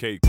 Cooks. 0.00 0.26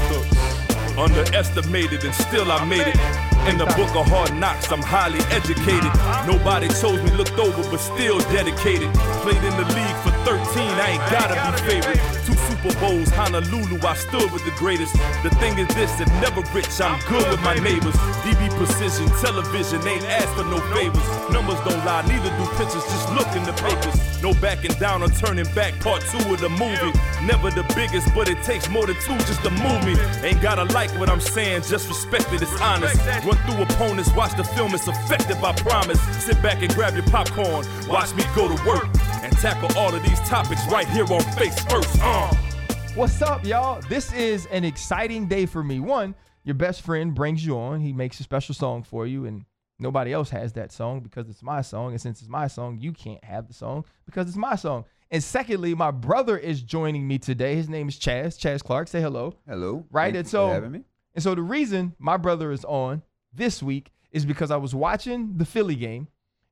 Underestimated 0.97 2.03
and 2.03 2.13
still 2.13 2.51
I 2.51 2.65
made 2.65 2.91
it. 2.91 2.99
In 3.47 3.57
the 3.57 3.63
book 3.79 3.95
of 3.95 4.03
hard 4.05 4.35
knocks, 4.35 4.69
I'm 4.69 4.83
highly 4.83 5.23
educated. 5.31 5.87
Nobody 6.27 6.67
chose 6.67 6.99
me, 6.99 7.11
looked 7.15 7.39
over, 7.39 7.63
but 7.71 7.79
still 7.79 8.19
dedicated. 8.35 8.91
Played 9.23 9.39
in 9.39 9.55
the 9.55 9.63
league 9.71 9.97
for 10.03 10.11
13, 10.27 10.43
I 10.75 10.99
ain't 10.99 11.05
gotta 11.07 11.39
be 11.39 11.55
favorite. 11.63 12.03
Two 12.27 12.35
Super 12.61 12.79
Bowls, 12.79 13.09
Honolulu, 13.09 13.79
I 13.81 13.95
stood 13.95 14.31
with 14.31 14.45
the 14.45 14.51
greatest. 14.51 14.93
The 15.23 15.33
thing 15.41 15.57
is 15.57 15.67
this, 15.73 15.91
that 15.97 16.07
never 16.21 16.41
rich, 16.53 16.69
I'm 16.79 16.99
good 17.09 17.25
with 17.31 17.41
my 17.41 17.55
neighbors. 17.55 17.95
DB 18.21 18.53
precision, 18.53 19.09
television, 19.17 19.81
ain't 19.87 20.05
asked 20.05 20.35
for 20.37 20.45
no 20.45 20.61
favors. 20.69 21.01
Numbers 21.33 21.57
don't 21.65 21.81
lie, 21.85 22.05
neither 22.05 22.29
do 22.37 22.45
pictures, 22.61 22.85
just 22.85 23.09
look 23.17 23.25
in 23.33 23.41
the 23.49 23.53
papers. 23.65 23.97
No 24.21 24.33
backing 24.37 24.77
down 24.77 25.01
or 25.01 25.09
turning 25.09 25.49
back, 25.55 25.79
part 25.79 26.05
two 26.05 26.21
of 26.29 26.39
the 26.39 26.49
movie. 26.49 26.93
Never 27.25 27.49
the 27.49 27.65
biggest, 27.73 28.13
but 28.13 28.29
it 28.29 28.37
takes 28.43 28.69
more 28.69 28.85
than 28.85 28.95
two 29.01 29.17
just 29.25 29.41
to 29.41 29.49
move 29.49 29.81
me. 29.81 29.97
Ain't 30.21 30.41
gotta 30.41 30.65
like 30.69 30.91
what 30.99 31.09
I'm 31.09 31.21
saying, 31.21 31.63
just 31.63 31.89
respect 31.89 32.31
it, 32.31 32.43
it's 32.43 32.61
honest. 32.61 33.01
Run 33.25 33.41
through 33.49 33.63
opponents, 33.63 34.13
watch 34.13 34.37
the 34.37 34.43
film, 34.43 34.75
it's 34.75 34.87
effective, 34.87 35.43
I 35.43 35.53
promise. 35.53 35.99
Sit 36.21 36.37
back 36.43 36.61
and 36.61 36.71
grab 36.75 36.93
your 36.93 37.09
popcorn, 37.09 37.65
watch 37.89 38.13
me 38.13 38.23
go 38.35 38.45
to 38.45 38.57
work. 38.69 38.85
And 39.25 39.33
tackle 39.37 39.75
all 39.75 39.93
of 39.93 40.03
these 40.03 40.19
topics 40.29 40.61
right 40.69 40.87
here 40.89 41.05
on 41.09 41.21
Face 41.33 41.57
First. 41.65 41.97
Uh. 42.01 42.50
What's 42.93 43.21
up, 43.21 43.45
y'all? 43.45 43.81
This 43.87 44.11
is 44.11 44.47
an 44.47 44.65
exciting 44.65 45.27
day 45.27 45.45
for 45.45 45.63
me. 45.63 45.79
One, 45.79 46.13
your 46.43 46.55
best 46.55 46.81
friend 46.81 47.15
brings 47.15 47.43
you 47.45 47.57
on. 47.57 47.79
He 47.79 47.93
makes 47.93 48.19
a 48.19 48.23
special 48.23 48.53
song 48.53 48.83
for 48.83 49.07
you, 49.07 49.25
and 49.25 49.45
nobody 49.79 50.11
else 50.11 50.29
has 50.31 50.51
that 50.53 50.73
song 50.73 50.99
because 50.99 51.29
it's 51.29 51.41
my 51.41 51.61
song. 51.61 51.91
And 51.91 52.01
since 52.01 52.19
it's 52.19 52.29
my 52.29 52.47
song, 52.47 52.79
you 52.81 52.91
can't 52.91 53.23
have 53.23 53.47
the 53.47 53.53
song 53.53 53.85
because 54.05 54.27
it's 54.27 54.35
my 54.35 54.55
song. 54.55 54.83
And 55.09 55.23
secondly, 55.23 55.73
my 55.73 55.89
brother 55.91 56.37
is 56.37 56.61
joining 56.61 57.07
me 57.07 57.17
today. 57.17 57.55
His 57.55 57.69
name 57.69 57.87
is 57.87 57.97
Chaz. 57.97 58.37
Chaz 58.37 58.61
Clark. 58.61 58.89
Say 58.89 58.99
hello. 59.01 59.35
Hello. 59.47 59.85
Right. 59.89 60.07
Thank 60.13 60.17
and 60.17 60.27
so 60.27 60.49
for 60.49 60.53
having 60.53 60.71
me. 60.71 60.83
and 61.15 61.23
so 61.23 61.33
the 61.33 61.41
reason 61.41 61.95
my 61.97 62.17
brother 62.17 62.51
is 62.51 62.65
on 62.65 63.03
this 63.33 63.63
week 63.63 63.91
is 64.11 64.25
because 64.25 64.51
I 64.51 64.57
was 64.57 64.75
watching 64.75 65.37
the 65.37 65.45
Philly 65.45 65.75
game 65.75 66.09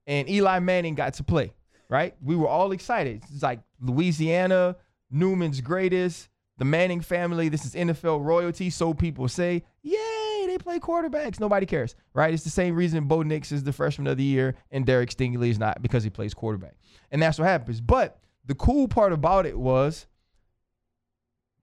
and 0.08 0.30
Eli 0.30 0.60
Manning 0.60 0.96
got 0.96 1.16
to 1.16 1.24
play, 1.24 1.54
right? 1.90 2.16
We 2.22 2.38
were 2.38 2.48
all 2.48 2.72
excited. 2.72 3.24
It's 3.32 3.44
like 3.44 3.60
Louisiana, 3.82 4.78
Newman's 5.12 5.60
greatest, 5.60 6.29
the 6.60 6.66
Manning 6.66 7.02
family. 7.02 7.50
This 7.50 7.66
is 7.66 7.74
NFL 7.74 8.24
royalty, 8.24 8.70
so 8.70 8.94
people 8.94 9.28
say. 9.28 9.64
Yay, 9.82 10.46
they 10.46 10.58
play 10.60 10.78
quarterbacks. 10.78 11.40
Nobody 11.40 11.66
cares, 11.66 11.96
right? 12.14 12.34
It's 12.34 12.44
the 12.44 12.50
same 12.50 12.76
reason 12.76 13.06
Bo 13.06 13.24
Nix 13.24 13.52
is 13.52 13.64
the 13.64 13.74
freshman 13.74 14.08
of 14.08 14.18
the 14.18 14.24
year 14.24 14.56
and 14.70 14.86
Derek 14.86 15.10
Stingley 15.10 15.50
is 15.50 15.58
not 15.58 15.82
because 15.82 16.04
he 16.04 16.10
plays 16.10 16.34
quarterback. 16.34 16.76
And 17.12 17.22
that's 17.22 17.40
what 17.40 17.48
happens. 17.48 17.82
But 17.82 18.20
the 18.46 18.56
cool 18.56 18.88
part 18.88 19.14
about 19.14 19.46
it 19.46 19.58
was 19.58 20.06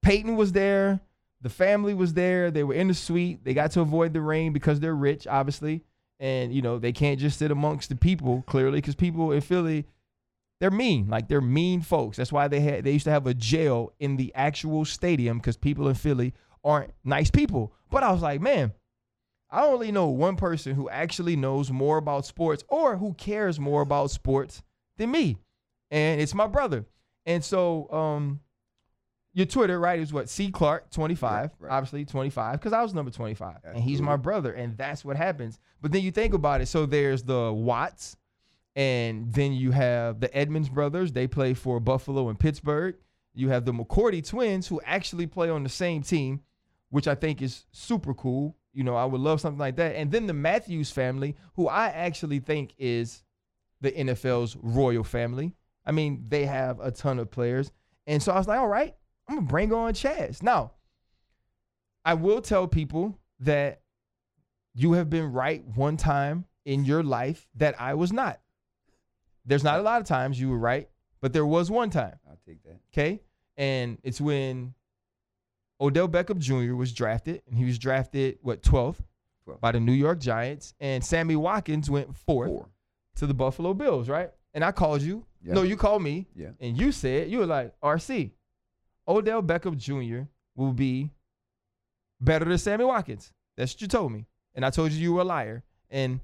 Peyton 0.02 0.36
was 0.36 0.52
there. 0.52 1.00
The 1.42 1.50
family 1.50 1.92
was 1.92 2.14
there. 2.14 2.50
They 2.50 2.64
were 2.64 2.74
in 2.74 2.88
the 2.88 2.94
suite. 2.94 3.44
They 3.44 3.54
got 3.54 3.72
to 3.72 3.80
avoid 3.80 4.14
the 4.14 4.22
rain 4.22 4.52
because 4.52 4.80
they're 4.80 4.94
rich, 4.94 5.26
obviously. 5.26 5.84
And, 6.18 6.54
you 6.54 6.62
know, 6.62 6.78
they 6.78 6.92
can't 6.92 7.20
just 7.20 7.38
sit 7.38 7.50
amongst 7.50 7.90
the 7.90 7.96
people, 7.96 8.42
clearly, 8.46 8.78
because 8.78 8.94
people 8.94 9.32
in 9.32 9.42
Philly, 9.42 9.86
they're 10.60 10.70
mean. 10.70 11.08
Like 11.08 11.28
they're 11.28 11.40
mean 11.40 11.82
folks. 11.82 12.16
That's 12.16 12.32
why 12.32 12.48
they 12.48 12.60
had 12.60 12.84
they 12.84 12.92
used 12.92 13.04
to 13.04 13.10
have 13.10 13.26
a 13.26 13.34
jail 13.34 13.92
in 13.98 14.16
the 14.16 14.32
actual 14.34 14.84
stadium 14.84 15.38
because 15.38 15.56
people 15.56 15.88
in 15.88 15.94
Philly 15.94 16.34
aren't 16.64 16.92
nice 17.04 17.30
people. 17.30 17.72
But 17.90 18.02
I 18.02 18.12
was 18.12 18.22
like, 18.22 18.40
man, 18.40 18.72
I 19.50 19.64
only 19.64 19.92
know 19.92 20.08
one 20.08 20.36
person 20.36 20.74
who 20.74 20.88
actually 20.88 21.36
knows 21.36 21.70
more 21.70 21.98
about 21.98 22.26
sports 22.26 22.64
or 22.68 22.96
who 22.96 23.14
cares 23.14 23.60
more 23.60 23.82
about 23.82 24.10
sports 24.10 24.62
than 24.96 25.10
me. 25.10 25.36
And 25.90 26.20
it's 26.20 26.34
my 26.34 26.46
brother. 26.46 26.86
And 27.26 27.44
so 27.44 27.90
um 27.90 28.40
your 29.36 29.44
Twitter, 29.44 29.78
right, 29.78 30.00
is 30.00 30.14
what? 30.14 30.30
C 30.30 30.50
Clark 30.50 30.90
25. 30.90 31.30
Right, 31.30 31.50
right. 31.60 31.70
Obviously 31.70 32.06
25, 32.06 32.52
because 32.54 32.72
I 32.72 32.82
was 32.82 32.94
number 32.94 33.10
25. 33.10 33.56
And 33.64 33.78
he's 33.78 34.00
my 34.00 34.16
brother. 34.16 34.50
And 34.50 34.78
that's 34.78 35.04
what 35.04 35.18
happens. 35.18 35.58
But 35.82 35.92
then 35.92 36.00
you 36.00 36.10
think 36.10 36.32
about 36.32 36.62
it. 36.62 36.68
So 36.68 36.86
there's 36.86 37.22
the 37.22 37.52
Watts, 37.52 38.16
and 38.76 39.32
then 39.32 39.54
you 39.54 39.70
have 39.72 40.20
the 40.20 40.34
Edmunds 40.36 40.68
brothers. 40.68 41.10
They 41.10 41.26
play 41.26 41.54
for 41.54 41.80
Buffalo 41.80 42.28
and 42.28 42.38
Pittsburgh. 42.38 42.96
You 43.34 43.48
have 43.48 43.64
the 43.64 43.72
McCourty 43.72 44.26
twins 44.26 44.68
who 44.68 44.80
actually 44.84 45.26
play 45.26 45.48
on 45.48 45.62
the 45.62 45.70
same 45.70 46.02
team, 46.02 46.42
which 46.90 47.08
I 47.08 47.14
think 47.14 47.40
is 47.40 47.64
super 47.72 48.12
cool. 48.12 48.54
You 48.74 48.84
know, 48.84 48.94
I 48.94 49.06
would 49.06 49.22
love 49.22 49.40
something 49.40 49.58
like 49.58 49.76
that. 49.76 49.96
And 49.96 50.12
then 50.12 50.26
the 50.26 50.34
Matthews 50.34 50.90
family, 50.90 51.36
who 51.54 51.68
I 51.68 51.88
actually 51.88 52.38
think 52.40 52.74
is 52.76 53.22
the 53.80 53.90
NFL's 53.92 54.56
royal 54.60 55.04
family. 55.04 55.54
I 55.86 55.92
mean, 55.92 56.26
they 56.28 56.44
have 56.44 56.78
a 56.80 56.90
ton 56.90 57.18
of 57.18 57.30
players. 57.30 57.72
And 58.06 58.22
so 58.22 58.32
I 58.32 58.38
was 58.38 58.46
like, 58.46 58.58
all 58.58 58.68
right, 58.68 58.94
I'm 59.26 59.36
gonna 59.36 59.46
bring 59.46 59.72
on 59.72 59.94
Chaz. 59.94 60.42
Now, 60.42 60.72
I 62.04 62.12
will 62.12 62.42
tell 62.42 62.68
people 62.68 63.18
that 63.40 63.80
you 64.74 64.92
have 64.92 65.08
been 65.08 65.32
right 65.32 65.64
one 65.74 65.96
time 65.96 66.44
in 66.66 66.84
your 66.84 67.02
life 67.02 67.48
that 67.54 67.80
I 67.80 67.94
was 67.94 68.12
not. 68.12 68.40
There's 69.46 69.64
not 69.64 69.78
a 69.78 69.82
lot 69.82 70.00
of 70.00 70.06
times 70.06 70.40
you 70.40 70.50
were 70.50 70.58
right, 70.58 70.88
but 71.20 71.32
there 71.32 71.46
was 71.46 71.70
one 71.70 71.90
time. 71.90 72.18
I'll 72.28 72.38
take 72.46 72.62
that. 72.64 72.80
Okay. 72.92 73.20
And 73.56 73.98
it's 74.02 74.20
when 74.20 74.74
Odell 75.80 76.08
Beckham 76.08 76.38
Jr. 76.38 76.74
was 76.74 76.92
drafted, 76.92 77.42
and 77.46 77.56
he 77.56 77.64
was 77.64 77.78
drafted, 77.78 78.38
what, 78.42 78.62
12th 78.62 78.96
12th. 79.46 79.60
by 79.60 79.72
the 79.72 79.80
New 79.80 79.92
York 79.92 80.18
Giants. 80.20 80.74
And 80.80 81.04
Sammy 81.04 81.36
Watkins 81.36 81.88
went 81.88 82.14
fourth 82.14 82.48
Four. 82.48 82.68
to 83.16 83.26
the 83.26 83.34
Buffalo 83.34 83.72
Bills, 83.72 84.08
right? 84.08 84.30
And 84.52 84.64
I 84.64 84.72
called 84.72 85.02
you. 85.02 85.24
Yeah. 85.42 85.54
No, 85.54 85.62
you 85.62 85.76
called 85.76 86.02
me. 86.02 86.26
Yeah. 86.34 86.50
And 86.60 86.78
you 86.78 86.90
said, 86.92 87.30
you 87.30 87.38
were 87.38 87.46
like, 87.46 87.72
RC, 87.80 88.32
Odell 89.06 89.42
Beckham 89.42 89.76
Jr. 89.76 90.26
will 90.56 90.72
be 90.72 91.10
better 92.20 92.44
than 92.44 92.58
Sammy 92.58 92.84
Watkins. 92.84 93.32
That's 93.56 93.74
what 93.74 93.82
you 93.82 93.88
told 93.88 94.12
me. 94.12 94.26
And 94.54 94.64
I 94.64 94.70
told 94.70 94.92
you 94.92 95.00
you 95.00 95.12
were 95.12 95.20
a 95.20 95.24
liar. 95.24 95.62
And 95.90 96.20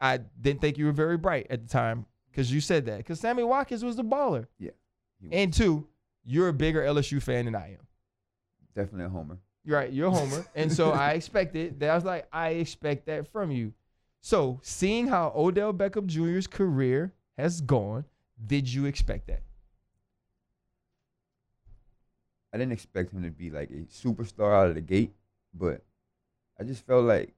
I 0.00 0.18
didn't 0.18 0.60
think 0.60 0.78
you 0.78 0.86
were 0.86 0.92
very 0.92 1.16
bright 1.16 1.46
at 1.50 1.62
the 1.62 1.68
time 1.68 2.06
because 2.32 2.52
you 2.52 2.60
said 2.60 2.86
that. 2.86 2.96
Because 2.98 3.20
Sammy 3.20 3.44
Watkins 3.44 3.84
was 3.84 3.94
the 3.96 4.02
baller. 4.04 4.46
Yeah. 4.58 4.70
And 5.30 5.52
two, 5.52 5.86
you're 6.24 6.48
a 6.48 6.52
bigger 6.52 6.82
LSU 6.82 7.22
fan 7.22 7.44
than 7.44 7.54
I 7.54 7.72
am. 7.74 7.86
definitely 8.74 9.04
a 9.04 9.08
homer. 9.10 9.38
You're 9.64 9.76
right. 9.78 9.92
You're 9.92 10.08
a 10.08 10.10
homer. 10.18 10.44
and 10.56 10.72
so 10.72 10.90
I 10.90 11.12
expected 11.12 11.78
that. 11.80 11.90
I 11.90 11.94
was 11.94 12.04
like, 12.04 12.26
I 12.32 12.48
expect 12.50 13.06
that 13.06 13.30
from 13.30 13.52
you. 13.52 13.72
So 14.20 14.58
seeing 14.62 15.06
how 15.06 15.32
Odell 15.36 15.72
Beckham 15.72 16.06
Jr.'s 16.06 16.46
career 16.48 17.12
has 17.38 17.60
gone, 17.60 18.04
did 18.44 18.72
you 18.72 18.86
expect 18.86 19.28
that? 19.28 19.42
I 22.52 22.58
didn't 22.58 22.72
expect 22.72 23.12
him 23.12 23.22
to 23.22 23.30
be 23.30 23.50
like 23.50 23.70
a 23.70 23.84
superstar 23.84 24.52
out 24.54 24.68
of 24.68 24.74
the 24.74 24.80
gate, 24.80 25.12
but 25.54 25.82
I 26.60 26.64
just 26.64 26.84
felt 26.86 27.04
like 27.04 27.32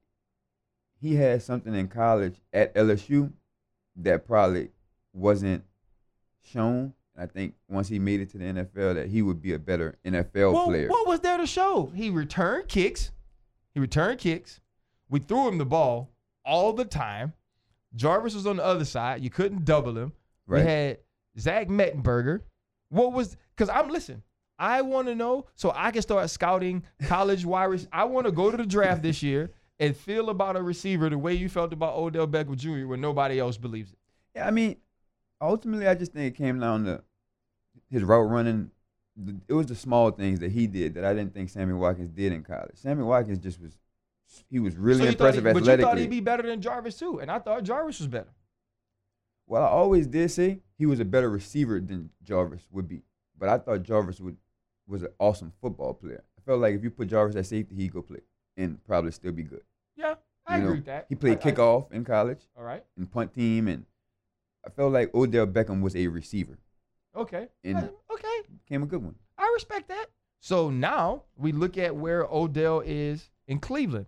he 0.99 1.15
had 1.15 1.41
something 1.41 1.73
in 1.73 1.87
college 1.87 2.35
at 2.51 2.73
LSU 2.75 3.31
that 3.97 4.25
probably 4.27 4.69
wasn't 5.15 5.63
shown. 6.41 6.93
I 7.17 7.25
think 7.27 7.53
once 7.69 7.87
he 7.87 7.97
made 7.97 8.19
it 8.19 8.29
to 8.31 8.37
the 8.37 8.45
NFL, 8.45 8.95
that 8.95 9.07
he 9.07 9.21
would 9.21 9.41
be 9.41 9.53
a 9.53 9.59
better 9.59 9.97
NFL 10.05 10.53
Well, 10.53 10.65
player. 10.65 10.89
what 10.89 11.07
was 11.07 11.21
there 11.21 11.37
to 11.37 11.47
show? 11.47 11.91
He 11.95 12.09
returned 12.09 12.67
kicks. 12.67 13.11
He 13.73 13.79
returned 13.79 14.19
kicks. 14.19 14.59
We 15.09 15.19
threw 15.19 15.47
him 15.47 15.57
the 15.57 15.65
ball 15.65 16.11
all 16.43 16.73
the 16.73 16.83
time. 16.85 17.33
Jarvis 17.95 18.35
was 18.35 18.45
on 18.45 18.57
the 18.57 18.65
other 18.65 18.83
side. 18.85 19.23
You 19.23 19.29
couldn't 19.29 19.63
double 19.63 19.97
him. 19.97 20.11
Right. 20.45 20.63
We 20.63 20.69
had 20.69 20.97
Zach 21.39 21.67
Mettenberger. 21.69 22.41
What 22.89 23.13
was 23.13 23.37
because 23.55 23.69
I'm 23.69 23.87
listen. 23.89 24.21
I 24.59 24.81
want 24.83 25.07
to 25.07 25.15
know 25.15 25.47
so 25.55 25.71
I 25.75 25.91
can 25.91 26.01
start 26.01 26.29
scouting 26.29 26.83
college 27.07 27.45
wide. 27.45 27.65
rec- 27.65 27.81
I 27.91 28.03
want 28.05 28.25
to 28.25 28.31
go 28.31 28.51
to 28.51 28.57
the 28.57 28.65
draft 28.65 29.01
this 29.01 29.21
year 29.23 29.51
and 29.79 29.95
feel 29.95 30.29
about 30.29 30.55
a 30.55 30.61
receiver 30.61 31.09
the 31.09 31.17
way 31.17 31.33
you 31.33 31.49
felt 31.49 31.73
about 31.73 31.95
Odell 31.97 32.27
Beckham 32.27 32.55
Jr. 32.57 32.87
when 32.87 33.01
nobody 33.01 33.39
else 33.39 33.57
believes 33.57 33.91
it. 33.91 33.97
Yeah, 34.35 34.47
I 34.47 34.51
mean, 34.51 34.77
ultimately, 35.45 35.87
I 35.87 35.95
just 35.95 36.13
think 36.13 36.33
it 36.33 36.37
came 36.37 36.59
down 36.59 36.85
to 36.85 37.03
his 37.89 38.03
route 38.03 38.29
running. 38.29 38.71
It 39.47 39.53
was 39.53 39.67
the 39.67 39.75
small 39.75 40.11
things 40.11 40.39
that 40.39 40.51
he 40.51 40.67
did 40.67 40.95
that 40.95 41.05
I 41.05 41.13
didn't 41.13 41.33
think 41.33 41.49
Sammy 41.49 41.73
Watkins 41.73 42.09
did 42.09 42.31
in 42.33 42.43
college. 42.43 42.75
Sammy 42.75 43.03
Watkins 43.03 43.39
just 43.39 43.61
was, 43.61 43.77
he 44.49 44.59
was 44.59 44.75
really 44.75 44.99
so 44.99 45.05
thought 45.05 45.33
he- 45.33 45.39
impressive 45.39 45.43
but 45.43 45.65
you 45.65 45.77
thought 45.83 45.97
he'd 45.97 46.09
be 46.09 46.19
better 46.19 46.43
than 46.43 46.61
Jarvis 46.61 46.97
too, 46.97 47.19
and 47.19 47.31
I 47.31 47.39
thought 47.39 47.63
Jarvis 47.63 47.99
was 47.99 48.07
better. 48.07 48.33
well, 49.47 49.63
I 49.63 49.67
always 49.67 50.07
did 50.07 50.31
say 50.31 50.59
he 50.77 50.85
was 50.85 50.99
a 50.99 51.05
better 51.05 51.29
receiver 51.29 51.79
than 51.79 52.09
Jarvis 52.23 52.63
would 52.71 52.87
be, 52.87 53.03
but 53.37 53.47
I 53.49 53.57
thought 53.57 53.83
Jarvis 53.83 54.19
would 54.19 54.37
was 54.87 55.01
an 55.03 55.09
awesome 55.19 55.51
football 55.61 55.93
player. 55.93 56.23
I 56.37 56.41
felt 56.45 56.59
like 56.59 56.75
if 56.75 56.83
you 56.83 56.91
put 56.91 57.07
Jarvis 57.07 57.35
at 57.35 57.45
safety, 57.47 57.73
he'd 57.75 57.93
go 57.93 58.01
play 58.01 58.19
and 58.57 58.83
probably 58.83 59.11
still 59.11 59.31
be 59.31 59.43
good. 59.43 59.61
Yeah, 59.95 60.15
I 60.45 60.57
You 60.57 60.61
know, 60.61 60.67
agree 60.67 60.77
with 60.79 60.85
that. 60.87 61.05
He 61.09 61.15
played 61.15 61.39
I- 61.43 61.49
I- 61.49 61.51
kickoff 61.53 61.91
in 61.91 62.03
college 62.03 62.41
All 62.57 62.63
right. 62.63 62.83
and 62.97 63.09
punt 63.09 63.33
team, 63.33 63.67
and 63.67 63.85
I 64.65 64.69
felt 64.69 64.91
like 64.93 65.13
Odell 65.13 65.47
Beckham 65.47 65.81
was 65.81 65.95
a 65.95 66.07
receiver. 66.07 66.57
Okay. 67.15 67.47
And- 67.63 67.77
Uh, 67.77 67.87
okay. 68.13 68.41
Became 68.63 68.83
a 68.83 68.85
good 68.87 69.03
one. 69.03 69.15
I 69.37 69.49
respect 69.53 69.87
that. 69.89 70.07
So 70.39 70.69
now 70.69 71.23
we 71.35 71.51
look 71.51 71.77
at 71.77 71.95
where 71.95 72.23
Odell 72.25 72.81
is 72.85 73.29
in 73.47 73.59
Cleveland. 73.59 74.07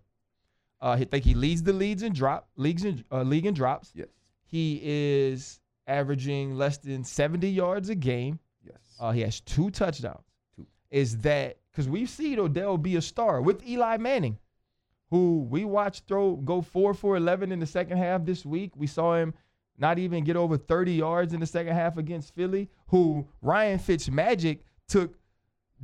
Uh, 0.82 0.90
I 0.92 1.04
think 1.06 1.24
he 1.24 1.34
leads 1.34 1.64
the 1.64 1.74
leads 1.74 2.04
in 2.04 2.14
drop 2.14 2.48
leagues 2.56 2.86
in 2.86 3.04
uh, 3.12 3.24
league 3.24 3.46
in 3.46 3.54
drops. 3.54 3.92
Yes. 3.96 4.08
He 4.46 4.80
is 4.84 5.60
averaging 5.88 6.56
less 6.56 6.78
than 6.78 7.04
70 7.04 7.50
yards 7.50 7.90
a 7.90 7.96
game. 7.96 8.40
Yes. 8.64 8.78
Uh, 9.00 9.12
he 9.12 9.22
has 9.22 9.40
two 9.42 9.70
touchdowns. 9.72 10.24
Two. 10.56 10.68
is 10.92 11.18
that 11.20 11.58
because 11.72 11.88
we've 11.90 12.10
seen 12.10 12.40
Odell 12.40 12.78
be 12.78 12.96
a 12.96 13.02
star 13.02 13.42
with 13.42 13.66
Eli 13.68 13.98
Manning, 13.98 14.38
who 15.10 15.48
we 15.50 15.66
watched 15.66 16.08
throw 16.08 16.36
go 16.36 16.62
four 16.62 16.94
for 16.94 17.16
eleven 17.18 17.52
in 17.52 17.60
the 17.60 17.66
second 17.66 17.98
half 17.98 18.26
this 18.26 18.46
week. 18.46 18.72
We 18.76 18.88
saw 18.88 19.16
him 19.16 19.34
not 19.78 20.00
even 20.00 20.24
get 20.24 20.36
over 20.36 20.58
30 20.58 20.94
yards 20.94 21.34
in 21.34 21.40
the 21.40 21.46
second 21.46 21.74
half 21.74 21.98
against 21.98 22.34
Philly, 22.34 22.70
who 22.88 23.28
Ryan 23.42 23.80
Fitzmagic 23.80 24.60
took 24.88 25.16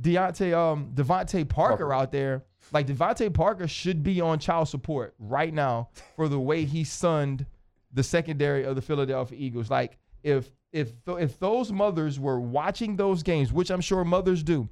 Deontay 0.00 0.52
um 0.52 0.90
DeVante 0.94 1.48
Parker, 1.48 1.76
Parker. 1.76 1.92
out 1.92 2.10
there. 2.10 2.44
Like 2.72 2.86
DeVante 2.86 3.32
Parker 3.32 3.68
should 3.68 4.02
be 4.02 4.20
on 4.20 4.38
child 4.38 4.68
support 4.68 5.14
right 5.18 5.54
now 5.54 5.90
for 6.16 6.28
the 6.28 6.40
way 6.40 6.64
he 6.64 6.82
sunned 6.82 7.46
the 7.92 8.02
secondary 8.02 8.64
of 8.64 8.74
the 8.74 8.82
Philadelphia 8.82 9.38
Eagles. 9.40 9.70
Like 9.70 9.98
if 10.24 10.50
if 10.72 10.92
if 11.06 11.38
those 11.38 11.70
mothers 11.70 12.18
were 12.18 12.40
watching 12.40 12.96
those 12.96 13.22
games, 13.22 13.52
which 13.52 13.70
I'm 13.70 13.80
sure 13.80 14.04
mothers 14.04 14.42
do, 14.42 14.68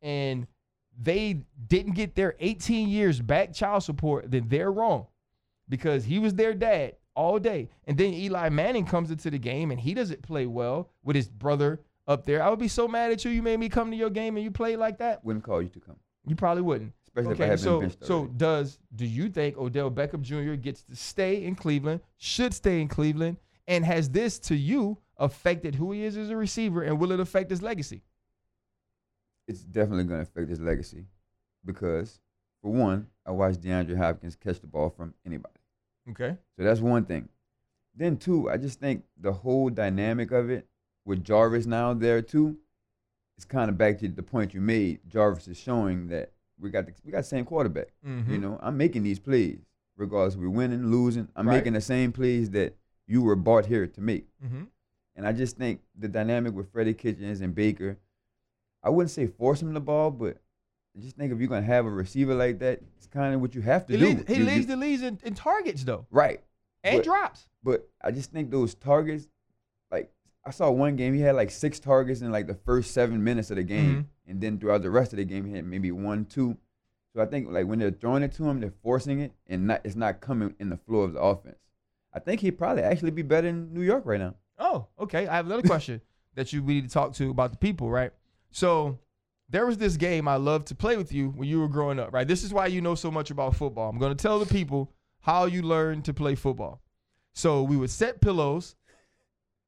and 0.00 0.46
they 0.98 1.42
didn't 1.68 1.92
get 1.92 2.14
their 2.14 2.34
18 2.40 2.88
years 2.88 3.20
back 3.20 3.52
child 3.52 3.82
support, 3.82 4.30
then 4.30 4.48
they're 4.48 4.72
wrong 4.72 5.06
because 5.68 6.04
he 6.04 6.18
was 6.18 6.34
their 6.34 6.54
dad 6.54 6.96
all 7.14 7.38
day. 7.38 7.68
And 7.86 7.96
then 7.96 8.12
Eli 8.14 8.48
Manning 8.48 8.84
comes 8.86 9.10
into 9.10 9.30
the 9.30 9.38
game 9.38 9.70
and 9.70 9.80
he 9.80 9.94
doesn't 9.94 10.22
play 10.22 10.46
well 10.46 10.90
with 11.02 11.16
his 11.16 11.28
brother 11.28 11.80
up 12.06 12.24
there. 12.24 12.42
I 12.42 12.50
would 12.50 12.58
be 12.58 12.68
so 12.68 12.88
mad 12.88 13.12
at 13.12 13.24
you. 13.24 13.30
You 13.30 13.42
made 13.42 13.58
me 13.60 13.68
come 13.68 13.90
to 13.90 13.96
your 13.96 14.10
game 14.10 14.36
and 14.36 14.44
you 14.44 14.50
played 14.50 14.76
like 14.76 14.98
that. 14.98 15.24
Wouldn't 15.24 15.44
call 15.44 15.62
you 15.62 15.68
to 15.70 15.80
come, 15.80 15.96
You 16.26 16.34
probably 16.34 16.62
wouldn't. 16.62 16.92
especially 17.06 17.32
if 17.32 17.40
I 17.40 17.44
Okay, 17.44 17.50
have 17.50 17.60
so 17.60 17.80
been 17.80 17.88
benched 17.88 18.04
so 18.04 18.26
does 18.26 18.78
do 18.96 19.06
you 19.06 19.28
think 19.28 19.56
Odell 19.56 19.90
Beckham 19.90 20.22
Jr. 20.22 20.54
gets 20.54 20.82
to 20.84 20.96
stay 20.96 21.44
in 21.44 21.54
Cleveland? 21.54 22.00
Should 22.16 22.54
stay 22.54 22.80
in 22.80 22.88
Cleveland? 22.88 23.36
And 23.68 23.84
has 23.84 24.08
this 24.10 24.38
to 24.40 24.56
you 24.56 24.98
affected 25.18 25.76
who 25.76 25.92
he 25.92 26.04
is 26.04 26.16
as 26.16 26.30
a 26.30 26.36
receiver? 26.36 26.82
And 26.82 26.98
will 26.98 27.12
it 27.12 27.20
affect 27.20 27.50
his 27.50 27.62
legacy? 27.62 28.02
it's 29.48 29.60
definitely 29.62 30.04
going 30.04 30.24
to 30.24 30.30
affect 30.30 30.48
his 30.48 30.60
legacy 30.60 31.04
because, 31.64 32.20
for 32.62 32.72
one, 32.72 33.08
I 33.26 33.32
watched 33.32 33.60
DeAndre 33.60 33.96
Hopkins 33.96 34.36
catch 34.36 34.60
the 34.60 34.66
ball 34.68 34.88
from 34.90 35.14
anybody. 35.26 35.54
Okay. 36.10 36.36
So 36.56 36.64
that's 36.64 36.80
one 36.80 37.04
thing. 37.04 37.28
Then 37.94 38.16
two, 38.16 38.48
I 38.50 38.56
just 38.56 38.80
think 38.80 39.04
the 39.20 39.32
whole 39.32 39.68
dynamic 39.70 40.30
of 40.30 40.50
it 40.50 40.66
with 41.04 41.22
Jarvis 41.24 41.66
now 41.66 41.92
there 41.94 42.22
too, 42.22 42.56
it's 43.36 43.44
kind 43.44 43.68
of 43.68 43.76
back 43.78 43.98
to 43.98 44.08
the 44.08 44.22
point 44.22 44.54
you 44.54 44.60
made. 44.60 45.00
Jarvis 45.08 45.48
is 45.48 45.58
showing 45.58 46.08
that 46.08 46.32
we 46.60 46.70
got 46.70 46.86
the, 46.86 46.92
we 47.04 47.10
got 47.12 47.18
the 47.18 47.24
same 47.24 47.44
quarterback. 47.44 47.88
Mm-hmm. 48.06 48.32
You 48.32 48.38
know, 48.38 48.58
I'm 48.62 48.76
making 48.76 49.02
these 49.02 49.18
plays 49.18 49.58
regardless 49.96 50.36
we're 50.36 50.48
winning, 50.48 50.86
losing. 50.90 51.28
I'm 51.36 51.46
Right. 51.46 51.56
making 51.56 51.74
the 51.74 51.80
same 51.80 52.12
plays 52.12 52.50
that 52.50 52.76
you 53.06 53.22
were 53.22 53.36
bought 53.36 53.66
here 53.66 53.86
to 53.86 54.00
make. 54.00 54.26
Mm-hmm. 54.44 54.64
And 55.16 55.26
I 55.26 55.32
just 55.32 55.56
think 55.58 55.80
the 55.98 56.08
dynamic 56.08 56.54
with 56.54 56.72
Freddie 56.72 56.94
Kitchens 56.94 57.40
and 57.42 57.54
Baker, 57.54 57.98
I 58.82 58.88
wouldn't 58.90 59.10
say 59.10 59.26
force 59.26 59.60
him 59.60 59.74
the 59.74 59.80
ball, 59.80 60.10
but 60.10 60.38
just 61.00 61.16
think 61.16 61.32
if 61.32 61.38
you're 61.38 61.48
gonna 61.48 61.62
have 61.62 61.86
a 61.86 61.90
receiver 61.90 62.34
like 62.34 62.58
that, 62.60 62.80
it's 62.96 63.06
kind 63.06 63.34
of 63.34 63.40
what 63.40 63.54
you 63.54 63.62
have 63.62 63.86
to 63.86 63.92
He, 63.94 63.98
do. 63.98 64.04
leads, 64.06 64.24
he 64.28 64.34
You- 64.38 64.44
leads 64.44 64.58
you- 64.60 64.66
the 64.66 64.76
leads 64.76 65.02
in, 65.02 65.18
in 65.24 65.34
targets 65.34 65.84
though, 65.84 66.06
right. 66.10 66.42
and 66.84 66.98
But- 66.98 67.04
drops. 67.04 67.48
But 67.62 67.88
I 68.02 68.10
just 68.10 68.32
think 68.32 68.50
those 68.50 68.74
targets, 68.74 69.28
like 69.90 70.12
I 70.44 70.50
saw 70.50 70.70
one 70.70 70.96
game, 70.96 71.14
he 71.14 71.20
had 71.20 71.36
like 71.36 71.50
six 71.50 71.78
targets 71.78 72.20
in 72.20 72.30
like 72.32 72.46
the 72.48 72.54
first 72.56 72.90
seven 72.92 73.22
minutes 73.22 73.50
of 73.50 73.56
the 73.56 73.62
game, 73.62 73.90
Mm-hmm. 73.90 74.30
and 74.30 74.40
then 74.40 74.58
throughout 74.58 74.82
the 74.82 74.90
rest 74.90 75.12
of 75.12 75.18
the 75.18 75.24
game, 75.24 75.46
he 75.46 75.52
had 75.54 75.64
maybe 75.64 75.92
one, 75.92 76.24
two. 76.24 76.56
So 77.14 77.22
I 77.22 77.26
think 77.26 77.48
like 77.50 77.66
when 77.66 77.78
they're 77.78 77.90
throwing 77.90 78.22
it 78.22 78.32
to 78.32 78.44
him, 78.48 78.58
they're 78.60 78.72
forcing 78.82 79.20
it, 79.20 79.32
and 79.46 79.66
not 79.66 79.82
it's 79.84 79.94
not 79.96 80.20
coming 80.20 80.54
in 80.58 80.70
the 80.70 80.76
flow 80.76 81.00
of 81.02 81.12
the 81.12 81.20
offense. 81.20 81.58
I 82.12 82.18
think 82.18 82.40
he'd 82.40 82.58
probably 82.58 82.82
actually 82.82 83.10
be 83.12 83.22
better 83.22 83.48
in 83.48 83.72
New 83.72 83.82
York 83.82 84.04
right 84.04 84.20
now. 84.20 84.34
Oh, 84.58 84.86
okay. 84.98 85.26
I 85.26 85.36
have 85.36 85.46
another 85.46 85.62
question 85.66 86.00
that 86.34 86.52
you 86.52 86.62
we 86.62 86.74
need 86.74 86.88
to 86.88 86.90
talk 86.92 87.12
to 87.14 87.30
about 87.30 87.52
the 87.52 87.58
people, 87.58 87.90
right? 87.90 88.12
So 88.50 88.98
there 89.52 89.66
was 89.66 89.76
this 89.76 89.96
game 89.96 90.26
I 90.26 90.36
loved 90.36 90.66
to 90.68 90.74
play 90.74 90.96
with 90.96 91.12
you 91.12 91.28
when 91.30 91.48
you 91.48 91.60
were 91.60 91.68
growing 91.68 92.00
up, 92.00 92.12
right? 92.12 92.26
This 92.26 92.42
is 92.42 92.52
why 92.52 92.66
you 92.66 92.80
know 92.80 92.94
so 92.94 93.10
much 93.10 93.30
about 93.30 93.54
football. 93.54 93.88
I'm 93.88 93.98
going 93.98 94.16
to 94.16 94.20
tell 94.20 94.38
the 94.38 94.46
people 94.46 94.90
how 95.20 95.44
you 95.44 95.62
learned 95.62 96.06
to 96.06 96.14
play 96.14 96.34
football. 96.34 96.80
So 97.34 97.62
we 97.62 97.76
would 97.76 97.90
set 97.90 98.20
pillows 98.20 98.74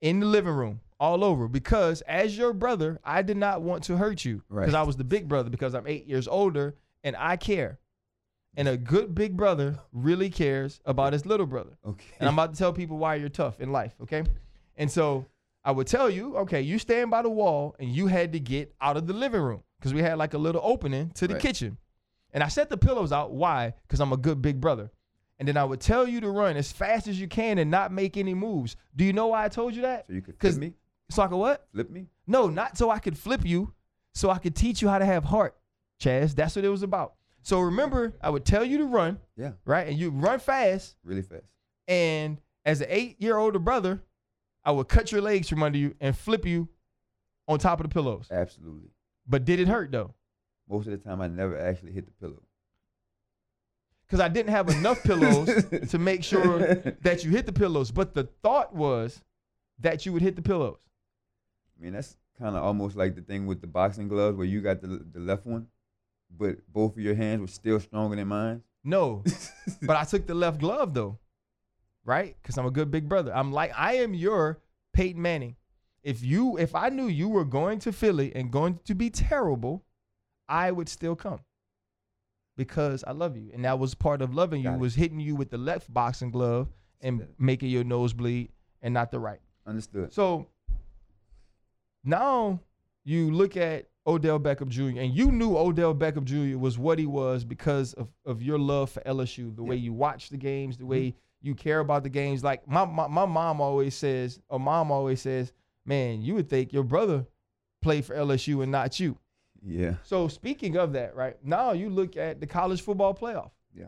in 0.00 0.20
the 0.20 0.26
living 0.26 0.54
room 0.54 0.80
all 0.98 1.22
over 1.22 1.48
because 1.48 2.00
as 2.02 2.36
your 2.36 2.52
brother, 2.54 2.98
I 3.04 3.20
did 3.22 3.36
not 3.36 3.60
want 3.60 3.84
to 3.84 3.96
hurt 3.96 4.24
you 4.24 4.42
because 4.48 4.72
Right. 4.72 4.74
I 4.74 4.82
was 4.82 4.96
the 4.96 5.04
big 5.04 5.28
brother 5.28 5.50
because 5.50 5.74
I'm 5.74 5.86
eight 5.86 6.06
years 6.06 6.26
older 6.28 6.74
and 7.02 7.14
I 7.16 7.36
care. 7.36 7.78
And 8.56 8.68
a 8.68 8.76
good 8.76 9.14
big 9.14 9.36
brother 9.36 9.78
really 9.92 10.30
cares 10.30 10.80
about 10.86 11.12
his 11.12 11.26
little 11.26 11.46
brother. 11.46 11.76
Okay. 11.86 12.04
And 12.20 12.28
I'm 12.28 12.34
about 12.34 12.52
to 12.54 12.58
tell 12.58 12.72
people 12.72 12.96
why 12.96 13.16
you're 13.16 13.28
tough 13.28 13.60
in 13.60 13.70
life, 13.72 13.94
okay? 14.02 14.22
And 14.76 14.90
so 14.90 15.26
I 15.64 15.72
would 15.72 15.88
tell 15.88 16.08
you, 16.08 16.36
okay, 16.38 16.62
you 16.62 16.78
stand 16.78 17.10
by 17.10 17.22
the 17.22 17.30
wall 17.30 17.74
and 17.78 17.88
you 17.88 18.06
had 18.06 18.32
to 18.32 18.40
get 18.40 18.72
out 18.80 18.96
of 18.96 19.06
the 19.06 19.12
living 19.12 19.40
room 19.42 19.62
because 19.84 19.92
we 19.92 20.00
had 20.00 20.16
like 20.16 20.32
a 20.32 20.38
little 20.38 20.62
opening 20.64 21.10
to 21.10 21.28
the 21.28 21.34
Right. 21.34 21.42
kitchen. 21.42 21.76
And 22.32 22.42
I 22.42 22.48
set 22.48 22.70
the 22.70 22.78
pillows 22.78 23.12
out. 23.12 23.32
Why? 23.32 23.74
Because 23.82 24.00
I'm 24.00 24.14
a 24.14 24.16
good 24.16 24.40
big 24.40 24.58
brother. 24.58 24.90
And 25.38 25.46
then 25.46 25.58
I 25.58 25.64
would 25.64 25.80
tell 25.82 26.08
you 26.08 26.22
to 26.22 26.30
run 26.30 26.56
as 26.56 26.72
fast 26.72 27.06
as 27.06 27.20
you 27.20 27.28
can 27.28 27.58
and 27.58 27.70
not 27.70 27.92
make 27.92 28.16
any 28.16 28.32
moves. 28.32 28.76
Do 28.96 29.04
you 29.04 29.12
know 29.12 29.26
why 29.26 29.44
I 29.44 29.48
told 29.50 29.74
you 29.76 29.82
that? 29.82 30.06
so 30.06 30.14
you 30.14 30.22
could 30.22 30.40
flip 30.40 30.56
me, 30.56 30.72
So 31.10 31.22
I 31.22 31.26
could 31.26 31.36
what? 31.36 31.68
flip 31.74 31.90
me. 31.90 32.06
No, 32.26 32.48
not 32.48 32.78
so 32.78 32.88
I 32.88 32.98
could 32.98 33.18
flip 33.18 33.44
you, 33.44 33.74
so 34.14 34.30
I 34.30 34.38
could 34.38 34.56
teach 34.56 34.80
you 34.80 34.88
how 34.88 34.98
to 34.98 35.04
have 35.04 35.24
heart, 35.24 35.54
Chaz. 36.00 36.34
That's 36.34 36.56
what 36.56 36.64
it 36.64 36.70
was 36.70 36.82
about. 36.82 37.12
So 37.42 37.60
remember, 37.60 38.14
I 38.22 38.30
would 38.30 38.46
tell 38.46 38.64
you 38.64 38.78
to 38.78 38.86
run, 38.86 39.20
Yeah, 39.36 39.52
right? 39.66 39.86
And 39.86 39.98
you 39.98 40.08
run 40.10 40.38
fast. 40.38 40.96
really 41.04 41.20
fast. 41.20 41.44
And 41.86 42.40
as 42.64 42.80
an 42.80 42.86
eight 42.88 43.20
year 43.20 43.36
older 43.36 43.58
brother, 43.58 44.02
I 44.64 44.70
would 44.70 44.88
cut 44.88 45.12
your 45.12 45.20
legs 45.20 45.50
from 45.50 45.62
under 45.62 45.76
you 45.76 45.94
and 46.00 46.16
flip 46.16 46.46
you 46.46 46.68
on 47.46 47.58
top 47.58 47.80
of 47.80 47.84
the 47.84 47.92
pillows. 47.92 48.28
Absolutely. 48.30 48.88
But 49.26 49.44
did 49.44 49.60
it 49.60 49.68
hurt 49.68 49.90
though? 49.92 50.14
Most 50.68 50.86
of 50.86 50.92
the 50.92 50.98
time, 50.98 51.20
I 51.20 51.28
never 51.28 51.58
actually 51.58 51.92
hit 51.92 52.06
the 52.06 52.12
pillow. 52.12 52.42
Because 54.06 54.20
I 54.20 54.28
didn't 54.28 54.50
have 54.50 54.68
enough 54.68 55.02
pillows 55.02 55.64
to 55.90 55.98
make 55.98 56.22
sure 56.22 56.74
that 57.02 57.24
you 57.24 57.30
hit 57.30 57.46
the 57.46 57.52
pillows. 57.52 57.90
But 57.90 58.14
the 58.14 58.24
thought 58.42 58.74
was 58.74 59.22
that 59.80 60.04
you 60.06 60.12
would 60.12 60.22
hit 60.22 60.36
the 60.36 60.42
pillows. 60.42 60.78
I 61.78 61.82
mean, 61.84 61.94
that's 61.94 62.16
kind 62.38 62.56
of 62.56 62.62
almost 62.62 62.96
like 62.96 63.14
the 63.14 63.22
thing 63.22 63.46
with 63.46 63.60
the 63.60 63.66
boxing 63.66 64.08
gloves 64.08 64.36
where 64.36 64.46
you 64.46 64.60
got 64.60 64.80
the 64.80 65.04
the 65.12 65.20
left 65.20 65.46
one, 65.46 65.68
but 66.30 66.56
both 66.72 66.92
of 66.92 67.02
your 67.02 67.14
hands 67.14 67.40
were 67.40 67.46
still 67.46 67.80
stronger 67.80 68.16
than 68.16 68.28
mine. 68.28 68.62
No, 68.82 69.24
but 69.82 69.96
I 69.96 70.04
took 70.04 70.26
the 70.26 70.34
left 70.34 70.60
glove 70.60 70.94
though, 70.94 71.18
right? 72.04 72.36
Because 72.40 72.58
I'm 72.58 72.66
a 72.66 72.70
good 72.70 72.90
big 72.90 73.08
brother. 73.08 73.34
I'm 73.34 73.52
like 73.52 73.72
I 73.76 73.94
am 73.96 74.14
your 74.14 74.60
Peyton 74.92 75.20
Manning. 75.20 75.56
If 76.04 76.22
you, 76.22 76.58
if 76.58 76.74
I 76.74 76.90
knew 76.90 77.08
you 77.08 77.28
were 77.28 77.46
going 77.46 77.80
to 77.80 77.92
Philly 77.92 78.30
and 78.36 78.52
going 78.52 78.78
to 78.84 78.94
be 78.94 79.10
terrible, 79.10 79.82
I 80.48 80.70
would 80.70 80.88
still 80.88 81.16
come 81.16 81.40
because 82.56 83.02
I 83.04 83.12
love 83.12 83.36
you, 83.36 83.50
and 83.52 83.64
that 83.64 83.78
was 83.78 83.94
part 83.94 84.22
of 84.22 84.34
loving 84.34 84.62
you 84.62 84.70
it. 84.70 84.78
was 84.78 84.94
hitting 84.94 85.18
you 85.18 85.34
with 85.34 85.50
the 85.50 85.58
left 85.58 85.92
boxing 85.92 86.30
glove 86.30 86.68
and 87.00 87.20
Understood. 87.20 87.40
making 87.40 87.70
your 87.70 87.84
nose 87.84 88.12
bleed 88.12 88.50
and 88.82 88.94
not 88.94 89.10
the 89.10 89.18
right. 89.18 89.40
Understood. 89.66 90.12
So 90.12 90.46
now 92.04 92.60
you 93.04 93.30
look 93.30 93.56
at 93.56 93.88
Odell 94.06 94.38
Beckham 94.38 94.68
Jr. 94.68 95.00
and 95.00 95.16
you 95.16 95.32
knew 95.32 95.56
Odell 95.56 95.94
Beckham 95.94 96.24
Jr. 96.24 96.58
was 96.58 96.78
what 96.78 96.98
he 96.98 97.06
was 97.06 97.44
because 97.44 97.94
of, 97.94 98.08
of 98.26 98.42
your 98.42 98.58
love 98.58 98.90
for 98.90 99.00
LSU, 99.00 99.56
the 99.56 99.62
way 99.62 99.76
you 99.76 99.94
watch 99.94 100.28
the 100.28 100.36
games, 100.36 100.76
the 100.76 100.82
mm-hmm. 100.82 100.90
way 100.90 101.14
you 101.40 101.54
care 101.54 101.80
about 101.80 102.02
the 102.02 102.10
games. 102.10 102.44
Like 102.44 102.68
my, 102.68 102.84
my 102.84 103.06
my 103.06 103.24
mom 103.24 103.60
always 103.60 103.94
says, 103.94 104.40
or 104.48 104.60
mom 104.60 104.90
always 104.90 105.22
says, 105.22 105.52
man, 105.86 106.22
you 106.22 106.34
would 106.34 106.48
think 106.48 106.72
your 106.72 106.84
brother 106.84 107.26
played 107.82 108.04
for 108.04 108.14
LSU 108.14 108.62
and 108.62 108.72
not 108.72 108.98
you. 108.98 109.18
Yeah. 109.62 109.94
So 110.02 110.28
speaking 110.28 110.76
of 110.76 110.92
that, 110.92 111.14
right 111.14 111.36
now 111.42 111.72
you 111.72 111.88
look 111.88 112.16
at 112.16 112.40
the 112.40 112.46
college 112.46 112.82
football 112.82 113.14
playoff. 113.14 113.50
Yeah. 113.74 113.86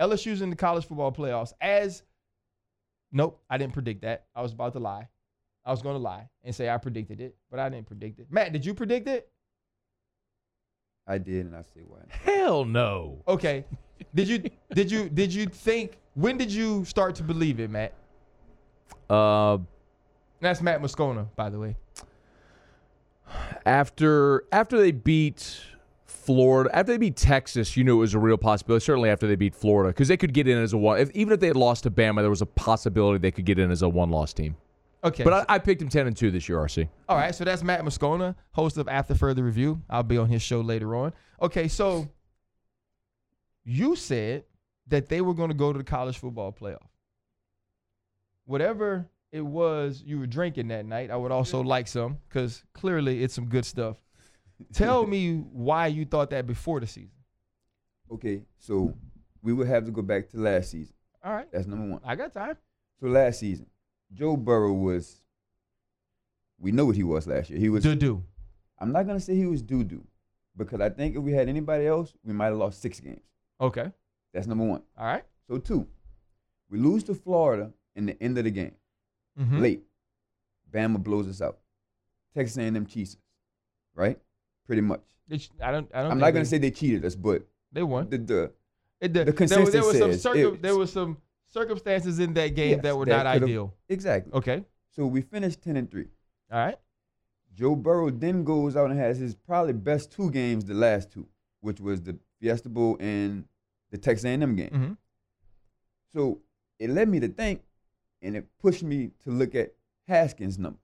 LSU's 0.00 0.40
in 0.42 0.50
the 0.50 0.56
college 0.56 0.86
football 0.86 1.12
playoffs. 1.12 1.52
As 1.60 2.02
nope, 3.12 3.42
I 3.50 3.58
didn't 3.58 3.74
predict 3.74 4.02
that. 4.02 4.26
I 4.34 4.42
was 4.42 4.52
about 4.52 4.72
to 4.74 4.78
lie. 4.78 5.08
I 5.64 5.70
was 5.70 5.82
going 5.82 5.94
to 5.94 6.02
lie 6.02 6.28
and 6.42 6.54
say 6.54 6.70
I 6.70 6.78
predicted 6.78 7.20
it, 7.20 7.36
but 7.50 7.60
I 7.60 7.68
didn't 7.68 7.86
predict 7.86 8.18
it. 8.18 8.28
Matt, 8.30 8.52
did 8.52 8.64
you 8.64 8.72
predict 8.72 9.08
it? 9.08 9.28
I 11.06 11.18
did, 11.18 11.46
and 11.46 11.56
I 11.56 11.62
say 11.62 11.80
why. 11.86 11.98
Hell 12.08 12.64
no. 12.64 13.22
Okay. 13.26 13.64
did 14.14 14.28
you 14.28 14.50
did 14.72 14.90
you 14.90 15.08
did 15.08 15.34
you 15.34 15.46
think 15.46 15.98
when 16.14 16.38
did 16.38 16.52
you 16.52 16.84
start 16.84 17.14
to 17.16 17.22
believe 17.22 17.60
it, 17.60 17.70
Matt? 17.70 17.94
Uh, 19.08 19.58
That's 20.40 20.62
Matt 20.62 20.80
Moscona, 20.80 21.28
by 21.36 21.50
the 21.50 21.58
way. 21.58 21.76
after 23.66 24.44
after 24.52 24.78
they 24.78 24.92
beat 24.92 25.60
Florida, 26.06 26.70
after 26.74 26.92
they 26.92 26.98
beat 26.98 27.16
Texas, 27.16 27.76
you 27.76 27.84
knew 27.84 27.96
it 27.96 28.00
was 28.00 28.14
a 28.14 28.18
real 28.18 28.38
possibility. 28.38 28.84
Certainly 28.84 29.10
after 29.10 29.26
they 29.26 29.36
beat 29.36 29.54
Florida, 29.54 29.90
because 29.90 30.08
they 30.08 30.16
could 30.16 30.32
get 30.32 30.48
in 30.48 30.58
as 30.58 30.72
a 30.72 30.78
one. 30.78 30.98
If, 30.98 31.10
even 31.12 31.32
if 31.32 31.40
they 31.40 31.48
had 31.48 31.56
lost 31.56 31.84
to 31.84 31.90
Bama, 31.90 32.20
there 32.20 32.30
was 32.30 32.42
a 32.42 32.46
possibility 32.46 33.18
they 33.18 33.30
could 33.30 33.44
get 33.44 33.58
in 33.58 33.70
as 33.70 33.82
a 33.82 33.88
one-loss 33.88 34.32
team. 34.32 34.56
Okay. 35.02 35.24
But 35.24 35.32
I, 35.32 35.54
I 35.54 35.58
picked 35.58 35.80
him 35.80 35.88
ten 35.88 36.06
and 36.06 36.16
two 36.16 36.30
this 36.30 36.48
year. 36.48 36.58
RC. 36.58 36.88
All 37.08 37.16
right, 37.16 37.34
so 37.34 37.44
that's 37.44 37.62
Matt 37.62 37.82
Moscona, 37.82 38.34
host 38.52 38.76
of 38.76 38.88
After 38.88 39.14
Further 39.14 39.42
Review. 39.42 39.82
I'll 39.88 40.02
be 40.02 40.18
on 40.18 40.28
his 40.28 40.42
show 40.42 40.60
later 40.60 40.94
on. 40.94 41.12
Okay, 41.40 41.68
so 41.68 42.08
you 43.64 43.96
said 43.96 44.44
that 44.88 45.08
they 45.08 45.20
were 45.20 45.34
going 45.34 45.48
to 45.48 45.54
go 45.54 45.72
to 45.72 45.78
the 45.78 45.84
college 45.84 46.18
football 46.18 46.52
playoff. 46.52 46.86
Whatever 48.44 49.08
it 49.32 49.42
was 49.42 50.02
you 50.04 50.18
were 50.18 50.26
drinking 50.26 50.68
that 50.68 50.86
night, 50.86 51.10
I 51.10 51.16
would 51.16 51.32
also 51.32 51.60
mm-hmm. 51.60 51.68
like 51.68 51.88
some 51.88 52.18
because 52.28 52.64
clearly 52.72 53.22
it's 53.22 53.34
some 53.34 53.46
good 53.46 53.64
stuff. 53.64 53.96
tell 54.72 55.06
me 55.06 55.36
why 55.52 55.86
you 55.86 56.04
thought 56.04 56.30
that 56.30 56.46
before 56.46 56.80
the 56.80 56.86
season. 56.86 57.12
Okay, 58.12 58.42
so 58.58 58.94
we 59.42 59.52
would 59.52 59.68
have 59.68 59.84
to 59.84 59.90
go 59.90 60.02
back 60.02 60.28
to 60.30 60.38
last 60.38 60.70
season. 60.70 60.94
All 61.22 61.32
right, 61.32 61.46
That's 61.52 61.66
number 61.66 61.86
one. 61.86 62.00
I 62.04 62.16
got 62.16 62.32
time. 62.32 62.56
So 63.00 63.06
last 63.06 63.40
season, 63.40 63.66
Joe 64.12 64.36
Burrow 64.36 64.72
was. 64.72 65.20
We 66.58 66.72
know 66.72 66.84
what 66.84 66.96
he 66.96 67.02
was 67.02 67.26
last 67.26 67.50
year. 67.50 67.58
He 67.58 67.68
was. 67.68 67.82
Do 67.82 67.94
do. 67.94 68.22
I'm 68.78 68.92
not 68.92 69.06
gonna 69.06 69.20
say 69.20 69.34
he 69.34 69.46
was 69.46 69.62
doo 69.62 69.84
doo, 69.84 70.04
because 70.56 70.80
I 70.80 70.88
think 70.88 71.16
if 71.16 71.22
we 71.22 71.32
had 71.32 71.48
anybody 71.48 71.86
else, 71.86 72.14
we 72.24 72.32
might 72.32 72.46
have 72.46 72.56
lost 72.56 72.80
six 72.80 73.00
games. 73.00 73.22
Okay. 73.60 73.90
That's 74.32 74.46
number 74.46 74.64
one. 74.64 74.82
All 74.96 75.06
right. 75.06 75.24
So 75.48 75.58
two, 75.58 75.86
we 76.70 76.78
lose 76.78 77.04
to 77.04 77.14
Florida 77.14 77.72
in 77.96 78.06
the 78.06 78.22
end 78.22 78.38
of 78.38 78.44
the 78.44 78.50
game, 78.50 78.72
Mhm. 79.38 79.60
late. 79.60 79.82
Bama 80.70 81.02
blows 81.02 81.28
us 81.28 81.40
out. 81.42 81.58
Texas 82.34 82.56
A&M 82.58 82.86
cheats 82.86 83.14
us, 83.14 83.20
right? 83.94 84.18
Pretty 84.66 84.82
much. 84.82 85.00
Ch- 85.36 85.50
I 85.62 85.70
don't. 85.72 85.90
I 85.94 86.02
don't. 86.02 86.12
I'm 86.12 86.18
not 86.18 86.30
gonna 86.30 86.44
they, 86.44 86.48
say 86.48 86.58
they 86.58 86.70
cheated 86.70 87.04
us, 87.04 87.14
but 87.16 87.42
they 87.72 87.82
won. 87.82 88.08
the, 88.08 88.18
the 88.18 88.52
It, 89.00 89.12
the, 89.12 89.24
the 89.24 89.32
there, 89.32 89.60
was- 89.60 89.72
there 89.72 89.82
was 89.82 89.98
some 89.98 90.10
consensus 90.10 90.22
circum, 90.22 90.52
says 90.54 90.60
there 90.62 90.76
was 90.76 90.92
some 90.92 91.16
circumstances 91.46 92.18
in 92.20 92.34
that 92.34 92.48
game 92.54 92.70
Yes, 92.72 92.82
that 92.82 92.96
were 92.96 93.06
that 93.06 93.24
not 93.24 93.26
ideal. 93.26 93.74
exactly. 93.88 94.32
Okay. 94.34 94.64
So 94.90 95.06
we 95.06 95.22
finished 95.22 95.62
ten 95.62 95.76
and 95.76 95.90
three. 95.90 96.06
All 96.52 96.58
right. 96.58 96.78
Joe 97.52 97.74
Burrow 97.74 98.10
then 98.10 98.44
goes 98.44 98.76
out 98.76 98.90
and 98.90 98.98
has 99.00 99.18
his 99.18 99.34
probably 99.34 99.72
best 99.72 100.12
two 100.12 100.30
games, 100.30 100.64
the 100.64 100.74
last 100.74 101.10
two, 101.10 101.26
which 101.60 101.80
was 101.80 102.00
the 102.02 102.16
Fiesta 102.40 102.68
Bowl 102.68 102.96
and 103.00 103.44
the 103.90 103.98
Texas 103.98 104.24
A&M 104.24 104.54
game. 104.54 104.70
Mhm. 104.70 104.96
So 106.12 106.40
it 106.78 106.90
led 106.90 107.08
me 107.08 107.18
to 107.20 107.28
think, 107.28 107.62
and 108.22 108.36
it 108.36 108.46
pushed 108.60 108.82
me 108.82 109.10
to 109.24 109.30
look 109.30 109.54
at 109.54 109.74
Haskins' 110.06 110.58
numbers 110.58 110.80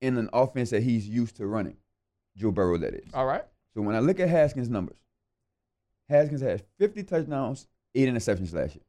in 0.00 0.18
an 0.18 0.28
offense 0.32 0.70
that 0.70 0.82
he's 0.82 1.08
used 1.08 1.36
to 1.36 1.46
running. 1.46 1.76
Joe 2.36 2.50
Burrow, 2.50 2.76
that 2.78 2.94
is. 2.94 3.08
All 3.14 3.26
right. 3.26 3.44
So 3.74 3.82
when 3.82 3.96
I 3.96 4.00
look 4.00 4.20
at 4.20 4.28
Haskins' 4.28 4.68
numbers, 4.68 4.98
Haskins 6.08 6.40
had 6.40 6.62
50 6.78 7.02
touchdowns, 7.04 7.66
eight 7.94 8.08
interceptions 8.08 8.52
last 8.54 8.74
year. 8.74 8.84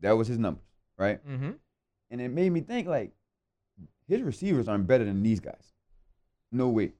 That 0.00 0.12
was 0.12 0.28
his 0.28 0.38
numbers, 0.38 0.64
right? 0.96 1.26
Mm-hmm. 1.26 1.52
And 2.10 2.20
it 2.20 2.28
made 2.28 2.50
me 2.52 2.60
think 2.60 2.88
like 2.88 3.12
his 4.06 4.22
receivers 4.22 4.68
aren't 4.68 4.86
better 4.86 5.04
than 5.04 5.22
these 5.22 5.40
guys. 5.40 5.72
No 6.52 6.68
way. 6.68 6.92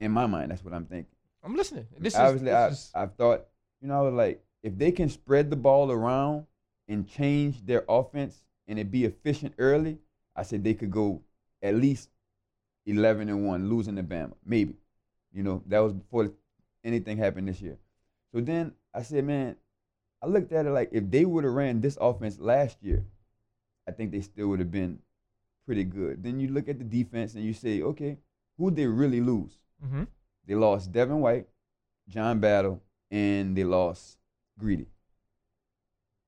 In 0.00 0.12
my 0.12 0.26
mind, 0.26 0.50
that's 0.50 0.64
what 0.64 0.74
I'm 0.74 0.86
thinking. 0.86 1.14
I'm 1.42 1.54
listening. 1.56 1.86
This 1.98 2.14
is, 2.14 2.18
Obviously, 2.18 2.52
I, 2.52 2.68
is... 2.68 2.90
I've 2.94 3.14
thought, 3.14 3.46
you 3.80 3.88
know, 3.88 3.98
I 3.98 4.02
was 4.02 4.14
like, 4.14 4.42
if 4.62 4.76
they 4.76 4.92
can 4.92 5.08
spread 5.08 5.50
the 5.50 5.56
ball 5.56 5.90
around 5.90 6.46
and 6.90 7.08
change 7.08 7.64
their 7.64 7.84
offense 7.88 8.44
and 8.66 8.78
it 8.78 8.90
be 8.90 9.04
efficient 9.04 9.54
early, 9.58 9.98
I 10.36 10.42
said 10.42 10.62
they 10.62 10.74
could 10.74 10.90
go 10.90 11.22
at 11.62 11.74
least 11.74 12.10
11 12.86 13.28
and 13.28 13.46
1, 13.46 13.68
losing 13.68 13.96
to 13.96 14.02
Bama. 14.02 14.32
Maybe. 14.44 14.74
You 15.32 15.42
know, 15.44 15.62
that 15.66 15.78
was 15.78 15.92
before 15.92 16.32
anything 16.84 17.16
happened 17.16 17.48
this 17.48 17.62
year. 17.62 17.78
So 18.34 18.40
then 18.40 18.72
I 18.92 19.02
said, 19.02 19.24
man, 19.24 19.56
I 20.22 20.26
looked 20.26 20.52
at 20.52 20.66
it 20.66 20.70
like 20.70 20.90
if 20.92 21.10
they 21.10 21.24
would 21.24 21.44
have 21.44 21.52
ran 21.52 21.80
this 21.80 21.96
offense 22.00 22.38
last 22.38 22.76
year, 22.82 23.04
I 23.88 23.92
think 23.92 24.10
they 24.10 24.20
still 24.20 24.48
would 24.48 24.58
have 24.58 24.70
been 24.70 24.98
pretty 25.66 25.84
good. 25.84 26.22
Then 26.22 26.40
you 26.40 26.48
look 26.48 26.68
at 26.68 26.78
the 26.78 26.84
defense 26.84 27.34
and 27.34 27.44
you 27.44 27.52
say, 27.52 27.82
okay, 27.82 28.18
who 28.58 28.70
they 28.70 28.86
really 28.86 29.20
lose? 29.20 29.58
Mhm. 29.84 30.08
They 30.46 30.54
lost 30.54 30.92
Devin 30.92 31.20
White, 31.20 31.48
John 32.08 32.40
Battle, 32.40 32.82
and 33.10 33.56
they 33.56 33.64
lost 33.64 34.18
Greedy. 34.58 34.86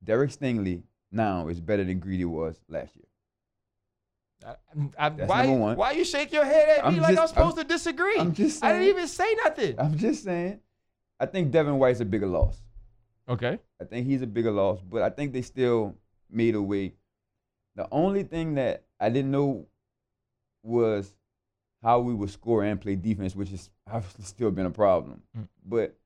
Derek 0.03 0.31
Stingley 0.31 0.83
now 1.11 1.49
is 1.49 1.61
better 1.61 1.85
than 1.85 1.99
Greedy 1.99 2.25
was 2.25 2.61
last 2.69 2.95
year. 2.97 3.05
I, 4.45 5.07
I, 5.07 5.09
why, 5.11 5.47
why 5.75 5.93
you 5.93 6.05
shake 6.05 6.33
your 6.33 6.45
head 6.45 6.69
at 6.79 6.91
me 6.91 6.97
I'm 6.97 7.03
like 7.03 7.17
I'm 7.17 7.29
supposed 7.29 7.59
I'm- 7.59 7.65
to 7.67 7.73
disagree? 7.73 8.17
I'm 8.19 8.33
just 8.35 8.65
I 8.65 8.73
didn't 8.73 8.89
even 8.89 9.07
say 9.07 9.35
nothing. 9.45 9.79
I'm 9.79 9.97
just 9.97 10.25
saying. 10.25 10.59
I 11.21 11.27
think 11.27 11.53
Devin 11.53 11.79
White's 11.79 12.01
a 12.01 12.05
bigger 12.05 12.27
loss. 12.27 12.61
Okay. 13.29 13.59
I 13.81 13.85
think 13.85 14.07
he's 14.09 14.23
a 14.23 14.27
bigger 14.27 14.51
loss, 14.51 14.81
but 14.81 15.03
I 15.03 15.11
think 15.11 15.33
they 15.33 15.43
still 15.43 15.95
made 16.29 16.57
a 16.57 16.63
way. 16.63 16.95
The 17.77 17.87
only 17.93 18.25
thing 18.25 18.57
that 18.57 18.85
I 18.99 19.09
didn't 19.11 19.31
know 19.31 19.67
was 20.65 21.15
how 21.83 22.01
we 22.01 22.13
would 22.13 22.31
score 22.31 22.65
and 22.65 22.81
play 22.81 22.97
defense, 22.97 23.37
which 23.37 23.51
has 23.51 23.71
obviously 23.91 24.25
still 24.25 24.51
been 24.51 24.67
a 24.67 24.71
problem. 24.71 25.23
Mm. 25.39 25.49
But 25.65 25.97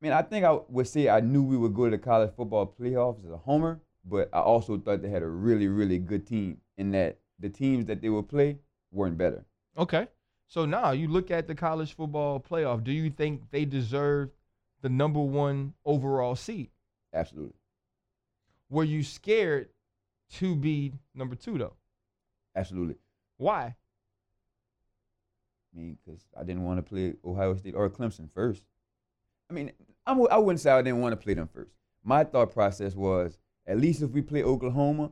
mean, 0.00 0.12
I 0.12 0.22
think 0.22 0.44
I 0.44 0.58
would 0.68 0.88
say 0.88 1.08
I 1.08 1.20
knew 1.20 1.42
we 1.42 1.56
would 1.56 1.74
go 1.74 1.84
to 1.84 1.90
the 1.90 1.98
college 1.98 2.30
football 2.36 2.74
playoffs 2.78 3.24
as 3.24 3.30
a 3.30 3.36
homer, 3.36 3.80
but 4.04 4.28
I 4.32 4.40
also 4.40 4.78
thought 4.78 5.02
they 5.02 5.10
had 5.10 5.22
a 5.22 5.28
really, 5.28 5.68
really 5.68 5.98
good 5.98 6.26
team 6.26 6.58
in 6.78 6.90
that 6.92 7.18
the 7.38 7.48
teams 7.48 7.86
that 7.86 8.00
they 8.00 8.08
would 8.08 8.28
play 8.28 8.58
weren't 8.90 9.18
better. 9.18 9.44
Okay. 9.76 10.08
So 10.48 10.64
now 10.64 10.90
you 10.90 11.08
look 11.08 11.30
at 11.30 11.46
the 11.46 11.54
college 11.54 11.94
football 11.94 12.40
playoff. 12.40 12.82
Do 12.82 12.92
you 12.92 13.10
think 13.10 13.42
they 13.50 13.64
deserve 13.64 14.30
the 14.82 14.88
number 14.88 15.20
one 15.20 15.74
overall 15.84 16.34
seed? 16.34 16.70
Absolutely. 17.14 17.54
Were 18.68 18.84
you 18.84 19.02
scared 19.02 19.68
to 20.34 20.56
be 20.56 20.92
number 21.14 21.34
two 21.34 21.58
though? 21.58 21.74
Absolutely. 22.56 22.96
Why? 23.36 23.74
I 25.72 25.78
mean, 25.78 25.98
because 26.04 26.26
I 26.36 26.42
didn't 26.42 26.64
want 26.64 26.78
to 26.78 26.82
play 26.82 27.14
Ohio 27.24 27.54
State 27.54 27.74
or 27.74 27.88
Clemson 27.88 28.28
first. 28.32 28.64
I 29.50 29.52
mean, 29.52 29.72
I'm, 30.06 30.26
I 30.30 30.38
wouldn't 30.38 30.60
say 30.60 30.70
I 30.70 30.82
didn't 30.82 31.00
want 31.00 31.12
to 31.12 31.16
play 31.16 31.34
them 31.34 31.48
first. 31.52 31.72
My 32.04 32.24
thought 32.24 32.52
process 32.52 32.94
was, 32.94 33.36
at 33.66 33.78
least 33.78 34.02
if 34.02 34.10
we 34.10 34.22
play 34.22 34.42
Oklahoma, 34.42 35.10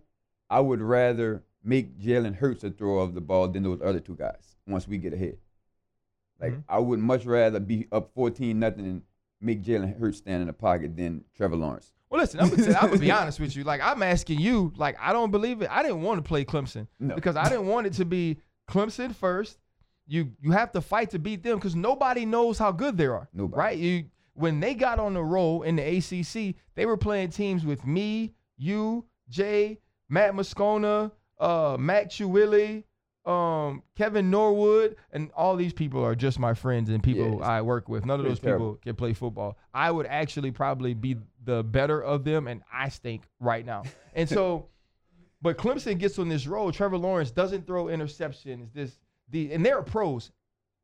I 0.49 0.61
would 0.61 0.80
rather 0.80 1.42
make 1.62 1.99
Jalen 1.99 2.37
Hurts 2.37 2.64
a 2.64 2.71
throw 2.71 2.99
of 3.00 3.14
the 3.14 3.21
ball 3.21 3.49
than 3.49 3.62
those 3.64 3.80
other 3.83 4.00
two 4.00 4.14
guys 4.14 4.57
once 4.66 4.87
we 4.88 4.97
get 4.99 5.12
ahead. 5.12 5.37
Like, 6.40 6.52
Mhm. 6.52 6.64
I 6.68 6.78
would 6.78 7.00
much 7.00 7.25
rather 7.26 7.61
be 7.61 7.87
up 7.92 8.12
14 8.14 8.59
nothing 8.59 8.87
and 8.87 9.02
make 9.40 9.62
Jalen 9.62 9.99
Hurts 9.99 10.18
stand 10.18 10.40
in 10.40 10.47
the 10.47 10.52
pocket 10.52 10.97
than 10.97 11.25
Trevor 11.37 11.57
Lawrence. 11.57 11.92
Well, 12.11 12.21
listen, 12.21 12.40
I'm 12.40 12.49
gonna, 12.49 12.73
I'm 12.75 12.88
gonna 12.88 12.99
be 12.99 13.11
honest 13.21 13.38
with 13.40 13.54
you. 13.54 13.64
Like, 13.64 13.80
I'm 13.83 14.02
asking 14.02 14.38
you, 14.40 14.73
like, 14.76 14.97
I 15.00 15.12
don't 15.12 15.30
believe 15.30 15.61
it. 15.62 15.68
I 15.71 15.83
didn't 15.83 16.02
want 16.02 16.18
to 16.25 16.26
play 16.26 16.45
Clemson 16.45 16.87
No. 16.99 17.14
because 17.16 17.37
I 17.37 17.45
didn't 17.49 17.66
want 17.66 17.87
it 17.87 17.92
to 17.95 18.04
be 18.04 18.38
Clemson 18.68 19.14
first. 19.14 19.59
You 20.07 20.33
you 20.40 20.52
have 20.52 20.73
to 20.73 20.80
fight 20.80 21.11
to 21.11 21.18
beat 21.18 21.42
them 21.42 21.59
because 21.59 21.76
nobody 21.76 22.25
knows 22.25 22.57
how 22.59 22.73
good 22.73 22.97
they 22.97 23.07
are. 23.07 23.28
Nobody. 23.35 23.59
Right? 23.59 23.76
You 23.78 24.04
when 24.38 24.61
they 24.61 24.75
got 24.75 24.99
on 25.00 25.14
the 25.14 25.23
roll 25.23 25.62
in 25.62 25.76
the 25.76 25.83
ACC, 25.83 26.54
they 26.76 26.87
were 26.87 26.97
playing 26.97 27.30
teams 27.30 27.66
with 27.66 27.85
me, 27.85 28.35
you, 28.57 29.04
Jay, 29.28 29.78
Matt 30.09 30.33
Moscona, 30.35 31.11
uh, 31.40 31.76
Matt 31.78 32.11
Chiwili, 32.11 32.85
um, 33.26 33.83
Kevin 33.97 34.30
Norwood, 34.30 34.97
and 35.12 35.30
all 35.37 35.57
these 35.57 35.73
people 35.73 36.02
are 36.04 36.14
just 36.14 36.38
my 36.38 36.54
friends 36.54 36.88
and 36.88 37.02
people 37.02 37.38
Yeah, 37.40 37.47
I 37.47 37.62
work 37.62 37.88
with. 37.88 38.07
None 38.07 38.21
of 38.21 38.26
those 38.26 38.38
terrible. 38.38 38.75
people 38.75 38.80
can 38.83 38.95
play 38.97 39.12
football. 39.12 39.59
I 39.75 39.90
would 39.90 40.07
actually 40.07 40.52
probably 40.52 40.95
be 40.95 41.16
the 41.45 41.62
better 41.64 42.00
of 42.02 42.23
them, 42.25 42.47
and 42.47 42.62
I 42.73 42.88
stink 42.90 43.23
right 43.40 43.66
now. 43.66 43.83
And 44.14 44.28
so, 44.28 44.68
but 45.42 45.59
Clemson 45.59 45.99
gets 45.99 46.18
on 46.18 46.28
this 46.28 46.47
roll. 46.47 46.71
Trevor 46.73 46.97
Lawrence 46.97 47.30
doesn't 47.33 47.66
throw 47.66 47.87
interceptions. 47.87 48.73
This 48.73 48.97
the 49.30 49.52
and 49.52 49.66
they're 49.66 49.83
pros 49.83 50.30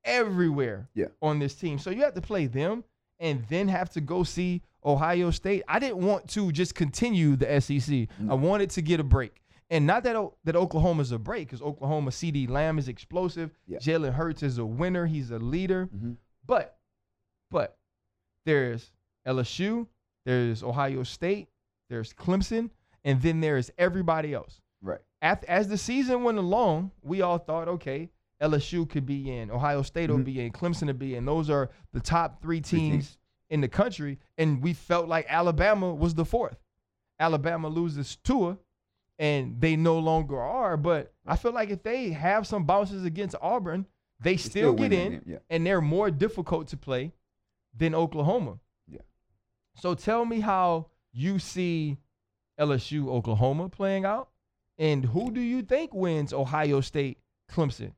everywhere 0.04 0.88
Yeah. 0.94 1.06
on 1.22 1.38
this 1.38 1.54
team. 1.54 1.78
So 1.78 1.90
you 1.90 2.02
have 2.02 2.14
to 2.14 2.20
play 2.20 2.46
them 2.46 2.84
and 3.20 3.44
then 3.48 3.68
have 3.68 3.90
to 3.90 4.00
go 4.00 4.22
see 4.24 4.62
Ohio 4.84 5.30
State. 5.30 5.62
I 5.68 5.78
didn't 5.78 5.98
want 5.98 6.28
to 6.30 6.52
just 6.52 6.74
continue 6.74 7.36
the 7.36 7.60
SEC. 7.60 8.08
I 8.28 8.34
wanted 8.34 8.70
to 8.70 8.82
get 8.82 9.00
a 9.00 9.04
break. 9.04 9.40
And 9.70 9.86
not 9.86 10.04
that 10.04 10.14
O- 10.14 10.34
that 10.44 10.56
Oklahoma's 10.56 11.10
a 11.10 11.18
break, 11.18 11.48
because 11.48 11.62
Oklahoma 11.62 12.10
CeeDee 12.10 12.48
Lamb 12.48 12.78
is 12.78 12.88
explosive. 12.88 13.50
Yeah. 13.66 13.78
Jalen 13.78 14.12
Hurts 14.12 14.42
is 14.42 14.58
a 14.58 14.64
winner. 14.64 15.06
He's 15.06 15.30
a 15.30 15.38
leader. 15.38 15.88
Mhm. 15.94 16.16
But, 16.46 16.76
but 17.50 17.78
there's 18.44 18.90
LSU, 19.26 19.86
there's 20.26 20.62
Ohio 20.62 21.02
State, 21.02 21.48
there's 21.88 22.12
Clemson, 22.12 22.68
and 23.04 23.22
then 23.22 23.40
there's 23.40 23.70
everybody 23.78 24.34
else. 24.34 24.60
Right. 24.82 25.00
After, 25.22 25.48
as 25.48 25.68
the 25.68 25.78
season 25.78 26.22
went 26.24 26.36
along, 26.36 26.90
we 27.02 27.22
all 27.22 27.38
thought, 27.38 27.66
okay, 27.68 28.10
LSU 28.44 28.88
could 28.88 29.06
be 29.06 29.30
in, 29.30 29.50
Ohio 29.50 29.82
State 29.82 30.10
will 30.10 30.18
Mhm. 30.18 30.24
be 30.24 30.40
in, 30.40 30.52
Clemson 30.52 30.86
will 30.86 30.94
be 30.94 31.14
in. 31.14 31.24
Those 31.24 31.48
are 31.50 31.70
the 31.92 32.00
top 32.00 32.42
three 32.42 32.60
teams 32.60 33.18
in 33.50 33.60
the 33.60 33.68
country, 33.68 34.18
and 34.38 34.62
we 34.62 34.72
felt 34.72 35.08
like 35.08 35.26
Alabama 35.28 35.94
was 35.94 36.14
the 36.14 36.24
fourth. 36.24 36.58
Alabama 37.18 37.68
loses 37.68 38.16
Tua, 38.16 38.58
and 39.18 39.60
they 39.60 39.76
no 39.76 39.98
longer 39.98 40.40
are. 40.40 40.76
But 40.76 41.14
I 41.26 41.36
feel 41.36 41.52
like 41.52 41.70
if 41.70 41.82
they 41.82 42.10
have 42.10 42.46
some 42.46 42.64
bounces 42.64 43.04
against 43.04 43.36
Auburn, 43.40 43.86
they 44.20 44.36
still, 44.36 44.50
still 44.50 44.74
get 44.74 44.92
in, 44.92 45.22
yeah. 45.26 45.38
and 45.50 45.64
they're 45.66 45.80
more 45.80 46.10
difficult 46.10 46.68
to 46.68 46.76
play 46.76 47.12
than 47.76 47.94
Oklahoma. 47.94 48.58
Yeah. 48.88 49.00
So 49.74 49.94
tell 49.94 50.24
me 50.24 50.40
how 50.40 50.86
you 51.12 51.38
see 51.38 51.98
LSU 52.58 53.08
Oklahoma 53.08 53.68
playing 53.68 54.04
out, 54.04 54.30
and 54.78 55.04
who 55.04 55.30
do 55.30 55.40
you 55.40 55.62
think 55.62 55.92
wins 55.94 56.32
Ohio 56.32 56.80
State 56.80 57.18
Clemson? 57.50 57.92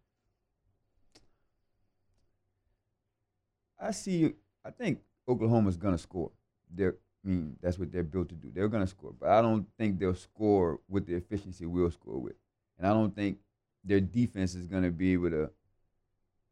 I 3.81 3.91
see. 3.91 4.35
I 4.65 4.71
think 4.71 5.01
Oklahoma's 5.29 5.77
gonna 5.77 5.99
score. 5.99 6.31
They're, 6.73 6.97
I 7.25 7.29
mean, 7.29 7.57
that's 7.63 7.79
what 7.79 7.93
they're 7.93 8.03
built 8.03 8.29
to 8.31 8.35
do. 8.35 8.51
They're 8.53 8.69
gonna 8.69 8.87
score, 8.87 9.15
but 9.19 9.31
I 9.31 9.43
don't 9.43 9.67
think 9.79 9.99
they'll 9.99 10.15
score 10.15 10.81
with 10.89 11.07
the 11.07 11.15
efficiency 11.15 11.67
we'll 11.67 11.91
score 11.91 12.19
with, 12.19 12.37
and 12.79 12.87
I 12.87 12.91
don't 12.91 13.15
think 13.15 13.39
their 13.85 14.01
defense 14.01 14.55
is 14.55 14.67
gonna 14.67 14.91
be 14.91 15.13
able 15.13 15.31
to 15.31 15.51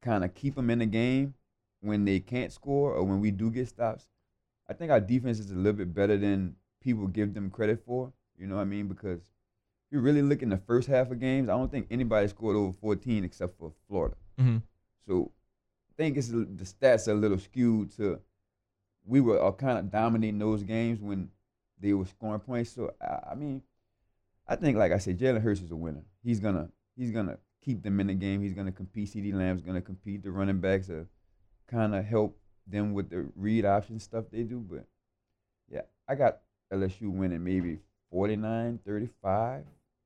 kind 0.02 0.24
of 0.24 0.34
keep 0.34 0.54
them 0.54 0.70
in 0.70 0.80
the 0.80 0.86
game 0.86 1.34
when 1.80 2.04
they 2.04 2.20
can't 2.20 2.52
score 2.52 2.92
or 2.92 3.02
when 3.04 3.20
we 3.20 3.30
do 3.30 3.50
get 3.50 3.68
stops. 3.68 4.08
I 4.68 4.72
think 4.72 4.90
our 4.90 5.00
defense 5.00 5.38
is 5.38 5.50
a 5.50 5.54
little 5.54 5.72
bit 5.72 5.94
better 5.94 6.16
than 6.16 6.56
people 6.80 7.06
give 7.06 7.34
them 7.34 7.50
credit 7.50 7.82
for. 7.84 8.12
You 8.38 8.46
know 8.46 8.56
what 8.56 8.62
I 8.62 8.66
mean? 8.66 8.88
Because 8.88 9.18
if 9.18 9.92
you 9.92 10.00
really 10.00 10.22
look 10.22 10.42
in 10.42 10.48
the 10.48 10.58
first 10.58 10.88
half 10.88 11.10
of 11.10 11.20
games, 11.20 11.48
I 11.48 11.52
don't 11.52 11.70
think 11.70 11.86
anybody 11.90 12.28
scored 12.28 12.56
over 12.56 12.72
14 12.72 13.24
except 13.24 13.58
for 13.58 13.72
Florida. 13.88 14.16
Mm-hmm. 14.40 14.58
So 15.06 15.30
think 15.96 16.16
it's 16.16 16.28
the 16.28 16.46
stats 16.64 17.08
are 17.08 17.12
a 17.12 17.14
little 17.14 17.38
skewed 17.38 17.94
to 17.96 18.20
we 19.06 19.20
were 19.20 19.42
uh, 19.42 19.52
kind 19.52 19.78
of 19.78 19.90
dominating 19.90 20.38
those 20.38 20.62
games 20.62 21.00
when 21.00 21.28
they 21.80 21.92
were 21.92 22.06
scoring 22.06 22.40
points. 22.40 22.70
So 22.70 22.92
I, 23.00 23.32
I 23.32 23.34
mean, 23.34 23.62
I 24.48 24.56
think 24.56 24.76
like 24.76 24.92
I 24.92 24.98
said, 24.98 25.18
Jalen 25.18 25.42
Hurts 25.42 25.60
is 25.60 25.70
a 25.70 25.76
winner. 25.76 26.02
He's 26.22 26.40
gonna 26.40 26.68
he's 26.96 27.10
gonna 27.10 27.38
keep 27.62 27.82
them 27.82 28.00
in 28.00 28.06
the 28.08 28.14
game. 28.14 28.42
He's 28.42 28.54
gonna 28.54 28.72
compete. 28.72 29.10
CeeDee 29.10 29.34
Lamb's 29.34 29.62
gonna 29.62 29.82
compete. 29.82 30.22
The 30.22 30.30
running 30.30 30.60
backs 30.60 30.90
are 30.90 31.06
kind 31.68 31.94
of 31.94 32.04
help 32.04 32.38
them 32.66 32.94
with 32.94 33.10
the 33.10 33.26
read 33.36 33.64
option 33.64 33.98
stuff 33.98 34.24
they 34.30 34.42
do. 34.42 34.58
But 34.58 34.84
yeah, 35.70 35.82
I 36.08 36.14
got 36.14 36.38
LSU 36.72 37.10
winning 37.10 37.44
maybe 37.44 37.78
49, 38.10 38.80
35. 38.86 39.64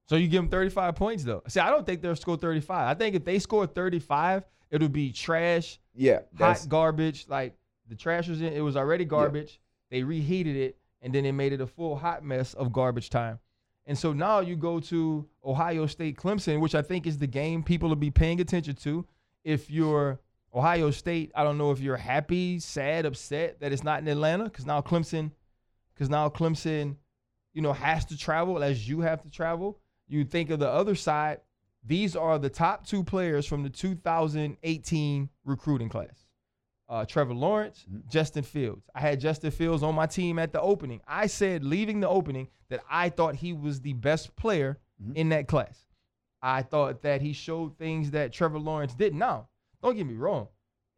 So 0.08 0.16
you 0.16 0.26
give 0.26 0.42
them 0.42 0.48
35 0.48 0.94
points 0.94 1.24
though. 1.24 1.42
See, 1.48 1.60
I 1.60 1.70
don't 1.70 1.84
think 1.84 2.00
they'll 2.00 2.16
score 2.16 2.36
35. 2.36 2.88
I 2.88 2.98
think 2.98 3.14
if 3.14 3.24
they 3.24 3.38
score 3.38 3.66
35, 3.66 4.44
it'll 4.70 4.88
be 4.88 5.12
trash, 5.12 5.78
Yeah, 5.94 6.20
that's 6.32 6.62
hot 6.62 6.68
garbage. 6.70 7.26
Like 7.28 7.54
the 7.88 7.94
trash 7.94 8.28
was 8.28 8.40
in, 8.40 8.52
it 8.52 8.60
was 8.60 8.76
already 8.76 9.04
garbage. 9.04 9.60
They 9.90 10.02
reheated 10.02 10.56
it 10.56 10.78
and 11.02 11.14
then 11.14 11.24
they 11.24 11.32
made 11.32 11.52
it 11.52 11.60
a 11.60 11.66
full 11.66 11.96
hot 11.96 12.24
mess 12.24 12.54
of 12.54 12.72
garbage 12.72 13.10
time. 13.10 13.38
And 13.86 13.96
so 13.96 14.12
now 14.12 14.40
you 14.40 14.56
go 14.56 14.80
to 14.80 15.26
Ohio 15.44 15.86
State 15.86 16.16
Clemson, 16.16 16.60
which 16.60 16.74
I 16.74 16.82
think 16.82 17.06
is 17.06 17.18
the 17.18 17.26
game 17.26 17.62
people 17.62 17.88
will 17.88 17.96
be 17.96 18.10
paying 18.10 18.40
attention 18.40 18.74
to. 18.76 19.06
If 19.44 19.70
you're 19.70 20.20
Ohio 20.54 20.90
State, 20.90 21.32
I 21.34 21.44
don't 21.44 21.56
know 21.58 21.70
if 21.70 21.80
you're 21.80 21.96
happy, 21.96 22.58
sad, 22.58 23.06
upset 23.06 23.60
that 23.60 23.72
it's 23.72 23.84
not 23.84 24.00
in 24.00 24.08
Atlanta 24.08 24.44
because 24.44 24.66
now 24.66 24.80
Clemson, 24.80 25.32
because 25.94 26.10
now 26.10 26.28
Clemson, 26.28 26.96
you 27.54 27.62
know, 27.62 27.72
has 27.72 28.04
to 28.06 28.16
travel 28.18 28.62
as 28.62 28.88
you 28.88 29.00
have 29.00 29.22
to 29.22 29.30
travel. 29.30 29.78
You 30.08 30.24
think 30.24 30.50
of 30.50 30.58
the 30.58 30.68
other 30.68 30.94
side. 30.94 31.40
These 31.84 32.16
are 32.16 32.38
the 32.38 32.50
top 32.50 32.86
two 32.86 33.04
players 33.04 33.46
from 33.46 33.62
the 33.62 33.70
2018 33.70 35.28
recruiting 35.44 35.88
class. 35.88 36.26
Uh, 36.88 37.04
Trevor 37.04 37.34
Lawrence, 37.34 37.84
Justin 38.10 38.42
Fields. 38.42 38.88
I 38.94 39.00
had 39.00 39.20
Justin 39.20 39.50
Fields 39.50 39.82
on 39.82 39.94
my 39.94 40.06
team 40.06 40.38
at 40.38 40.52
the 40.52 40.60
opening. 40.60 41.00
I 41.06 41.26
said 41.26 41.62
leaving 41.62 42.00
the 42.00 42.08
opening 42.08 42.48
that 42.70 42.80
I 42.90 43.10
thought 43.10 43.36
he 43.36 43.52
was 43.52 43.80
the 43.80 43.92
best 43.92 44.34
player 44.36 44.78
in 45.14 45.28
that 45.28 45.48
class. 45.48 45.86
I 46.40 46.62
thought 46.62 47.02
that 47.02 47.20
he 47.20 47.32
showed 47.32 47.76
things 47.76 48.12
that 48.12 48.32
Trevor 48.32 48.58
Lawrence 48.58 48.94
didn't. 48.94 49.18
Now, 49.18 49.48
don't 49.82 49.96
get 49.96 50.06
me 50.06 50.14
wrong. 50.14 50.48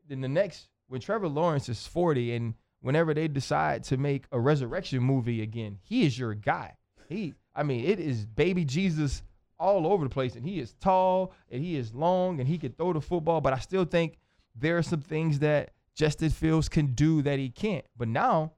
Then 0.09 0.21
the 0.21 0.29
next, 0.29 0.69
when 0.88 1.00
Trevor 1.00 1.29
Lawrence 1.29 1.69
is 1.69 1.87
40 1.87 2.35
and 2.35 2.55
whenever 2.81 3.14
they 3.14 3.29
decide 3.29 3.85
to 3.85 3.97
make 3.97 4.25
a 4.33 4.40
resurrection 4.40 5.02
movie 5.02 5.43
again, 5.43 5.79
he 5.83 6.05
is 6.05 6.19
your 6.19 6.35
guy. 6.35 6.76
He, 7.09 7.35
I 7.61 7.62
mean, 7.62 7.85
it 7.85 8.00
is 8.00 8.25
baby 8.25 8.64
Jesus 8.64 9.23
all 9.59 9.87
over 9.87 10.05
the 10.05 10.11
place. 10.11 10.35
And 10.37 10.45
he 10.47 10.59
is 10.59 10.73
tall 10.81 11.33
and 11.50 11.62
he 11.62 11.76
is 11.76 11.93
long 11.95 12.40
and 12.40 12.49
he 12.49 12.57
can 12.59 12.73
throw 12.73 12.93
the 12.95 13.00
football. 13.00 13.40
But 13.43 13.52
I 13.52 13.59
still 13.59 13.85
think 13.85 14.19
there 14.55 14.79
are 14.79 14.83
some 14.83 15.02
things 15.02 15.38
that 15.40 15.73
Justin 15.95 16.31
Fields 16.31 16.69
can 16.69 16.95
do 16.95 17.21
that 17.23 17.38
he 17.38 17.50
can't. 17.50 17.85
But 17.97 18.09
now 18.09 18.52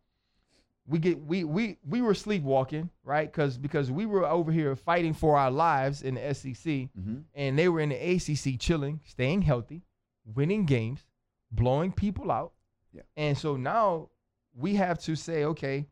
we 0.87 0.99
get 0.99 1.21
we 1.21 1.43
we 1.45 1.79
we 1.89 2.01
were 2.03 2.15
sleepwalking, 2.15 2.91
right? 3.05 3.31
Because 3.31 3.59
because 3.59 3.91
we 3.91 4.07
were 4.07 4.25
over 4.25 4.53
here 4.53 4.77
fighting 4.77 5.15
for 5.15 5.37
our 5.37 5.51
lives 5.51 6.03
in 6.03 6.15
the 6.15 6.35
SEC, 6.35 6.55
Mm-hmm. 6.55 7.17
and 7.35 7.59
they 7.59 7.69
were 7.69 7.81
in 7.81 7.89
the 7.91 7.97
ACC 7.97 8.61
chilling, 8.61 9.01
staying 9.05 9.43
healthy, 9.43 9.83
winning 10.25 10.65
games, 10.67 11.05
blowing 11.51 11.91
people 11.93 12.31
out. 12.31 12.53
Yeah. 12.93 13.03
And 13.17 13.37
so 13.37 13.57
now 13.57 14.11
we 14.55 14.75
have 14.77 14.99
to 15.01 15.17
say, 15.17 15.45
okay, 15.45 15.87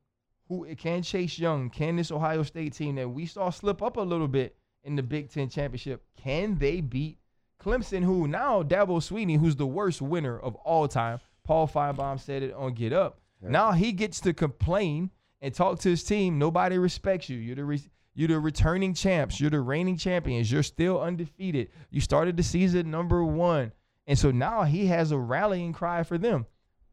who 0.51 0.67
can 0.75 1.01
Chase 1.03 1.39
Young, 1.39 1.71
can 1.71 1.95
this 1.95 2.11
Ohio 2.11 2.43
State 2.43 2.73
team 2.75 2.97
that 2.97 3.09
we 3.09 3.25
saw 3.25 3.51
slip 3.51 3.81
up 3.83 3.97
a 3.97 4.01
little 4.03 4.27
bit 4.27 4.57
in 4.83 4.97
the 4.97 5.03
Big 5.03 5.31
Ten 5.31 5.49
championship, 5.49 6.03
can 6.17 6.59
they 6.59 6.81
beat 6.81 7.19
Clemson, 7.63 8.03
who 8.03 8.27
now 8.27 8.63
Dabo 8.65 8.99
Swinney, 8.99 9.39
who's 9.39 9.55
the 9.55 9.67
worst 9.67 10.03
winner 10.03 10.39
of 10.39 10.57
all 10.57 10.89
time. 10.89 11.21
Paul 11.45 11.69
Finebaum 11.69 12.19
said 12.19 12.43
it 12.43 12.53
on 12.55 12.75
Get 12.75 12.93
Up. 12.93 13.21
Now 13.41 13.73
he 13.73 13.93
gets 13.93 14.21
to 14.23 14.35
complain 14.35 15.11
and 15.41 15.55
talk 15.55 15.79
to 15.81 15.89
his 15.91 16.03
team. 16.03 16.39
Nobody 16.39 16.79
respects 16.79 17.29
you. 17.29 17.39
You're 17.39 17.57
the 17.57 17.65
re- 17.65 17.91
you're 18.15 18.29
the 18.29 18.41
returning 18.41 18.93
champs. 18.93 19.41
You're 19.41 19.51
the 19.51 19.61
reigning 19.61 19.97
champions. 19.97 20.51
You're 20.51 20.63
still 20.65 21.01
undefeated. 21.01 21.69
You 21.91 22.01
started 22.01 22.37
the 22.37 22.43
season 22.43 22.91
number 22.91 23.25
one, 23.25 23.73
and 24.07 24.19
so 24.19 24.31
now 24.31 24.65
he 24.65 24.87
has 24.87 25.13
a 25.13 25.19
rallying 25.19 25.73
cry 25.73 26.03
for 26.03 26.19
them. 26.19 26.45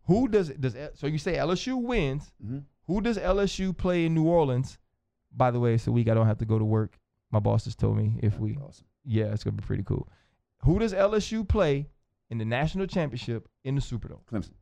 Who 0.03 0.27
does 0.27 0.49
it? 0.49 0.62
does 0.62 0.75
so? 0.93 1.08
You 1.08 1.17
say 1.17 1.36
LSU 1.38 1.81
wins. 1.81 2.31
Mhm. 2.45 2.63
Who 2.88 3.02
does 3.02 3.17
LSU 3.17 3.76
play 3.76 4.06
in 4.06 4.13
New 4.13 4.26
Orleans? 4.26 4.78
By 5.36 5.52
the 5.52 5.60
way, 5.60 5.73
it's 5.76 5.88
a 5.88 5.91
week 5.91 6.08
I 6.10 6.13
don't 6.13 6.28
have 6.28 6.38
to 6.39 6.45
go 6.45 6.58
to 6.58 6.65
work. 6.65 6.97
My 7.32 7.39
boss 7.39 7.65
just 7.65 7.78
told 7.80 7.97
me 7.97 8.17
if 8.23 8.39
we 8.39 8.58
awesome. 8.58 8.86
yeah, 9.04 9.26
it's 9.26 9.43
gonna 9.43 9.58
be 9.58 9.63
pretty 9.65 9.84
cool. 9.84 10.08
Who 10.63 10.80
does 10.80 10.93
LSU 10.93 11.47
play 11.47 11.88
in 12.30 12.38
the 12.38 12.45
national 12.45 12.88
championship 12.88 13.47
in 13.63 13.76
the 13.76 13.82
Superdome? 13.82 14.23
Clemson. 14.32 14.54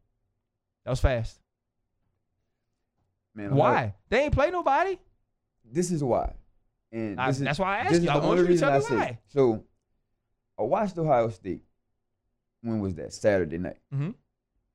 That 0.83 0.89
was 0.91 0.99
fast. 0.99 1.39
Man, 3.33 3.53
Why? 3.55 3.93
They 4.09 4.23
ain't 4.23 4.33
play 4.33 4.49
nobody. 4.49 4.97
This 5.63 5.91
is 5.91 6.03
why. 6.03 6.33
And 6.91 7.19
I- 7.19 7.27
this 7.27 7.37
is, 7.37 7.43
that's 7.43 7.59
why 7.59 7.77
I 7.77 7.79
asked 7.81 8.01
you. 8.01 8.09
I 8.09 8.15
want 8.15 8.25
only 8.25 8.37
you 8.39 8.43
to 8.45 8.49
reason 8.51 8.69
tell 8.69 8.85
I 8.85 8.89
me 8.89 8.95
why. 8.95 9.19
So 9.27 9.63
I 10.57 10.63
watched 10.63 10.97
Ohio 10.97 11.29
State. 11.29 11.63
When 12.61 12.79
was 12.79 12.95
that? 12.95 13.13
Saturday 13.13 13.57
night. 13.57 13.77
Mhm. 13.93 14.15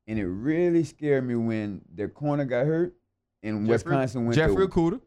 And 0.07 0.19
it 0.19 0.27
really 0.27 0.85
scared 0.85 1.27
me 1.27 1.35
when 1.37 1.83
their 1.93 2.09
corner 2.09 2.45
got 2.45 2.67
hurt 2.67 2.95
and 3.43 3.67
Jeffrey- 3.67 3.93
Wisconsin 3.93 4.25
went 4.27 4.37
Jeffrey 4.37 4.67
to 4.67 4.73
Okudah. 4.73 5.01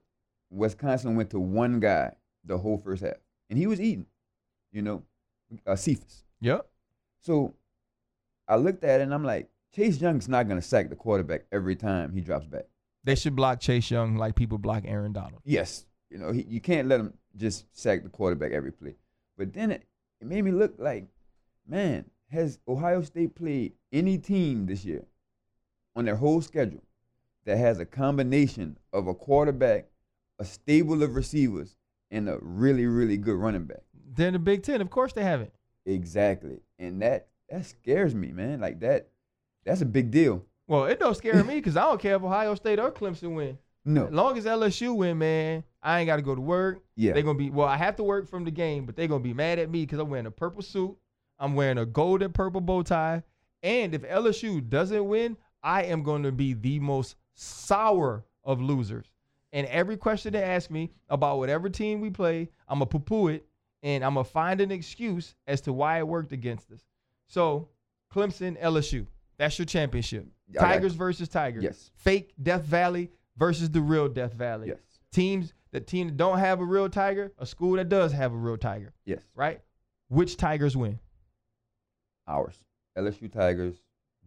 Wisconsin 0.49 1.15
went 1.15 1.29
to 1.31 1.39
one 1.39 1.79
guy 1.79 2.11
the 2.45 2.57
whole 2.57 2.77
first 2.77 3.03
half. 3.03 3.15
And 3.49 3.57
he 3.57 3.67
was 3.67 3.81
eating, 3.81 4.05
you 4.71 4.81
know, 4.81 5.03
uh, 5.65 5.75
Cephus. 5.75 6.23
Yep. 6.41 6.67
So 7.21 7.53
I 8.47 8.55
looked 8.57 8.83
at 8.83 8.99
it 8.99 9.03
and 9.03 9.13
I'm 9.13 9.23
like, 9.23 9.49
Chase 9.75 9.99
Young's 9.99 10.27
not 10.27 10.47
going 10.47 10.59
to 10.59 10.65
sack 10.67 10.89
the 10.89 10.95
quarterback 10.95 11.45
every 11.51 11.75
time 11.75 12.13
he 12.13 12.21
drops 12.21 12.45
back. 12.45 12.65
They 13.03 13.15
should 13.15 13.35
block 13.35 13.59
Chase 13.59 13.89
Young 13.89 14.15
like 14.15 14.35
people 14.35 14.57
block 14.57 14.83
Aaron 14.85 15.13
Donald. 15.13 15.41
Yes, 15.43 15.85
you 16.09 16.17
know, 16.17 16.31
he, 16.31 16.43
you 16.43 16.61
can't 16.61 16.87
let 16.87 16.99
him 16.99 17.13
just 17.35 17.65
sack 17.75 18.03
the 18.03 18.09
quarterback 18.09 18.51
every 18.51 18.71
play. 18.71 18.95
But 19.37 19.53
then 19.53 19.71
it, 19.71 19.83
it 20.21 20.27
made 20.27 20.43
me 20.43 20.51
look 20.51 20.75
like, 20.77 21.07
man, 21.67 22.05
has 22.31 22.59
Ohio 22.67 23.01
State 23.01 23.35
played 23.35 23.73
any 23.91 24.17
team 24.17 24.67
this 24.67 24.85
year 24.85 25.03
on 25.95 26.05
their 26.05 26.15
whole 26.15 26.41
schedule 26.41 26.83
that 27.45 27.57
has 27.57 27.79
a 27.79 27.85
combination 27.85 28.77
of 28.91 29.07
a 29.07 29.13
quarterback, 29.13 29.85
a 30.39 30.45
stable 30.45 31.03
of 31.03 31.15
receivers, 31.15 31.75
and 32.11 32.29
a 32.29 32.37
really, 32.41 32.85
really 32.85 33.17
good 33.17 33.35
running 33.35 33.65
back? 33.65 33.83
They're 34.15 34.27
in 34.27 34.33
the 34.33 34.39
Big 34.39 34.63
Ten. 34.63 34.81
Of 34.81 34.89
course 34.89 35.13
they 35.13 35.23
haven't. 35.23 35.51
Exactly. 35.85 36.61
And 36.79 37.01
that 37.01 37.27
that 37.49 37.65
scares 37.65 38.15
me, 38.15 38.31
man. 38.31 38.59
Like 38.59 38.79
that 38.81 39.09
that's 39.65 39.81
a 39.81 39.85
big 39.85 40.11
deal. 40.11 40.45
Well, 40.67 40.85
it 40.85 40.99
don't 40.99 41.15
scare 41.15 41.43
me 41.43 41.55
because 41.55 41.75
I 41.75 41.81
don't 41.81 41.99
care 41.99 42.15
if 42.15 42.23
Ohio 42.23 42.55
State 42.55 42.79
or 42.79 42.91
Clemson 42.91 43.35
win. 43.35 43.57
No. 43.85 44.05
As 44.05 44.13
long 44.13 44.37
as 44.37 44.45
LSU 44.45 44.95
win, 44.95 45.17
man, 45.17 45.63
I 45.81 45.99
ain't 45.99 46.07
got 46.07 46.15
to 46.15 46.21
go 46.21 46.35
to 46.35 46.41
work. 46.41 46.83
Yeah. 46.95 47.13
They're 47.13 47.23
gonna 47.23 47.37
be 47.37 47.49
well. 47.49 47.67
I 47.67 47.77
have 47.77 47.97
to 47.97 48.03
work 48.03 48.29
from 48.29 48.45
the 48.45 48.51
game, 48.51 48.85
but 48.85 48.95
they're 48.95 49.07
gonna 49.07 49.23
be 49.23 49.33
mad 49.33 49.59
at 49.59 49.69
me 49.69 49.81
because 49.81 49.99
I'm 49.99 50.09
wearing 50.09 50.25
a 50.25 50.31
purple 50.31 50.61
suit. 50.61 50.95
I'm 51.39 51.55
wearing 51.55 51.77
a 51.77 51.85
gold 51.85 52.21
and 52.21 52.33
purple 52.33 52.61
bow 52.61 52.83
tie. 52.83 53.23
And 53.61 53.93
if 53.93 54.03
LSU 54.03 54.67
doesn't 54.67 55.05
win, 55.05 55.37
I 55.61 55.83
am 55.83 56.03
going 56.03 56.23
to 56.23 56.31
be 56.31 56.53
the 56.53 56.79
most 56.79 57.15
sour 57.35 58.25
of 58.43 58.61
losers. 58.61 59.07
And 59.51 59.67
every 59.67 59.97
question 59.97 60.33
they 60.33 60.41
ask 60.43 60.69
me 60.71 60.91
about 61.09 61.37
whatever 61.37 61.69
team 61.69 62.01
we 62.01 62.09
play, 62.09 62.49
I'm 62.67 62.79
gonna 62.79 62.87
poo-poo 62.87 63.27
it, 63.27 63.45
and 63.83 64.03
I'm 64.03 64.15
gonna 64.15 64.23
find 64.23 64.59
an 64.61 64.71
excuse 64.71 65.35
as 65.47 65.61
to 65.61 65.73
why 65.73 65.99
it 65.99 66.07
worked 66.07 66.31
against 66.31 66.71
us. 66.71 66.83
So, 67.27 67.69
Clemson, 68.11 68.59
LSU, 68.61 69.05
that's 69.37 69.57
your 69.59 69.65
championship. 69.65 70.27
Tigers 70.57 70.93
versus 70.93 71.29
Tigers. 71.29 71.63
Yes. 71.63 71.91
Fake 71.95 72.33
Death 72.41 72.63
Valley 72.63 73.11
versus 73.37 73.69
the 73.69 73.81
real 73.81 74.07
Death 74.07 74.33
Valley 74.33 74.67
Yes. 74.69 74.79
teams 75.11 75.53
that 75.71 75.87
team 75.87 76.07
that 76.07 76.17
don't 76.17 76.37
have 76.39 76.59
a 76.59 76.65
real 76.65 76.89
tiger, 76.89 77.31
a 77.39 77.45
school 77.45 77.75
that 77.77 77.89
does 77.89 78.11
have 78.11 78.31
a 78.33 78.35
real 78.37 78.57
tiger, 78.57 78.93
Yes. 79.05 79.23
right? 79.35 79.61
Which 80.09 80.37
tigers 80.37 80.77
win? 80.77 80.99
Ours. 82.27 82.59
LSU 82.95 83.27
Tigers 83.31 83.75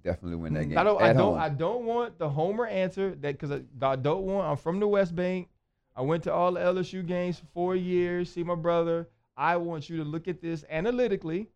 definitely 0.06 0.36
win 0.36 0.54
that 0.54 0.66
game. 0.66 0.76
Mm, 0.76 0.80
I 0.80 0.84
don't. 0.84 1.02
I 1.02 1.12
don't. 1.12 1.32
home. 1.32 1.38
I 1.38 1.48
don't 1.48 1.84
want 1.84 2.18
the 2.18 2.28
homer 2.28 2.66
answer 2.66 3.10
that 3.10 3.38
because 3.38 3.50
I, 3.50 3.60
I 3.82 3.96
don't 3.96 4.22
want. 4.22 4.46
I'm 4.46 4.56
from 4.56 4.80
the 4.80 4.86
West 4.86 5.14
Bank. 5.14 5.48
I 5.94 6.02
went 6.02 6.22
to 6.24 6.32
all 6.32 6.52
the 6.52 6.60
LSU 6.60 7.04
games 7.06 7.38
for 7.38 7.46
four 7.52 7.76
years. 7.76 8.30
See 8.30 8.44
my 8.44 8.54
brother. 8.54 9.08
I 9.36 9.56
want 9.56 9.90
you 9.90 9.98
to 9.98 10.04
look 10.04 10.28
at 10.28 10.40
this 10.40 10.64
analytically, 10.70 11.48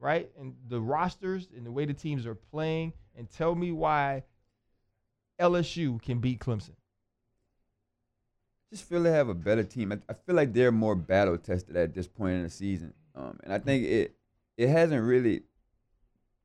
right? 0.00 0.30
And 0.38 0.54
the 0.68 0.80
rosters 0.80 1.48
and 1.54 1.64
the 1.64 1.70
way 1.70 1.84
the 1.84 1.94
teams 1.94 2.26
are 2.26 2.34
playing, 2.34 2.94
and 3.16 3.30
tell 3.30 3.54
me 3.54 3.70
why 3.70 4.24
LSU 5.40 6.02
can 6.02 6.18
beat 6.18 6.40
Clemson. 6.40 6.74
just 8.72 8.84
feel 8.84 9.02
they 9.02 9.12
have 9.12 9.28
a 9.28 9.34
better 9.34 9.62
team. 9.64 9.92
I, 9.92 9.98
I 10.08 10.14
feel 10.14 10.34
like 10.34 10.52
they're 10.52 10.72
more 10.72 10.96
battle 10.96 11.36
tested 11.36 11.76
at 11.76 11.94
this 11.94 12.08
point 12.08 12.36
in 12.36 12.42
the 12.42 12.50
season, 12.50 12.94
um, 13.14 13.38
and 13.44 13.52
I 13.52 13.58
think 13.58 13.84
it 13.84 14.14
it 14.56 14.68
hasn't 14.68 15.04
really 15.04 15.42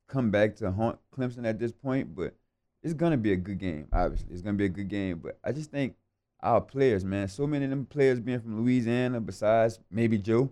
come 0.08 0.32
back 0.32 0.56
to 0.58 0.72
haunt 0.72 1.00
Clemson 1.16 1.46
at 1.46 1.60
this 1.60 1.72
point, 1.72 2.16
but 2.16 2.36
it's 2.82 2.94
gonna 2.94 3.18
be 3.18 3.32
a 3.32 3.38
good 3.38 3.58
game. 3.60 3.88
Obviously, 3.92 4.34
it's 4.34 4.42
gonna 4.42 4.58
be 4.58 4.66
a 4.66 4.70
good 4.70 4.89
game. 4.89 5.20
But 5.20 5.39
I 5.44 5.52
just 5.52 5.72
think 5.72 5.96
our 6.42 6.62
players, 6.62 7.06
man, 7.06 7.28
so 7.28 7.48
many 7.48 7.66
of 7.66 7.72
them 7.72 7.86
players 7.86 8.20
being 8.20 8.39
from 8.39 8.62
Louisiana, 8.62 9.22
besides 9.22 9.80
maybe 9.89 10.18
Joe, 10.18 10.52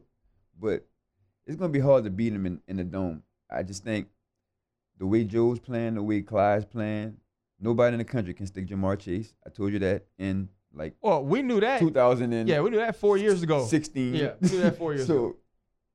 but 0.60 0.86
it's 1.46 1.58
gonna 1.58 1.70
be 1.70 1.80
hard 1.80 2.04
to 2.06 2.10
beat 2.10 2.30
them 2.30 2.46
in, 2.46 2.62
in 2.68 2.78
the 2.78 2.84
dome. 2.84 3.24
I 3.50 3.64
just 3.64 3.84
think 3.84 4.08
the 4.98 5.06
way 5.06 5.24
Joe's 5.24 5.60
playing, 5.60 5.96
the 5.96 6.04
way 6.04 6.22
Clyde's 6.22 6.66
playing, 6.66 7.18
nobody 7.60 7.96
in 7.96 7.98
the 8.00 8.06
country 8.06 8.34
can 8.34 8.48
stick 8.48 8.68
Ja'Marr 8.68 9.00
Chase. 9.00 9.34
I 9.46 9.50
told 9.50 9.74
you 9.74 9.80
that 9.80 10.06
in 10.18 10.48
like 10.74 10.96
Well, 11.02 11.24
we 11.24 11.42
knew 11.42 11.60
that. 11.60 11.80
2000 11.80 12.32
and 12.34 12.48
Yeah, 12.48 12.62
we 12.62 12.70
knew 12.70 12.78
that 12.78 12.96
four 12.96 13.18
years 13.18 13.44
ago. 13.44 13.66
16. 13.66 14.16
Yeah, 14.16 14.34
we 14.40 14.50
knew 14.50 14.62
that 14.62 14.78
four 14.78 14.94
years 14.94 15.08
so, 15.08 15.14
ago. 15.14 15.36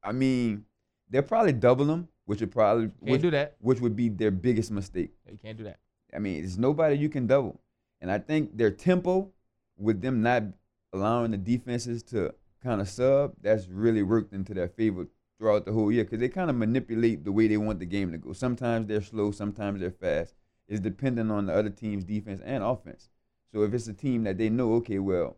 I 0.03 0.13
mean, 0.13 0.65
they'll 1.09 1.23
probably 1.23 1.53
double 1.53 1.85
them, 1.87 2.09
which 2.27 2.41
would 2.41 2.53
probably 2.53 2.89
Can't 2.89 3.11
which, 3.11 3.23
do 3.23 3.31
that. 3.31 3.57
which 3.61 3.81
would 3.81 3.97
be 3.97 4.09
their 4.09 4.31
biggest 4.31 4.71
mistake. 4.71 5.11
You 5.31 5.39
can't 5.43 5.57
do 5.57 5.65
that. 5.65 5.79
I 6.15 6.19
mean, 6.19 6.41
there's 6.41 6.59
nobody 6.59 6.97
you 6.97 7.09
can 7.09 7.27
double. 7.27 7.61
And 8.01 8.11
I 8.11 8.19
think 8.19 8.57
their 8.57 8.71
tempo, 8.71 9.31
with 9.79 10.03
them 10.03 10.23
not 10.23 10.45
allowing 10.93 11.31
the 11.31 11.39
defenses 11.39 12.03
to 12.05 12.35
kind 12.63 12.81
of 12.81 12.89
sub, 12.89 13.35
that's 13.41 13.69
really 13.69 14.03
worked 14.03 14.33
into 14.33 14.55
their 14.55 14.69
favor 14.69 15.07
throughout 15.39 15.65
the 15.65 15.73
whole 15.73 15.93
year 15.93 16.05
because 16.05 16.19
they 16.19 16.29
kind 16.29 16.51
of 16.51 16.57
manipulate 16.57 17.25
the 17.25 17.33
way 17.33 17.47
they 17.47 17.57
want 17.57 17.79
the 17.79 17.87
game 17.87 18.13
to 18.13 18.19
go. 18.19 18.33
Sometimes 18.33 18.87
they're 18.87 19.03
slow, 19.03 19.31
sometimes 19.31 19.81
they're 19.81 19.91
fast. 19.91 20.35
It's 20.69 20.81
dependent 20.81 21.31
on 21.31 21.47
the 21.47 21.55
other 21.55 21.71
team's 21.71 22.05
defense 22.05 22.41
and 22.45 22.63
offense. 22.63 23.09
So 23.53 23.63
if 23.63 23.73
it's 23.73 23.87
a 23.87 23.93
team 23.93 24.25
that 24.25 24.39
they 24.39 24.49
know, 24.49 24.75
okay, 24.75 24.99
well, 24.99 25.37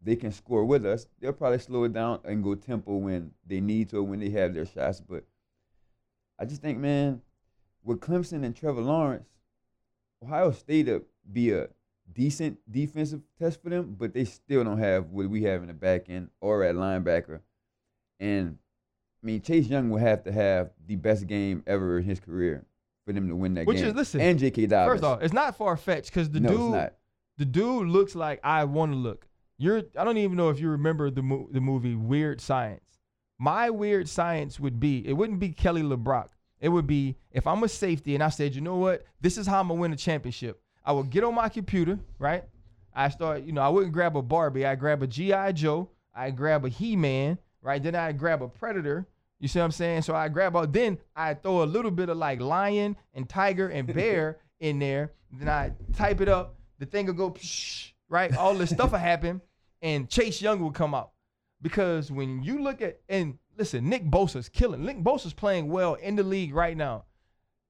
they 0.00 0.16
can 0.16 0.32
score 0.32 0.64
with 0.64 0.86
us, 0.86 1.06
they'll 1.20 1.32
probably 1.32 1.58
slow 1.58 1.84
it 1.84 1.92
down 1.92 2.20
and 2.24 2.42
go 2.42 2.54
tempo 2.54 2.96
when 2.96 3.32
they 3.46 3.60
need 3.60 3.90
to 3.90 3.98
or 3.98 4.02
when 4.02 4.20
they 4.20 4.30
have 4.30 4.54
their 4.54 4.64
shots. 4.64 5.00
But 5.00 5.24
I 6.40 6.46
just 6.46 6.62
think, 6.62 6.78
man, 6.78 7.20
with 7.84 8.00
Clemson 8.00 8.44
and 8.44 8.56
Trevor 8.56 8.80
Lawrence, 8.80 9.28
Ohio 10.24 10.50
State 10.52 10.86
will 10.86 11.02
be 11.30 11.52
a 11.52 11.68
decent 12.12 12.58
defensive 12.70 13.20
test 13.38 13.62
for 13.62 13.68
them, 13.68 13.94
but 13.98 14.14
they 14.14 14.24
still 14.24 14.64
don't 14.64 14.78
have 14.78 15.10
what 15.10 15.28
we 15.28 15.42
have 15.44 15.60
in 15.62 15.68
the 15.68 15.74
back 15.74 16.08
end 16.08 16.30
or 16.40 16.64
at 16.64 16.74
linebacker. 16.74 17.40
And 18.18 18.58
I 19.22 19.26
mean, 19.26 19.42
Chase 19.42 19.66
Young 19.66 19.90
will 19.90 19.98
have 19.98 20.24
to 20.24 20.32
have 20.32 20.70
the 20.86 20.96
best 20.96 21.26
game 21.26 21.62
ever 21.66 21.98
in 21.98 22.04
his 22.04 22.20
career 22.20 22.64
for 23.06 23.12
them 23.12 23.28
to 23.28 23.36
win 23.36 23.54
that 23.54 23.66
Which 23.66 23.78
game. 23.78 23.88
is- 23.88 23.94
listen, 23.94 24.20
and 24.20 24.38
J.K. 24.38 24.66
Dobbins. 24.66 24.94
First 25.00 25.04
off, 25.04 25.22
it's 25.22 25.34
not 25.34 25.56
far 25.56 25.76
fetched 25.76 26.06
because 26.10 26.30
the 26.30 26.40
no, 26.40 26.48
dude, 26.72 26.90
the 27.36 27.44
dude 27.44 27.88
looks 27.88 28.14
like 28.14 28.40
I 28.42 28.64
want 28.64 28.92
to 28.92 28.96
look. 28.96 29.26
You're. 29.58 29.82
I 29.96 30.04
don't 30.04 30.16
even 30.16 30.36
know 30.38 30.48
if 30.48 30.58
you 30.58 30.70
remember 30.70 31.10
the 31.10 31.22
mo- 31.22 31.48
the 31.50 31.60
movie 31.60 31.94
Weird 31.94 32.40
Science. 32.40 32.99
My 33.42 33.70
weird 33.70 34.06
science 34.06 34.60
would 34.60 34.78
be 34.78 34.98
it 35.08 35.14
wouldn't 35.14 35.40
be 35.40 35.48
Kelly 35.48 35.82
LeBrock. 35.82 36.28
It 36.60 36.68
would 36.68 36.86
be 36.86 37.16
if 37.32 37.46
I'm 37.46 37.62
a 37.62 37.68
safety 37.68 38.14
and 38.14 38.22
I 38.22 38.28
said, 38.28 38.54
you 38.54 38.60
know 38.60 38.76
what, 38.76 39.06
this 39.22 39.38
is 39.38 39.46
how 39.46 39.60
I'm 39.60 39.68
gonna 39.68 39.80
win 39.80 39.94
a 39.94 39.96
championship. 39.96 40.60
I 40.84 40.92
would 40.92 41.08
get 41.08 41.24
on 41.24 41.34
my 41.34 41.48
computer, 41.48 41.98
right? 42.18 42.44
I 42.94 43.08
start, 43.08 43.44
you 43.44 43.52
know, 43.52 43.62
I 43.62 43.70
wouldn't 43.70 43.94
grab 43.94 44.14
a 44.14 44.20
Barbie. 44.20 44.66
I 44.66 44.74
grab 44.74 45.02
a 45.02 45.06
GI 45.06 45.54
Joe. 45.54 45.88
I 46.14 46.30
grab 46.32 46.66
a 46.66 46.68
He 46.68 46.96
Man, 46.96 47.38
right? 47.62 47.82
Then 47.82 47.94
I 47.94 48.12
grab 48.12 48.42
a 48.42 48.48
Predator. 48.48 49.06
You 49.38 49.48
see 49.48 49.58
what 49.58 49.64
I'm 49.64 49.70
saying? 49.70 50.02
So 50.02 50.14
I 50.14 50.28
grab 50.28 50.54
all. 50.54 50.66
Then 50.66 50.98
I 51.16 51.32
throw 51.32 51.62
a 51.62 51.64
little 51.64 51.90
bit 51.90 52.10
of 52.10 52.18
like 52.18 52.42
lion 52.42 52.94
and 53.14 53.26
tiger 53.26 53.68
and 53.68 53.86
bear 53.94 54.36
in 54.58 54.78
there. 54.78 55.12
Then 55.32 55.48
I 55.48 55.72
type 55.94 56.20
it 56.20 56.28
up. 56.28 56.56
The 56.78 56.84
thing 56.84 57.06
will 57.06 57.14
go, 57.14 57.30
psh, 57.30 57.92
right? 58.10 58.36
All 58.36 58.54
this 58.54 58.68
stuff 58.68 58.92
will 58.92 58.98
happen, 58.98 59.40
and 59.80 60.10
Chase 60.10 60.42
Young 60.42 60.60
will 60.60 60.72
come 60.72 60.94
out 60.94 61.12
because 61.62 62.10
when 62.10 62.42
you 62.42 62.62
look 62.62 62.82
at 62.82 63.00
and 63.08 63.38
listen, 63.58 63.88
Nick 63.88 64.04
Bosa's 64.10 64.48
killing. 64.48 64.84
Nick 64.84 64.98
Bosa's 65.02 65.34
playing 65.34 65.68
well 65.68 65.94
in 65.94 66.16
the 66.16 66.22
league 66.22 66.54
right 66.54 66.76
now. 66.76 67.04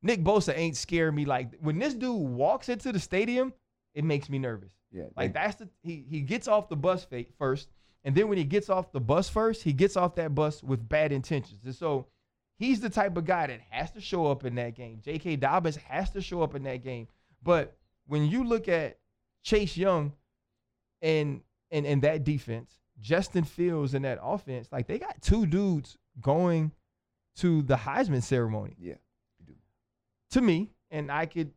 Nick 0.03 0.24
Bosa 0.24 0.57
ain't 0.57 0.76
scared 0.76 1.14
me 1.14 1.24
like 1.24 1.53
when 1.61 1.79
this 1.79 1.94
dude 1.94 2.16
walks 2.16 2.68
into 2.68 2.92
the 2.92 2.98
stadium, 3.00 3.53
it 3.94 4.05
makes 4.05 4.31
me 4.31 4.38
nervous. 4.38 4.72
Yeah, 4.92 5.05
Like 5.16 5.35
that's 5.35 5.57
the 5.57 5.68
he 5.83 6.05
he 6.09 6.20
gets 6.20 6.48
off 6.48 6.68
the 6.68 6.76
bus 6.76 7.05
fa- 7.05 7.26
first, 7.38 7.68
and 8.05 8.14
then 8.14 8.29
when 8.29 8.38
he 8.38 8.44
gets 8.44 8.70
off 8.70 8.92
the 8.92 9.00
bus 9.00 9.29
first, 9.29 9.62
he 9.62 9.72
gets 9.72 9.96
off 9.96 10.14
that 10.16 10.35
bus 10.35 10.62
with 10.62 10.88
bad 10.88 11.12
intentions. 11.12 11.64
And 11.64 11.74
so 11.74 12.07
he's 12.57 12.81
the 12.81 12.88
type 12.90 13.16
of 13.16 13.24
guy 13.24 13.46
that 13.48 13.61
has 13.70 13.90
to 13.92 14.00
show 14.00 14.26
up 14.26 14.44
in 14.44 14.55
that 14.57 14.74
game. 14.74 15.00
J.K. 15.05 15.37
Dobbins 15.37 15.76
has 15.76 16.11
to 16.11 16.20
show 16.20 16.42
up 16.42 16.55
in 16.55 16.62
that 16.64 16.83
game. 16.83 17.09
But 17.42 17.76
when 18.07 18.26
you 18.26 18.42
look 18.44 18.68
at 18.68 18.98
Chase 19.42 19.76
Young 19.76 20.12
and 21.03 21.42
and 21.70 21.87
and 21.87 22.03
that 22.03 22.24
defense, 22.24 22.79
Justin 23.01 23.45
Fields 23.45 23.95
in 23.95 24.03
that 24.03 24.19
offense, 24.23 24.69
like 24.71 24.87
they 24.87 24.99
got 24.99 25.21
two 25.23 25.47
dudes 25.47 25.97
going 26.21 26.73
to 27.37 27.63
the 27.63 27.77
Heisman 27.77 28.23
ceremony 28.23 28.75
yeah. 28.79 28.95
to 30.31 30.41
me, 30.41 30.71
and 30.91 31.11
I 31.11 31.27
could 31.27 31.53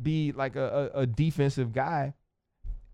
be 0.00 0.32
like 0.32 0.56
a, 0.56 0.90
a, 0.94 1.00
a 1.00 1.06
defensive 1.06 1.72
guy. 1.72 2.14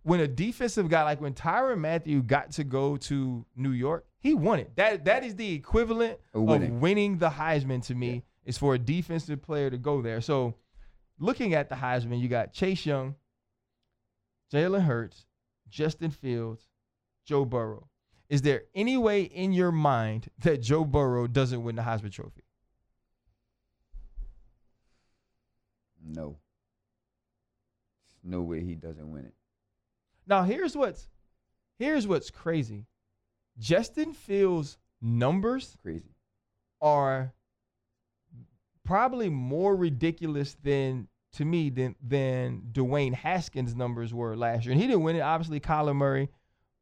When 0.03 0.21
a 0.21 0.29
defensive 0.29 0.91
guy, 0.91 1.03
like 1.05 1.21
when 1.21 1.33
Tyrann 1.33 1.79
Mathieu 1.79 2.23
got 2.23 2.51
to 2.53 2.65
go 2.65 2.97
to 2.99 3.47
New 3.57 3.71
York, 3.71 4.07
he 4.19 4.35
won 4.35 4.59
it. 4.59 4.77
That 4.77 5.07
that 5.07 5.25
is 5.25 5.37
the 5.37 5.55
equivalent 5.55 6.19
Of 6.35 6.43
of 6.43 6.49
winning. 6.49 6.81
winning 6.81 7.19
the 7.19 7.31
Heisman 7.31 7.85
to 7.87 7.95
me. 7.95 8.23
Is 8.45 8.59
for 8.59 8.75
a 8.75 8.79
defensive 8.79 9.41
player 9.41 9.71
to 9.71 9.79
go 9.79 10.03
there. 10.03 10.21
So, 10.21 10.55
looking 11.19 11.55
at 11.55 11.71
the 11.71 11.77
Heisman, 11.77 12.21
you 12.21 12.29
got 12.29 12.53
Chase 12.53 12.85
Young, 12.85 13.15
Jalen 14.53 14.83
Hurts, 14.85 15.25
Justin 15.71 16.11
Fields, 16.11 16.69
Joe 17.25 17.47
Burrow. 17.47 17.89
Is 18.35 18.43
there 18.43 18.65
any 18.75 18.97
way 18.97 19.23
in 19.23 19.53
your 19.53 19.71
mind 19.71 20.29
that 20.41 20.61
Joe 20.61 20.85
Burrow 20.85 21.29
doesn't 21.29 21.63
win 21.63 21.77
the 21.77 21.83
Heisman 21.83 22.11
Trophy? 22.11 22.43
No. 26.05 26.39
No 28.25 28.41
way 28.41 28.61
he 28.65 28.75
doesn't 28.75 29.09
win 29.09 29.27
it. 29.27 29.35
Now 30.27 30.43
here's 30.43 30.77
what's 30.77 31.07
here's 31.79 32.09
what's 32.09 32.29
crazy. 32.29 32.87
Justin 33.57 34.13
Fields' 34.13 34.79
numbers 35.01 35.79
Crazy. 35.81 36.17
are 36.81 37.33
probably 38.83 39.29
more 39.29 39.77
ridiculous 39.77 40.57
than 40.61 41.07
to 41.35 41.45
me 41.45 41.71
than 41.71 41.95
than 42.03 42.63
Dwayne 42.73 43.15
Haskins' 43.15 43.77
numbers 43.77 44.13
were 44.13 44.37
last 44.37 44.65
year. 44.65 44.73
And 44.73 44.81
he 44.81 44.89
didn't 44.89 45.05
win 45.05 45.15
it. 45.15 45.21
Obviously, 45.21 45.61
Kyler 45.61 45.95
Murray 45.95 46.31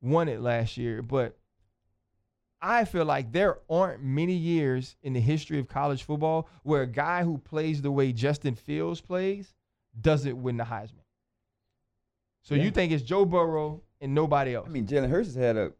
won 0.00 0.30
it 0.30 0.40
last 0.40 0.78
year, 0.78 1.02
but 1.02 1.36
I 2.64 2.84
feel 2.84 3.04
like 3.04 3.32
there 3.32 3.58
aren't 3.68 4.02
many 4.04 4.34
years 4.34 4.94
in 5.02 5.12
the 5.14 5.20
history 5.20 5.58
of 5.58 5.66
college 5.68 6.04
football 6.04 6.48
where 6.62 6.82
a 6.82 6.86
guy 6.86 7.24
who 7.24 7.38
plays 7.38 7.82
the 7.82 7.90
way 7.90 8.12
Justin 8.12 8.54
Fields 8.54 9.00
plays 9.00 9.52
doesn't 10.00 10.40
win 10.40 10.56
the 10.56 10.64
Heisman. 10.64 11.02
So 12.42 12.54
Yeah. 12.54 12.62
you 12.64 12.70
think 12.70 12.92
it's 12.92 13.02
Joe 13.02 13.24
Burrow 13.24 13.82
and 14.00 14.14
nobody 14.14 14.54
else? 14.54 14.66
I 14.68 14.70
mean, 14.70 14.86
Jalen 14.86 15.10
Hurts 15.10 15.26
has 15.28 15.34
had 15.34 15.56
a 15.56 15.72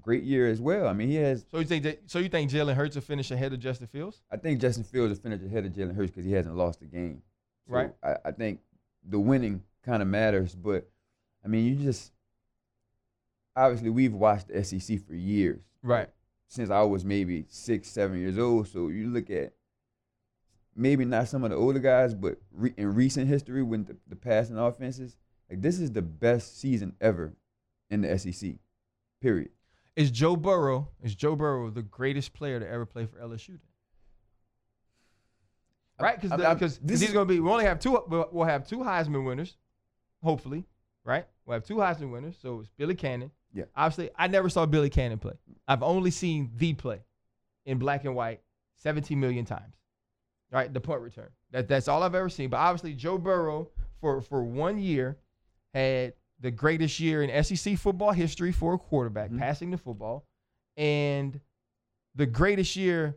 great 0.00 0.24
year 0.24 0.46
as 0.48 0.60
well. 0.60 0.86
I 0.88 0.92
mean, 0.92 1.08
he 1.08 1.16
has. 1.16 1.46
so 1.50 1.58
you 1.58 1.64
think 1.64 1.84
that, 1.84 2.02
so 2.10 2.18
you 2.18 2.28
think 2.28 2.50
Jalen 2.50 2.74
Hurts 2.74 2.94
will 2.96 3.02
finish 3.02 3.30
ahead 3.30 3.52
of 3.54 3.58
Justin 3.60 3.86
Fields? 3.86 4.20
I 4.30 4.36
think 4.36 4.60
Justin 4.60 4.84
Fields 4.84 5.10
will 5.10 5.22
finish 5.22 5.42
ahead 5.42 5.64
of 5.64 5.72
Jalen 5.72 5.94
Hurts 5.94 6.10
because 6.10 6.26
he 6.26 6.32
hasn't 6.32 6.54
lost 6.54 6.82
a 6.82 6.86
game. 6.86 7.22
So 7.66 7.74
Right. 7.74 7.94
I, 8.02 8.16
I 8.26 8.30
think 8.32 8.60
the 9.08 9.18
winning 9.18 9.62
kind 9.82 10.02
of 10.02 10.08
matters, 10.08 10.54
but 10.54 10.86
I 11.42 11.48
mean, 11.48 11.64
you 11.64 11.76
just 11.82 12.12
obviously 13.56 13.90
we've 13.90 14.12
watched 14.14 14.48
the 14.48 14.62
SEC 14.64 15.00
for 15.06 15.14
years. 15.14 15.62
Right. 15.84 16.08
since 16.48 16.70
I 16.70 16.82
was 16.82 17.04
maybe 17.04 17.44
six, 17.48 17.90
seven 17.90 18.18
years 18.18 18.38
old. 18.38 18.66
So 18.68 18.88
you 18.88 19.10
look 19.10 19.28
at 19.30 19.52
maybe 20.74 21.04
not 21.04 21.28
some 21.28 21.44
of 21.44 21.50
the 21.50 21.56
older 21.56 21.78
guys, 21.78 22.14
but 22.14 22.38
re- 22.50 22.74
in 22.76 22.94
recent 22.94 23.28
history, 23.28 23.62
when 23.62 23.84
the, 23.84 23.96
the 24.08 24.16
passing 24.16 24.56
offenses, 24.58 25.16
like 25.50 25.60
this 25.60 25.78
is 25.78 25.92
the 25.92 26.02
best 26.02 26.58
season 26.58 26.94
ever 27.00 27.34
in 27.90 28.00
the 28.00 28.18
SEC. 28.18 28.54
Period. 29.20 29.50
Is 29.94 30.10
Joe 30.10 30.36
Burrow 30.36 30.88
is 31.02 31.14
Joe 31.14 31.36
Burrow 31.36 31.70
the 31.70 31.82
greatest 31.82 32.32
player 32.32 32.58
to 32.58 32.68
ever 32.68 32.84
play 32.86 33.06
for 33.06 33.18
LSU? 33.18 33.48
Then? 33.48 33.60
Right, 36.00 36.20
because 36.20 36.78
because 36.80 37.02
is- 37.02 37.12
going 37.12 37.28
to 37.28 37.34
be. 37.34 37.40
We 37.40 37.48
only 37.48 37.64
have 37.64 37.78
two. 37.78 38.02
We'll 38.08 38.28
we'll 38.32 38.46
have 38.46 38.66
two 38.66 38.78
Heisman 38.78 39.24
winners, 39.24 39.56
hopefully. 40.22 40.64
Right, 41.04 41.26
we'll 41.46 41.54
have 41.54 41.64
two 41.64 41.76
Heisman 41.76 42.10
winners. 42.10 42.36
So 42.40 42.60
it's 42.60 42.70
Billy 42.70 42.94
Cannon. 42.96 43.30
Yeah. 43.54 43.64
Obviously, 43.76 44.10
I 44.16 44.26
never 44.26 44.48
saw 44.50 44.66
Billy 44.66 44.90
Cannon 44.90 45.18
play. 45.18 45.34
I've 45.66 45.82
only 45.82 46.10
seen 46.10 46.50
the 46.56 46.74
play 46.74 47.00
in 47.64 47.78
black 47.78 48.04
and 48.04 48.14
white 48.14 48.42
17 48.76 49.18
million 49.18 49.44
times. 49.46 49.74
Right, 50.50 50.72
the 50.72 50.80
punt 50.80 51.00
return. 51.00 51.30
That 51.52 51.68
that's 51.68 51.88
all 51.88 52.02
I've 52.02 52.14
ever 52.14 52.28
seen. 52.28 52.50
But 52.50 52.58
obviously, 52.58 52.94
Joe 52.94 53.16
Burrow 53.18 53.70
for 54.00 54.20
for 54.20 54.44
one 54.44 54.78
year 54.78 55.16
had 55.72 56.14
the 56.40 56.50
greatest 56.50 57.00
year 57.00 57.22
in 57.22 57.42
SEC 57.44 57.76
football 57.78 58.12
history 58.12 58.52
for 58.52 58.74
a 58.74 58.78
quarterback 58.78 59.30
Mhm. 59.30 59.38
passing 59.38 59.70
the 59.70 59.78
football, 59.78 60.26
and 60.76 61.40
the 62.14 62.26
greatest 62.26 62.76
year 62.76 63.16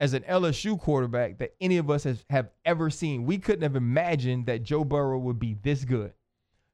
as 0.00 0.12
an 0.12 0.24
LSU 0.24 0.76
quarterback 0.76 1.38
that 1.38 1.54
any 1.60 1.76
of 1.76 1.88
us 1.90 2.04
has, 2.04 2.24
have 2.30 2.50
ever 2.64 2.90
seen. 2.90 3.24
We 3.24 3.38
couldn't 3.38 3.62
have 3.62 3.76
imagined 3.76 4.46
that 4.46 4.62
Joe 4.62 4.84
Burrow 4.84 5.18
would 5.18 5.38
be 5.38 5.54
this 5.54 5.84
good. 5.84 6.12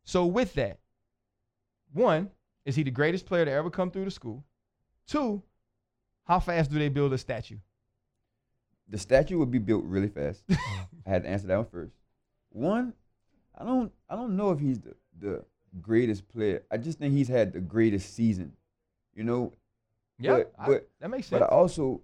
So 0.04 0.26
with 0.26 0.54
that, 0.54 0.80
one, 1.92 2.30
is 2.64 2.76
he 2.76 2.82
the 2.82 2.90
greatest 2.90 3.26
player 3.26 3.44
to 3.44 3.50
ever 3.50 3.70
come 3.70 3.90
through 3.90 4.04
the 4.04 4.10
school? 4.10 4.44
Two, 5.06 5.42
how 6.24 6.38
fast 6.40 6.70
do 6.70 6.78
they 6.78 6.88
build 6.88 7.12
a 7.12 7.18
statue? 7.18 7.58
the 8.88 8.98
statue 8.98 9.38
would 9.38 9.50
be 9.50 9.58
built 9.58 9.84
really 9.84 10.08
fast. 10.08 10.42
I 10.50 10.86
had 11.06 11.22
to 11.22 11.28
answer 11.30 11.46
that 11.46 11.56
one 11.56 11.66
first. 11.66 11.94
One, 12.50 12.92
I 13.56 13.64
don't 13.64 13.90
I 14.10 14.16
don't 14.16 14.36
know 14.36 14.50
if 14.50 14.58
he's 14.60 14.80
the, 14.80 14.94
the 15.18 15.44
greatest 15.80 16.28
player. 16.28 16.62
I 16.70 16.76
just 16.76 16.98
think 16.98 17.14
he's 17.14 17.28
had 17.28 17.54
the 17.54 17.60
greatest 17.60 18.14
season. 18.14 18.52
You 19.14 19.24
know, 19.24 19.52
Yeah, 20.18 20.32
But- 20.38 20.52
I- 20.58 20.66
but- 20.66 20.88
that 21.00 21.08
makes 21.10 21.28
sense. 21.28 21.40
but 21.40 21.46
I 21.46 21.48
also, 21.56 22.02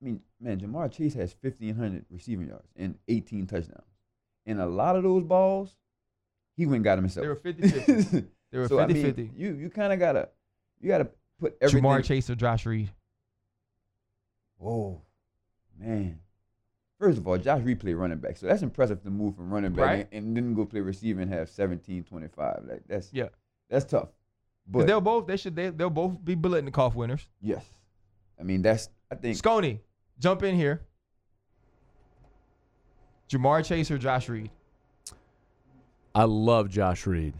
I 0.00 0.04
mean, 0.06 0.20
man, 0.40 0.58
Ja'Marr 0.58 0.90
Chase 0.90 1.12
has 1.14 1.32
fifteen 1.34 1.74
hundred 1.74 2.06
receiving 2.08 2.48
yards 2.48 2.68
and 2.76 2.94
eighteen 3.08 3.46
touchdowns, 3.46 3.84
and 4.46 4.58
a 4.58 4.66
lot 4.66 4.96
of 4.96 5.02
those 5.02 5.24
balls, 5.24 5.76
he 6.56 6.64
went 6.64 6.76
and 6.76 6.84
got 6.84 6.96
him 6.98 7.04
himself. 7.04 7.24
They 7.24 7.28
were 7.28 7.36
50-50. 7.36 8.26
They 8.52 8.58
were 8.58 8.68
so 8.68 8.76
50 8.78 8.92
I 8.92 8.94
mean, 8.94 9.04
50. 9.04 9.30
you 9.34 9.54
you 9.54 9.70
kind 9.70 9.92
of 9.92 9.98
gotta 9.98 10.28
you 10.80 10.88
gotta 10.88 11.08
put 11.40 11.56
everything. 11.60 11.82
Ja'Marr 11.82 12.04
Chase 12.04 12.30
or 12.30 12.34
Josh 12.36 12.64
Reed. 12.66 12.90
Whoa, 14.58 15.02
man. 15.78 16.20
First 17.00 17.18
of 17.18 17.26
all, 17.26 17.36
Josh 17.38 17.62
Reed 17.62 17.80
played 17.80 17.94
running 17.94 18.18
back, 18.18 18.36
so 18.36 18.46
that's 18.46 18.62
impressive 18.62 19.02
to 19.02 19.10
move 19.10 19.34
from 19.34 19.50
running 19.52 19.72
back 19.72 19.86
Right. 19.86 20.08
and, 20.12 20.28
and 20.28 20.36
then 20.36 20.54
go 20.54 20.64
play 20.64 20.80
receiver 20.80 21.20
and 21.20 21.32
have 21.32 21.48
17, 21.48 22.04
25. 22.04 22.64
Like 22.68 22.82
that's 22.86 23.12
Yeah. 23.12 23.28
that's 23.68 23.84
tough. 23.86 24.02
'Cause 24.10 24.12
But 24.68 24.86
they'll 24.86 25.00
both 25.00 25.26
they 25.26 25.36
should 25.36 25.56
they, 25.56 25.70
they'll 25.70 25.90
both 25.90 26.24
be 26.24 26.36
Biletnikoff 26.36 26.94
winners. 26.94 27.26
yes, 27.40 27.64
I 28.38 28.44
mean 28.44 28.62
that's 28.62 28.88
I 29.10 29.16
think 29.16 29.36
Scony, 29.36 29.80
jump 30.20 30.42
in 30.44 30.54
here. 30.54 30.82
Ja'Marr 33.28 33.64
Chase 33.64 33.90
or 33.90 33.98
Josh 33.98 34.28
Reed? 34.28 34.50
I 36.14 36.24
love 36.24 36.68
Josh 36.68 37.06
Reed, 37.06 37.34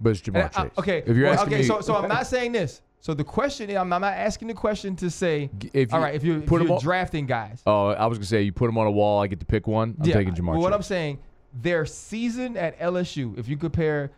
but 0.00 0.10
it's 0.10 0.20
Ja'Marr 0.20 0.34
And 0.44 0.50
I- 0.56 0.62
Chase. 0.64 0.78
okay. 0.78 0.98
if 1.06 1.16
you're 1.16 1.26
well, 1.26 1.34
asking 1.34 1.52
okay, 1.54 1.62
me, 1.62 1.68
so 1.68 1.80
so 1.80 1.94
I'm 1.96 2.08
not 2.08 2.26
saying 2.26 2.52
this. 2.52 2.82
So 3.00 3.14
the 3.14 3.24
question 3.24 3.70
is, 3.70 3.76
I'm 3.76 3.88
not 3.88 4.02
asking 4.02 4.48
the 4.48 4.54
question 4.54 4.96
to 4.96 5.10
say, 5.10 5.48
if 5.72 5.92
all 5.92 6.00
you 6.00 6.04
right, 6.04 6.14
if 6.14 6.24
you're, 6.24 6.42
if 6.42 6.50
you're 6.50 6.78
drafting 6.80 7.26
guys. 7.26 7.62
Oh, 7.66 7.88
I 7.88 8.06
was 8.06 8.18
gonna 8.18 8.26
say 8.26 8.42
you 8.42 8.52
put 8.52 8.66
them 8.66 8.78
on 8.78 8.86
a 8.86 8.90
wall. 8.90 9.22
I 9.22 9.26
get 9.28 9.38
to 9.40 9.46
pick 9.46 9.66
one. 9.66 9.96
I'm 10.00 10.06
Yeah, 10.08 10.14
taking 10.14 10.34
Ja'Marr. 10.34 10.52
Well, 10.52 10.60
what 10.60 10.72
I'm 10.72 10.82
saying, 10.82 11.18
their 11.62 11.86
season 11.86 12.56
at 12.56 12.78
LSU, 12.80 13.38
if 13.38 13.48
you 13.48 13.56
compare, 13.56 14.10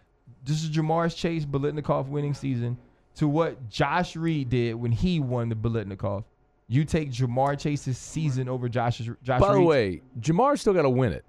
this 0.45 0.63
is 0.65 0.71
Ja'Marr's 0.71 1.15
Chase 1.15 1.45
Biletnikoff 1.45 2.09
winning 2.09 2.33
season 2.35 2.79
to 3.17 3.29
what 3.29 3.69
Josh 3.69 4.17
Reed 4.17 4.49
did 4.49 4.75
when 4.75 4.93
he 4.93 5.21
won 5.21 5.49
the 5.49 5.55
Biletnikoff. 5.57 6.25
You 6.69 6.85
take 6.85 7.11
Ja'Marr 7.11 7.59
Chase's 7.59 7.99
season 7.99 8.49
over 8.49 8.69
Josh's 8.69 9.07
Josh 9.23 9.41
Reed. 9.41 9.49
By 9.49 9.55
the 9.55 9.61
way, 9.61 10.01
Ja'Marr 10.21 10.59
still 10.59 10.73
got 10.75 10.83
to 10.83 10.91
win 10.91 11.13
it, 11.13 11.25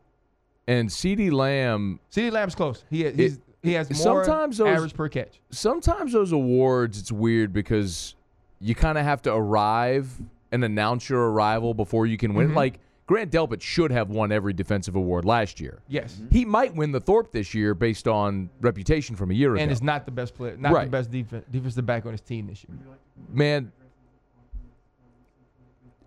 and 0.68 0.88
CeeDee 0.88 1.32
Lamb. 1.32 2.00
CeeDee 2.12 2.32
Lamb's 2.32 2.56
close. 2.56 2.86
He 2.90 3.10
he's, 3.12 3.40
he 3.64 3.74
has 3.74 3.90
more 3.90 4.24
sometimes 4.26 4.58
those- 4.58 4.68
average 4.68 4.94
per 4.94 5.10
catch. 5.10 5.40
Sometimes 5.50 6.14
those 6.14 6.32
awards, 6.32 7.00
it's 7.00 7.12
weird 7.12 7.52
because 7.54 8.16
you 8.60 8.76
kind 8.76 8.98
of 8.98 9.04
have 9.04 9.22
to 9.24 9.34
arrive 9.34 10.22
and 10.52 10.64
announce 10.64 11.10
your 11.10 11.32
arrival 11.32 11.74
before 11.74 12.06
you 12.06 12.18
can 12.18 12.34
win. 12.34 12.50
Mhm. 12.52 12.56
Like 12.56 12.80
Grant 13.08 13.32
Delpit 13.32 13.60
should 13.62 13.92
have 13.92 14.10
won 14.12 14.32
every 14.32 14.54
defensive 14.54 14.96
award 14.96 15.26
last 15.26 15.60
year. 15.60 15.80
Yes, 15.88 16.22
He 16.32 16.46
might 16.46 16.76
win 16.76 16.92
the 16.92 17.00
Thorpe 17.00 17.32
this 17.32 17.56
year 17.56 17.74
based 17.74 18.08
on 18.08 18.50
reputation 18.62 19.16
from 19.16 19.32
a 19.32 19.34
year 19.34 19.54
ago. 19.56 19.64
and 19.64 19.72
is 19.72 19.82
not 19.82 20.06
the 20.06 20.12
best 20.12 20.36
player, 20.36 20.56
not 20.58 20.84
the 20.86 20.90
best 20.92 21.10
defense 21.10 21.44
defensive 21.52 21.86
back 21.88 22.06
on 22.06 22.12
his 22.12 22.22
team 22.22 22.46
this 22.48 22.64
year. 22.68 22.78
Man, 23.34 23.72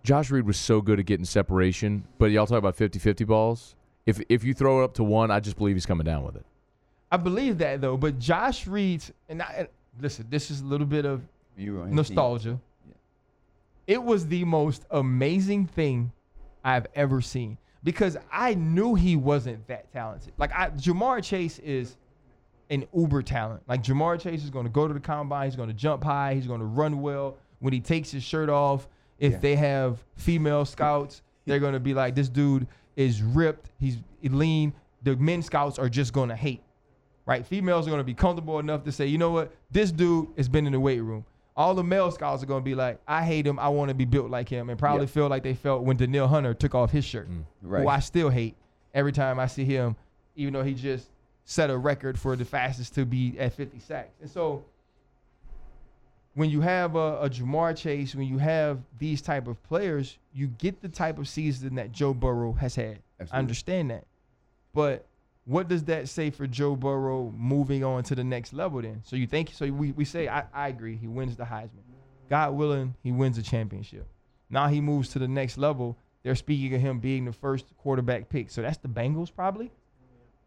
Josh 0.03 0.29
Reed 0.31 0.45
was 0.45 0.57
so 0.57 0.81
good 0.81 0.99
at 0.99 1.05
getting 1.05 1.25
separation, 1.25 2.05
but 2.17 2.31
y'all 2.31 2.45
talk 2.45 2.57
about 2.57 2.75
50-50 2.75 3.25
balls. 3.25 3.75
If 4.05 4.21
if 4.27 4.43
you 4.43 4.53
throw 4.53 4.81
it 4.81 4.83
up 4.85 4.93
to 4.95 5.03
one, 5.03 5.31
I 5.31 5.39
just 5.39 5.57
believe 5.57 5.75
he's 5.75 5.85
coming 5.85 6.03
down 6.05 6.23
with 6.23 6.35
it. 6.35 6.45
I 7.13 7.17
believe 7.17 7.59
that 7.59 7.79
though, 7.79 7.95
but 7.95 8.17
Josh 8.17 8.65
Reed's 8.65 9.11
and, 9.29 9.41
I, 9.43 9.53
and 9.59 9.67
listen, 10.01 10.25
this 10.29 10.49
is 10.49 10.61
a 10.61 10.65
little 10.65 10.87
bit 10.87 11.05
of 11.05 11.21
you 11.55 11.73
were 11.75 11.81
on 11.81 11.85
his 11.85 11.89
team. 11.91 11.95
nostalgia. 11.95 12.59
Yeah. 12.87 12.93
It 13.85 14.03
was 14.03 14.25
the 14.27 14.43
most 14.45 14.85
amazing 14.89 15.67
thing 15.67 16.11
I've 16.63 16.87
ever 16.95 17.21
seen 17.21 17.57
because 17.83 18.17
I 18.31 18.55
knew 18.55 18.95
he 18.95 19.15
wasn't 19.15 19.67
that 19.67 19.91
talented. 19.93 20.33
Like 20.39 20.51
I, 20.53 20.71
Ja'Marr 20.71 21.23
Chase 21.23 21.59
is 21.59 21.97
an 22.71 22.87
uber 22.95 23.21
talent. 23.21 23.61
Like 23.67 23.83
Ja'Marr 23.83 24.19
Chase 24.19 24.43
is 24.43 24.49
going 24.49 24.65
to 24.65 24.71
go 24.71 24.87
to 24.87 24.93
the 24.95 24.99
combine. 24.99 25.45
He's 25.47 25.55
going 25.55 25.69
to 25.69 25.75
jump 25.75 26.03
high. 26.03 26.33
He's 26.33 26.47
going 26.47 26.61
to 26.61 26.65
run 26.65 27.01
well. 27.01 27.37
When 27.59 27.73
he 27.73 27.79
takes 27.79 28.09
his 28.09 28.23
shirt 28.23 28.49
off, 28.49 28.87
if 29.19 29.33
Yeah. 29.33 29.37
they 29.37 29.55
have 29.55 30.03
female 30.15 30.65
scouts, 30.65 31.21
they're 31.45 31.59
going 31.59 31.73
to 31.73 31.79
be 31.79 31.93
like, 31.93 32.15
"This 32.15 32.27
dude 32.29 32.65
is 32.95 33.21
ripped. 33.21 33.69
He's 33.79 33.97
lean." 34.23 34.73
The 35.03 35.15
men 35.17 35.43
scouts 35.43 35.77
are 35.77 35.89
just 35.89 36.13
going 36.13 36.29
to 36.29 36.35
hate 36.35 36.62
right? 37.25 37.45
Females 37.45 37.87
are 37.87 37.89
going 37.89 37.99
to 37.99 38.03
be 38.05 38.13
comfortable 38.13 38.59
enough 38.59 38.83
to 38.83 38.91
say, 38.91 39.05
you 39.05 39.17
know 39.17 39.31
what, 39.31 39.51
this 39.71 39.91
dude 39.91 40.27
has 40.37 40.49
been 40.49 40.65
in 40.65 40.73
the 40.73 40.79
weight 40.79 40.99
room. 41.01 41.25
All 41.55 41.75
the 41.75 41.83
male 41.83 42.09
scouts 42.11 42.41
are 42.41 42.47
going 42.47 42.61
to 42.61 42.65
be 42.65 42.73
like, 42.75 42.99
I 43.07 43.23
hate 43.23 43.45
him. 43.45 43.59
I 43.59 43.69
want 43.69 43.89
to 43.89 43.95
be 43.95 44.05
built 44.05 44.29
like 44.31 44.49
him, 44.49 44.69
and 44.69 44.79
probably 44.79 45.05
Yeah. 45.05 45.11
feel 45.11 45.27
like 45.29 45.43
they 45.43 45.53
felt 45.53 45.83
when 45.83 45.97
Danielle 45.97 46.27
Hunter 46.27 46.53
took 46.53 46.73
off 46.73 46.91
his 46.91 47.05
shirt, 47.05 47.27
Right. 47.61 47.83
who 47.83 47.87
I 47.87 47.99
still 47.99 48.29
hate 48.29 48.55
every 48.93 49.11
time 49.11 49.39
I 49.39 49.45
see 49.47 49.63
him, 49.65 49.95
even 50.35 50.53
though 50.53 50.63
he 50.63 50.73
just 50.73 51.09
set 51.45 51.69
a 51.69 51.77
record 51.77 52.17
for 52.19 52.35
the 52.35 52.45
fastest 52.45 52.95
to 52.95 53.05
be 53.05 53.37
at 53.37 53.53
50 53.53 53.77
sacks. 53.79 54.15
And 54.21 54.29
so, 54.29 54.63
when 56.35 56.49
you 56.49 56.61
have 56.61 56.95
a, 56.95 57.19
a 57.21 57.29
Ja'Marr 57.29 57.77
Chase, 57.77 58.15
when 58.15 58.27
you 58.27 58.39
have 58.39 58.79
these 58.97 59.21
type 59.21 59.47
of 59.47 59.61
players, 59.63 60.17
you 60.33 60.47
get 60.47 60.81
the 60.81 60.89
type 60.89 61.19
of 61.19 61.27
season 61.27 61.75
that 61.75 61.91
Joe 61.91 62.13
Burrow 62.13 62.53
has 62.53 62.73
had. 62.75 62.99
I 63.31 63.37
understand 63.37 63.91
that, 63.91 64.05
but 64.73 65.05
what 65.45 65.67
does 65.67 65.83
that 65.85 66.07
say 66.07 66.29
for 66.29 66.47
Joe 66.47 66.75
Burrow 66.75 67.33
moving 67.35 67.83
on 67.83 68.03
to 68.03 68.15
the 68.15 68.23
next 68.23 68.53
level 68.53 68.81
then? 68.81 69.01
So 69.03 69.15
you 69.15 69.27
think 69.27 69.51
so 69.53 69.65
we, 69.71 69.91
we 69.91 70.05
say 70.05 70.27
I, 70.27 70.45
I 70.53 70.69
agree, 70.69 70.95
he 70.95 71.07
wins 71.07 71.35
the 71.35 71.43
Heisman. 71.43 71.83
God 72.29 72.53
willing, 72.53 72.95
he 73.03 73.11
wins 73.11 73.37
a 73.37 73.43
championship. 73.43 74.07
Now 74.49 74.67
he 74.67 74.79
moves 74.79 75.09
to 75.09 75.19
the 75.19 75.27
next 75.27 75.57
level. 75.57 75.97
They're 76.23 76.35
speaking 76.35 76.73
of 76.73 76.79
him 76.79 76.99
being 76.99 77.25
the 77.25 77.33
first 77.33 77.65
quarterback 77.77 78.29
pick. 78.29 78.49
So 78.49 78.61
that's 78.61 78.77
the 78.77 78.87
Bengals 78.87 79.33
probably. 79.33 79.71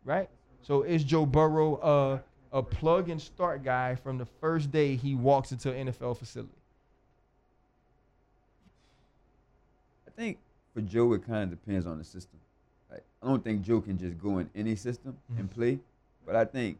Right? 0.05 0.31
So 0.63 0.83
is 0.83 1.05
Joe 1.05 1.27
Burrow 1.27 1.77
uh, 1.77 2.19
a 2.53 2.63
plug 2.63 3.11
and 3.11 3.21
start 3.21 3.63
guy 3.63 3.95
from 3.97 4.17
the 4.17 4.25
first 4.25 4.71
day 4.71 4.97
he 4.97 5.15
walks 5.15 5.53
into 5.53 5.73
an 5.73 5.89
NFL 5.89 6.17
facility? 6.17 6.53
I 10.09 10.11
think 10.11 10.39
for 10.73 10.81
Joe, 10.81 11.13
it 11.13 11.27
kind 11.27 11.45
of 11.45 11.51
depends 11.51 11.87
on 11.87 11.99
the 11.99 12.05
system. 12.05 12.41
Like, 12.97 13.05
I 13.23 13.27
don't 13.29 13.45
think 13.45 13.63
Joe 13.63 13.83
can 13.83 13.99
just 13.99 14.19
go 14.19 14.39
in 14.39 14.49
any 14.55 14.75
system 14.75 15.19
and 15.37 15.51
play, 15.51 15.79
but 16.25 16.35
I 16.35 16.47
think 16.47 16.79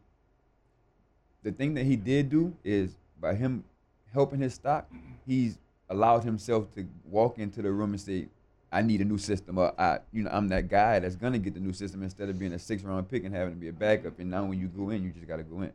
the 1.43 1.51
thing 1.51 1.75
that 1.75 1.85
he 1.85 1.95
did 1.95 2.29
do 2.31 2.55
is 2.63 2.95
by 3.21 3.35
him 3.35 3.63
helping 4.11 4.39
his 4.39 4.55
stock, 4.55 4.89
he's 5.27 5.59
allowed 5.89 6.23
himself 6.23 6.73
to 6.73 6.87
walk 7.05 7.37
into 7.37 7.61
the 7.61 7.71
room 7.71 7.91
and 7.91 8.01
say, 8.01 8.27
"I 8.71 8.81
need 8.81 8.99
a 9.01 9.05
new 9.05 9.19
system," 9.19 9.59
or 9.59 9.79
"I, 9.79 9.99
you 10.11 10.23
know, 10.23 10.31
I'm 10.33 10.47
that 10.47 10.69
guy 10.69 10.97
that's 10.99 11.15
gonna 11.15 11.37
get 11.37 11.53
the 11.53 11.59
new 11.59 11.73
system 11.73 12.01
instead 12.01 12.29
of 12.29 12.39
being 12.39 12.53
a 12.53 12.59
six 12.59 12.83
round 12.83 13.07
pick 13.09 13.23
and 13.23 13.33
having 13.35 13.53
to 13.53 13.59
be 13.59 13.67
a 13.67 13.73
backup. 13.73 14.17
And 14.19 14.31
now 14.31 14.45
when 14.45 14.59
you 14.59 14.67
go 14.69 14.89
in, 14.89 15.03
you 15.03 15.11
just 15.11 15.27
gotta 15.27 15.43
go 15.43 15.61
in. 15.61 15.71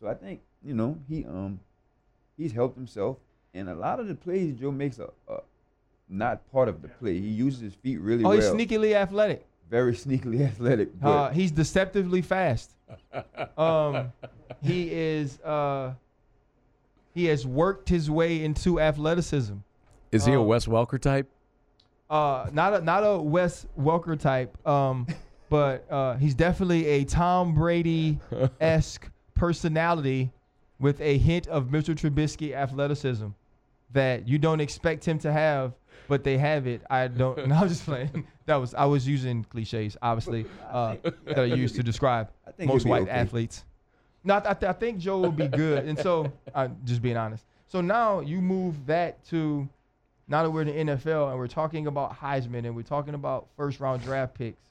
So 0.00 0.08
I 0.08 0.14
think 0.14 0.40
you 0.64 0.74
know 0.74 0.98
he 1.08 1.24
um 1.24 1.60
he's 2.36 2.50
helped 2.50 2.76
himself, 2.76 3.18
and 3.54 3.68
a 3.68 3.74
lot 3.76 4.00
of 4.00 4.08
the 4.08 4.16
plays 4.16 4.58
Joe 4.58 4.72
makes 4.72 4.98
are, 4.98 5.12
are 5.28 5.44
not 6.08 6.50
part 6.50 6.68
of 6.68 6.82
the 6.82 6.88
play. 6.88 7.20
He 7.20 7.28
uses 7.28 7.60
his 7.60 7.74
feet 7.74 8.00
really 8.00 8.24
Oh, 8.24 8.30
well. 8.30 8.40
he's 8.40 8.48
sneakily 8.48 8.94
athletic. 8.94 9.47
Very 9.70 9.92
sneakily 9.92 10.40
athletic. 10.46 10.98
But 11.00 11.08
Uh, 11.08 11.30
he's 11.30 11.50
deceptively 11.50 12.22
fast. 12.22 12.72
Um, 13.58 14.12
he 14.62 14.90
is. 14.90 15.40
Uh, 15.40 15.92
he 17.14 17.26
has 17.26 17.46
worked 17.46 17.88
his 17.88 18.10
way 18.10 18.42
into 18.44 18.80
athleticism. 18.80 19.54
Is 20.12 20.24
he 20.24 20.32
a 20.32 20.38
Oh. 20.40 20.44
Wes 20.44 20.66
Welker 20.66 21.00
type? 21.00 21.28
Uh, 22.08 22.48
not 22.52 22.74
a 22.74 22.80
not 22.80 23.02
a 23.04 23.18
Wes 23.18 23.66
Welker 23.78 24.18
type. 24.18 24.56
Um, 24.66 25.06
but 25.50 25.90
uh, 25.90 26.14
he's 26.16 26.34
definitely 26.34 26.86
a 26.86 27.04
Tom 27.04 27.54
Brady 27.54 28.18
esque 28.60 29.10
personality 29.34 30.30
with 30.78 31.00
a 31.00 31.18
hint 31.18 31.46
of 31.48 31.70
Mitchell 31.70 31.94
Trubisky 31.94 32.54
athleticism 32.54 33.26
that 33.92 34.26
you 34.28 34.38
don't 34.38 34.60
expect 34.60 35.04
him 35.04 35.18
to 35.18 35.32
have, 35.32 35.72
but 36.06 36.24
they 36.24 36.38
have 36.38 36.66
it. 36.66 36.82
I 36.88 37.08
don't. 37.08 37.46
No, 37.48 37.56
I'm 37.56 37.68
just 37.68 37.84
playing. 37.84 38.26
That 38.46 38.56
was 38.56 38.74
I 38.74 38.84
was 38.84 39.06
using 39.06 39.44
cliches, 39.44 39.96
obviously, 40.00 40.46
uh, 40.70 40.96
that 41.26 41.38
I 41.38 41.44
used 41.44 41.74
to 41.76 41.82
describe 41.82 42.30
most 42.58 42.86
white 42.86 43.02
okay. 43.02 43.10
athletes. 43.10 43.64
No, 44.24 44.36
I, 44.36 44.40
th- 44.40 44.64
I 44.64 44.72
think 44.72 44.98
Joe 44.98 45.18
will 45.20 45.32
be 45.32 45.48
good, 45.48 45.84
and 45.84 45.98
so 45.98 46.30
uh, 46.54 46.68
just 46.84 47.00
being 47.02 47.16
honest. 47.16 47.44
So 47.66 47.80
now 47.80 48.20
you 48.20 48.40
move 48.40 48.86
that 48.86 49.24
to 49.26 49.68
now 50.26 50.42
that 50.42 50.50
we're 50.50 50.62
in 50.62 50.86
the 50.86 50.94
NFL 50.94 51.30
and 51.30 51.38
we're 51.38 51.46
talking 51.46 51.86
about 51.86 52.18
Heisman 52.18 52.64
and 52.64 52.74
we're 52.74 52.82
talking 52.82 53.14
about 53.14 53.48
first 53.56 53.80
round 53.80 54.02
draft 54.02 54.34
picks, 54.34 54.70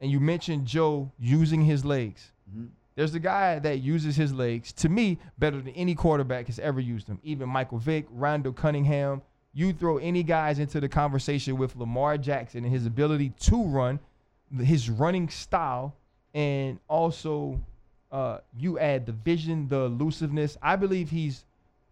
and 0.00 0.10
you 0.10 0.20
mentioned 0.20 0.66
Joe 0.66 1.10
using 1.18 1.62
his 1.62 1.84
legs. 1.84 2.32
Mhm. 2.54 2.68
There's 2.94 3.14
a 3.14 3.20
guy 3.20 3.58
that 3.58 3.80
uses 3.80 4.16
his 4.16 4.32
legs 4.32 4.72
to 4.74 4.88
me 4.88 5.18
better 5.38 5.60
than 5.60 5.74
any 5.74 5.94
quarterback 5.94 6.46
has 6.46 6.58
ever 6.58 6.80
used 6.80 7.06
them. 7.06 7.20
Even 7.22 7.48
Michael 7.48 7.78
Vick, 7.78 8.06
Randall 8.10 8.54
Cunningham. 8.54 9.20
You 9.56 9.72
throw 9.72 9.96
any 9.96 10.22
guys 10.22 10.58
into 10.58 10.80
the 10.80 10.88
conversation 10.88 11.56
with 11.56 11.74
Lamar 11.76 12.18
Jackson 12.18 12.62
and 12.64 12.72
his 12.72 12.84
ability 12.84 13.30
to 13.40 13.64
run, 13.64 13.98
his 14.60 14.90
running 14.90 15.30
style, 15.30 15.94
and 16.34 16.78
also 16.88 17.58
uh, 18.12 18.38
you 18.58 18.78
add 18.78 19.06
the 19.06 19.12
vision, 19.12 19.66
the 19.68 19.80
elusiveness. 19.86 20.58
I 20.62 20.76
believe 20.76 21.08
he's 21.08 21.44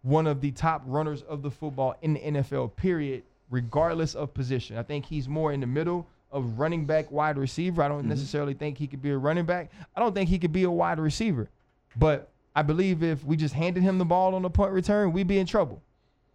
one 0.03 0.27
of 0.27 0.41
the 0.41 0.51
top 0.51 0.83
runners 0.85 1.23
of 1.23 1.41
the 1.41 1.49
football 1.49 1.95
in 2.03 2.13
the 2.13 2.19
NFL. 2.19 2.75
Period. 2.75 3.23
regardless 3.49 4.13
of 4.15 4.33
position. 4.33 4.77
I 4.77 4.83
think 4.83 5.05
he's 5.05 5.27
more 5.27 5.51
in 5.51 5.59
the 5.59 5.67
middle 5.67 6.05
of 6.31 6.59
running 6.59 6.85
back, 6.85 7.09
wide 7.11 7.37
receiver. 7.37 7.81
I 7.81 7.87
don't 7.87 8.01
Mm-hmm. 8.01 8.09
necessarily 8.09 8.53
think 8.53 8.77
he 8.77 8.85
could 8.87 9.01
be 9.01 9.09
a 9.11 9.17
running 9.17 9.45
back. 9.45 9.71
I 9.95 9.99
don't 9.99 10.13
think 10.13 10.29
he 10.29 10.37
could 10.39 10.51
be 10.51 10.63
a 10.63 10.71
wide 10.71 10.99
receiver. 10.99 11.49
But 11.95 12.29
I 12.55 12.61
believe 12.61 13.01
if 13.03 13.23
we 13.23 13.35
just 13.35 13.53
handed 13.55 13.81
him 13.83 13.97
the 13.97 14.05
ball 14.05 14.35
on 14.35 14.41
the 14.43 14.49
punt 14.49 14.71
return, 14.71 15.11
we'd 15.13 15.27
be 15.27 15.37
in 15.39 15.45
trouble. 15.47 15.81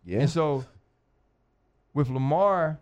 Yeah. 0.05 0.21
And 0.21 0.31
so 0.31 0.65
with 1.95 2.09
Lamar 2.09 2.79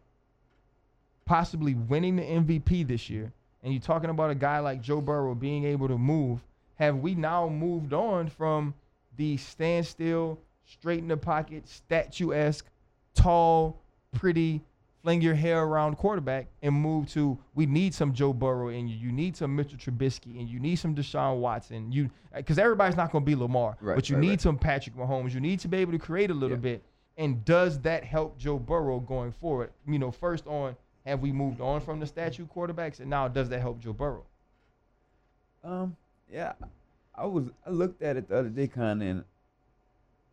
possibly 1.25 1.75
winning 1.75 2.17
the 2.17 2.23
MVP 2.23 2.87
this 2.87 3.11
year, 3.11 3.33
and 3.63 3.73
you're 3.73 3.83
talking 3.83 4.11
about 4.11 4.31
a 4.31 4.35
guy 4.35 4.59
like 4.61 4.81
Joe 4.81 5.01
Burrow 5.01 5.35
being 5.35 5.65
able 5.65 5.89
to 5.89 5.99
move, 5.99 6.41
have 6.77 6.97
we 6.99 7.15
now 7.15 7.49
moved 7.49 7.93
on 7.93 8.29
from 8.29 8.73
the 9.17 9.37
standstill, 9.37 10.39
straight 10.65 11.01
in 11.01 11.09
the 11.09 11.17
pocket, 11.17 11.69
statuesque, 11.69 12.65
tall, 13.15 13.81
pretty, 14.13 14.63
fling 15.03 15.21
your 15.21 15.35
hair 15.35 15.63
around 15.65 15.97
quarterback 15.97 16.47
and 16.63 16.75
move 16.75 17.09
to 17.09 17.39
we 17.55 17.67
need 17.67 17.95
some 17.95 18.13
Joe 18.13 18.33
Burrow 18.33 18.69
in 18.69 18.89
you. 18.89 18.97
You 18.97 19.13
need 19.13 19.37
some 19.37 19.55
Mitchell 19.55 19.79
Trubisky 19.79 20.39
and 20.41 20.49
you 20.49 20.59
need 20.61 20.77
some 20.77 20.95
Deshaun 20.95 21.39
Watson. 21.39 21.91
You 21.93 22.11
because 22.35 22.59
everybody's 22.59 22.97
not 22.97 23.11
going 23.13 23.25
to 23.25 23.27
be 23.27 23.35
Lamar, 23.35 23.77
Right, 23.81 23.95
but 23.97 24.09
you 24.09 24.17
right, 24.17 24.21
need 24.23 24.29
right. 24.31 24.41
some 24.41 24.59
Patrick 24.59 24.97
Mahomes. 24.97 25.33
You 25.35 25.41
need 25.41 25.61
to 25.61 25.69
be 25.69 25.79
able 25.79 25.93
to 25.93 25.99
create 25.99 26.31
a 26.31 26.35
little 26.35 26.57
Yeah. 26.57 26.63
bit. 26.63 26.83
And 27.19 27.45
does 27.45 27.81
that 27.81 28.05
help 28.05 28.39
Joe 28.39 28.59
Burrow 28.59 29.01
going 29.01 29.33
forward? 29.33 29.73
You 29.87 29.99
know, 29.99 30.11
first 30.13 30.47
on 30.47 30.77
have 31.05 31.21
we 31.21 31.33
moved 31.33 31.61
on 31.61 31.81
from 31.81 31.99
the 32.01 32.07
statue 32.07 32.47
quarterbacks, 32.47 33.01
and 33.01 33.11
now 33.11 33.27
does 33.29 33.49
that 33.49 33.61
help 33.61 33.81
Joe 33.81 33.93
Burrow? 33.93 34.25
Um, 35.65 35.97
yeah, 36.33 36.53
I 37.15 37.27
was 37.27 37.51
I 37.67 37.71
looked 37.71 38.03
at 38.03 38.17
it 38.17 38.29
the 38.29 38.39
other 38.39 38.49
day, 38.49 38.69
kind 38.69 39.03
of, 39.03 39.09
and 39.09 39.25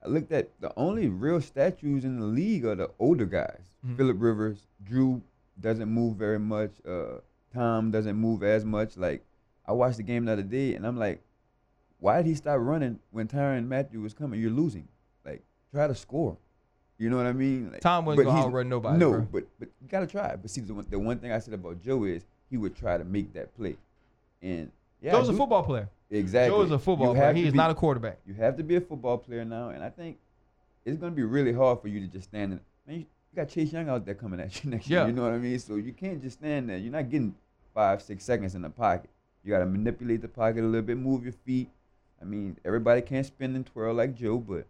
I 0.04 0.08
looked 0.10 0.32
at 0.32 0.50
the 0.62 0.72
only 0.78 1.08
real 1.08 1.42
statues 1.42 2.06
in 2.06 2.20
the 2.20 2.26
league 2.26 2.66
are 2.66 2.76
the 2.76 2.92
older 3.00 3.26
guys. 3.26 3.64
Mhm. 3.86 3.98
Philip 3.98 4.18
Rivers, 4.20 4.68
Drew 4.84 5.22
doesn't 5.60 5.90
move 5.90 6.18
very 6.18 6.40
much. 6.40 6.72
Uh, 6.86 7.20
Tom 7.52 7.90
doesn't 7.90 8.16
move 8.16 8.44
as 8.44 8.64
much. 8.64 8.96
Like 8.96 9.26
I 9.66 9.72
watched 9.72 9.98
the 9.98 10.04
game 10.04 10.26
the 10.26 10.34
other 10.34 10.44
day, 10.44 10.76
and 10.76 10.86
I'm 10.86 10.98
like, 10.98 11.24
why 12.00 12.18
did 12.18 12.28
he 12.28 12.36
stop 12.36 12.60
running 12.60 13.00
when 13.10 13.28
Tyrann 13.28 13.68
Mathieu 13.68 14.02
was 14.02 14.14
coming? 14.14 14.40
You're 14.40 14.52
losing. 14.52 14.88
Like 15.26 15.44
try 15.72 15.88
to 15.88 15.96
score. 15.96 16.38
You 16.98 17.10
know 17.10 17.18
what 17.18 17.26
I 17.26 17.34
mean? 17.34 17.72
Like, 17.72 17.82
Tom 17.82 18.06
wasn't 18.06 18.28
gonna 18.28 18.42
outrun 18.46 18.70
nobody, 18.70 18.98
No, 19.00 19.12
bro. 19.12 19.28
but 19.32 19.44
but 19.60 19.70
you 19.82 19.88
gotta 19.90 20.08
try. 20.08 20.36
But 20.36 20.50
see, 20.50 20.62
the 20.62 20.74
one, 20.74 20.86
the 20.90 20.98
one 21.00 21.20
thing 21.20 21.32
I 21.32 21.40
said 21.40 21.54
about 21.54 21.82
Joe 21.82 22.04
is 22.06 22.24
he 22.50 22.58
would 22.58 22.76
try 22.76 22.98
to 22.98 23.04
make 23.04 23.34
that 23.34 23.56
play, 23.58 23.76
and 24.42 24.72
yeah, 25.02 25.12
Joe's 25.12 25.30
a 25.30 25.34
football 25.34 25.64
player. 25.64 25.90
Exactly. 26.10 26.56
Joe 26.58 26.64
is 26.64 26.72
a 26.72 26.80
football 26.80 27.14
player. 27.14 27.34
He 27.34 27.44
is 27.48 27.52
be- 27.52 27.58
not 27.58 27.72
a 27.72 27.76
quarterback. 27.76 28.20
You 28.26 28.34
have 28.36 28.56
to 28.58 28.64
be 28.64 28.76
a 28.76 28.82
football 28.82 29.18
player 29.18 29.44
now, 29.44 29.70
and 29.70 29.84
I 29.84 29.90
think 29.90 30.18
it's 30.86 30.98
going 31.00 31.12
to 31.12 31.16
be 31.16 31.24
really 31.24 31.52
hard 31.52 31.82
for 31.82 31.88
you 31.88 32.00
to 32.00 32.08
just 32.08 32.30
stand. 32.30 32.54
In, 32.54 32.60
man, 32.88 32.98
you, 33.00 33.06
you 33.32 33.36
got 33.36 33.50
Chase 33.50 33.74
Young 33.74 33.90
out 33.90 34.06
there 34.06 34.14
coming 34.14 34.40
at 34.40 34.64
you 34.64 34.70
next 34.76 34.88
Yeah. 34.88 35.00
year. 35.00 35.08
You 35.08 35.14
know 35.14 35.24
what 35.24 35.34
I 35.34 35.40
mean? 35.40 35.58
So 35.60 35.76
you 35.76 35.92
can't 35.94 36.22
just 36.22 36.38
stand 36.38 36.70
there. 36.70 36.78
You're 36.78 36.92
not 36.94 37.10
getting 37.10 37.34
five, 37.74 38.02
six 38.04 38.24
seconds 38.24 38.54
in 38.56 38.62
the 38.62 38.70
pocket. 38.70 39.10
You 39.44 39.50
got 39.52 39.60
to 39.60 39.66
manipulate 39.66 40.22
the 40.22 40.28
pocket 40.28 40.62
a 40.62 40.68
little 40.68 40.84
bit, 40.84 40.96
move 40.98 41.24
your 41.24 41.34
feet. 41.34 41.70
I 42.22 42.26
mean, 42.26 42.56
everybody 42.64 43.02
can't 43.02 43.26
spin 43.26 43.56
and 43.56 43.66
twirl 43.66 43.96
like 43.96 44.16
Joe, 44.16 44.38
but 44.38 44.66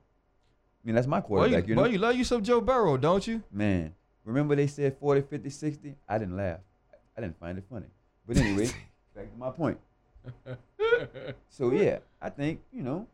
I 0.86 0.88
mean 0.88 0.96
that's 0.96 1.08
my 1.08 1.20
quarterback. 1.20 1.64
you, 1.68 1.70
you 1.70 1.76
boy, 1.76 1.82
know, 1.86 1.90
you 1.90 1.98
love 1.98 2.16
you 2.16 2.24
some 2.24 2.44
Joe 2.44 2.62
Burrow, 2.62 2.96
don't 2.98 3.26
you? 3.26 3.42
man. 3.52 3.94
Remember 4.24 4.56
they 4.56 4.66
said 4.66 4.98
40, 5.00 5.22
50, 5.22 5.50
60? 5.52 5.96
I 6.10 6.18
didn't 6.18 6.36
laugh. 6.36 6.60
I 7.16 7.22
didn't 7.22 7.40
find 7.40 7.60
it 7.60 7.64
funny. 7.70 7.86
But 8.28 8.38
anyway, 8.38 8.66
back 9.16 9.32
to 9.32 9.38
my 9.38 9.50
point. 9.52 9.80
So 11.50 11.72
yeah, 11.72 12.00
I 12.22 12.30
think 12.30 12.62
you 12.72 12.82
know 12.82 13.08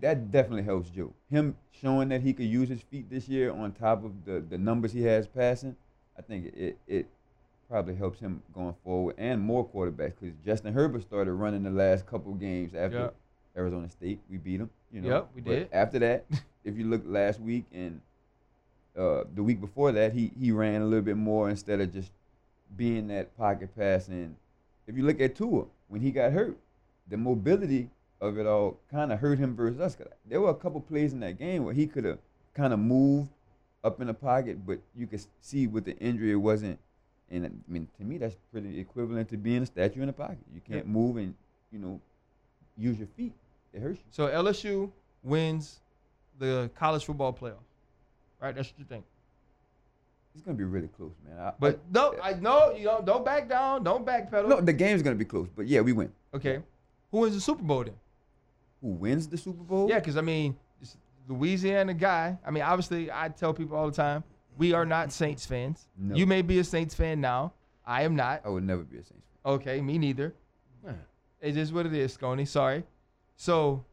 that 0.00 0.30
definitely 0.30 0.64
helps 0.64 0.90
Joe. 0.90 1.12
Him 1.30 1.56
showing 1.80 2.08
that 2.10 2.20
he 2.20 2.32
could 2.34 2.46
use 2.46 2.68
his 2.68 2.82
feet 2.82 3.08
this 3.08 3.28
year 3.28 3.50
on 3.52 3.72
top 3.72 4.04
of 4.04 4.24
the 4.24 4.40
the 4.40 4.58
numbers 4.58 4.92
he 4.92 5.02
has 5.04 5.26
passing, 5.26 5.76
I 6.18 6.22
think 6.22 6.54
it 6.54 6.78
it 6.86 7.06
probably 7.68 7.94
helps 7.96 8.20
him 8.20 8.42
going 8.54 8.74
forward 8.84 9.14
and 9.18 9.40
more 9.40 9.66
quarterbacks 9.66 10.14
because 10.20 10.36
Justin 10.44 10.72
Herbert 10.74 11.02
started 11.02 11.32
running 11.32 11.62
the 11.62 11.70
last 11.70 12.06
couple 12.06 12.32
games 12.34 12.74
after 12.74 12.98
Yep. 12.98 13.14
Arizona 13.56 13.90
State. 13.90 14.20
We 14.30 14.36
beat 14.36 14.58
them. 14.58 14.70
You 14.92 15.00
know. 15.02 15.08
Yep, 15.08 15.28
we 15.34 15.40
But 15.42 15.50
did. 15.50 15.68
After 15.72 15.98
that, 16.00 16.24
if 16.64 16.76
you 16.76 16.84
look 16.84 17.02
last 17.06 17.40
week 17.40 17.64
and 17.72 18.00
uh, 18.96 19.24
the 19.34 19.42
week 19.42 19.60
before 19.60 19.92
that, 19.92 20.12
he 20.12 20.32
he 20.38 20.52
ran 20.52 20.82
a 20.82 20.84
little 20.84 21.04
bit 21.04 21.16
more 21.16 21.50
instead 21.50 21.80
of 21.80 21.92
just 21.92 22.10
being 22.76 23.08
that 23.08 23.36
pocket 23.36 23.74
pass. 23.76 24.08
And 24.08 24.36
if 24.86 24.96
you 24.96 25.04
look 25.04 25.20
at 25.20 25.36
Tua, 25.36 25.64
when 25.88 26.00
he 26.00 26.10
got 26.10 26.32
hurt, 26.32 26.56
the 27.08 27.16
mobility 27.16 27.88
of 28.20 28.38
it 28.38 28.46
all 28.46 28.78
kind 28.90 29.12
of 29.12 29.20
hurt 29.20 29.38
him 29.38 29.54
versus 29.54 29.80
us. 29.80 29.96
there 30.26 30.40
were 30.40 30.50
a 30.50 30.54
couple 30.54 30.80
plays 30.80 31.12
in 31.12 31.20
that 31.20 31.38
game 31.38 31.64
where 31.64 31.74
he 31.74 31.86
could 31.86 32.04
have 32.04 32.18
kind 32.54 32.72
of 32.72 32.78
moved 32.78 33.28
up 33.84 34.00
in 34.00 34.06
the 34.06 34.14
pocket, 34.14 34.66
but 34.66 34.78
you 34.96 35.06
could 35.06 35.20
see 35.40 35.66
with 35.66 35.84
the 35.84 35.96
injury 35.98 36.32
it 36.32 36.36
wasn't. 36.36 36.78
And 37.30 37.44
I 37.46 37.50
mean, 37.68 37.88
to 37.98 38.04
me, 38.04 38.18
that's 38.18 38.36
pretty 38.52 38.80
equivalent 38.80 39.28
to 39.30 39.36
being 39.36 39.62
a 39.62 39.66
statue 39.66 40.00
in 40.00 40.06
the 40.06 40.12
pocket. 40.12 40.38
You 40.54 40.60
can't 40.60 40.86
move 40.86 41.16
and 41.16 41.34
you 41.72 41.78
know 41.78 42.00
use 42.78 42.98
your 42.98 43.08
feet. 43.16 43.32
It 43.76 43.82
hurts 43.82 43.98
you. 43.98 44.06
So 44.10 44.28
LSU 44.28 44.90
wins 45.22 45.80
the 46.38 46.70
college 46.74 47.04
football 47.04 47.32
playoff. 47.32 47.62
Right? 48.40 48.54
That's 48.54 48.70
what 48.70 48.78
you 48.78 48.84
think. 48.86 49.04
It's 50.34 50.42
gonna 50.42 50.56
be 50.56 50.64
really 50.64 50.88
close, 50.88 51.12
man. 51.26 51.38
I, 51.38 51.52
But 51.58 51.80
no, 51.90 52.14
I 52.22 52.34
no, 52.34 52.72
you 52.74 52.84
don't 52.84 53.04
don't 53.06 53.24
back 53.24 53.48
down, 53.48 53.84
don't 53.84 54.04
backpedal. 54.04 54.48
no, 54.48 54.60
the 54.60 54.72
game's 54.72 55.02
gonna 55.02 55.16
be 55.16 55.24
close. 55.24 55.48
But 55.54 55.66
yeah, 55.66 55.80
we 55.80 55.92
win. 55.92 56.12
Okay. 56.34 56.60
Who 57.10 57.20
wins 57.20 57.34
the 57.34 57.40
Super 57.40 57.62
Bowl 57.62 57.84
then? 57.84 57.94
Who 58.82 58.88
wins 58.88 59.28
the 59.28 59.38
Super 59.38 59.62
Bowl? 59.62 59.88
Yeah, 59.88 59.98
because 59.98 60.16
I 60.16 60.20
mean, 60.20 60.56
Louisiana 61.28 61.94
guy. 61.94 62.36
I 62.46 62.50
mean, 62.50 62.62
obviously, 62.62 63.10
I 63.10 63.28
tell 63.30 63.54
people 63.54 63.76
all 63.78 63.86
the 63.90 63.96
time, 63.96 64.24
we 64.58 64.72
are 64.74 64.84
not 64.84 65.10
Saints 65.12 65.46
fans. 65.46 65.86
No. 65.98 66.14
You 66.14 66.26
may 66.26 66.42
be 66.42 66.58
a 66.58 66.64
Saints 66.64 66.94
fan 66.94 67.20
now. 67.20 67.52
I 67.86 68.02
am 68.02 68.14
not. 68.16 68.42
I 68.44 68.48
would 68.50 68.64
never 68.64 68.82
be 68.82 68.96
a 68.98 69.04
Saints 69.04 69.24
fan. 69.42 69.52
Okay, 69.54 69.80
me 69.80 69.98
neither. 69.98 70.34
It 71.40 71.56
is 71.56 71.72
what 71.72 71.86
it 71.86 71.92
is, 71.94 72.16
Scony. 72.16 72.48
Sorry. 72.48 72.82
So 73.36 73.84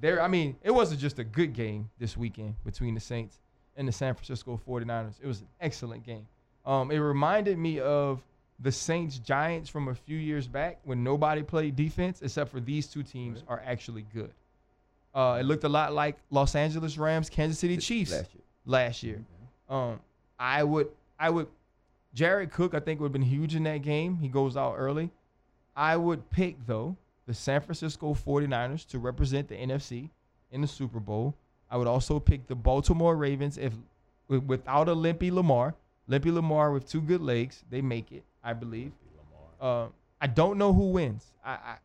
there, 0.00 0.20
I 0.20 0.28
mean, 0.28 0.56
it 0.62 0.70
wasn't 0.70 1.00
just 1.00 1.18
a 1.18 1.24
good 1.24 1.52
game 1.52 1.90
this 1.98 2.16
weekend 2.16 2.54
between 2.64 2.94
the 2.94 3.00
Saints 3.00 3.38
and 3.76 3.86
the 3.86 3.92
San 3.92 4.14
Francisco 4.14 4.60
49ers. 4.66 5.14
It 5.22 5.26
was 5.26 5.40
an 5.40 5.48
excellent 5.60 6.04
game. 6.04 6.26
Um, 6.64 6.90
it 6.90 6.98
reminded 6.98 7.58
me 7.58 7.80
of 7.80 8.22
the 8.60 8.72
Saints 8.72 9.18
Giants 9.18 9.68
from 9.68 9.88
a 9.88 9.94
few 9.94 10.16
years 10.16 10.46
back 10.46 10.78
when 10.84 11.02
nobody 11.02 11.42
played 11.42 11.74
defense 11.76 12.22
except 12.22 12.50
for 12.50 12.60
these 12.60 12.86
two 12.86 13.02
teams 13.02 13.42
are 13.48 13.62
actually 13.66 14.06
good. 14.14 14.30
Uh, 15.14 15.38
it 15.40 15.44
looked 15.44 15.64
a 15.64 15.68
lot 15.68 15.92
like 15.92 16.16
Los 16.30 16.54
Angeles 16.54 16.96
Rams, 16.96 17.28
Kansas 17.28 17.58
City 17.58 17.76
Chiefs 17.76 18.12
last 18.12 18.34
year. 18.34 18.42
last 18.64 19.02
year. 19.02 19.24
Um, 19.68 20.00
I 20.38 20.62
would, 20.64 20.88
I 21.18 21.28
would, 21.28 21.48
Jared 22.14 22.50
Cook, 22.50 22.74
I 22.74 22.80
think 22.80 23.00
would 23.00 23.06
have 23.06 23.12
been 23.12 23.22
huge 23.22 23.54
in 23.54 23.64
that 23.64 23.82
game. 23.82 24.16
He 24.16 24.28
goes 24.28 24.56
out 24.56 24.74
early. 24.78 25.10
I 25.74 25.96
would 25.96 26.30
pick 26.30 26.56
though 26.66 26.96
the 27.26 27.34
San 27.34 27.60
Francisco 27.60 28.14
49ers 28.14 28.86
to 28.88 28.98
represent 28.98 29.48
the 29.48 29.54
NFC 29.54 30.10
in 30.50 30.60
the 30.60 30.66
Super 30.66 31.00
Bowl. 31.00 31.34
I 31.70 31.76
would 31.76 31.86
also 31.86 32.20
pick 32.20 32.46
the 32.46 32.54
Baltimore 32.54 33.16
Ravens 33.16 33.58
if 33.58 33.72
without 34.28 34.88
a 34.88 34.92
limpy 34.92 35.30
Lamar, 35.30 35.74
limpy 36.06 36.30
Lamar 36.30 36.72
with 36.72 36.88
two 36.88 37.00
good 37.00 37.20
legs, 37.20 37.64
they 37.70 37.80
make 37.80 38.12
it, 38.12 38.24
I 38.42 38.52
believe. 38.52 38.92
Uh, 39.60 39.86
I 40.20 40.26
don't 40.26 40.58
know 40.58 40.72
who 40.72 40.90
wins. 40.90 41.24
I, 41.44 41.52
I 41.52 41.76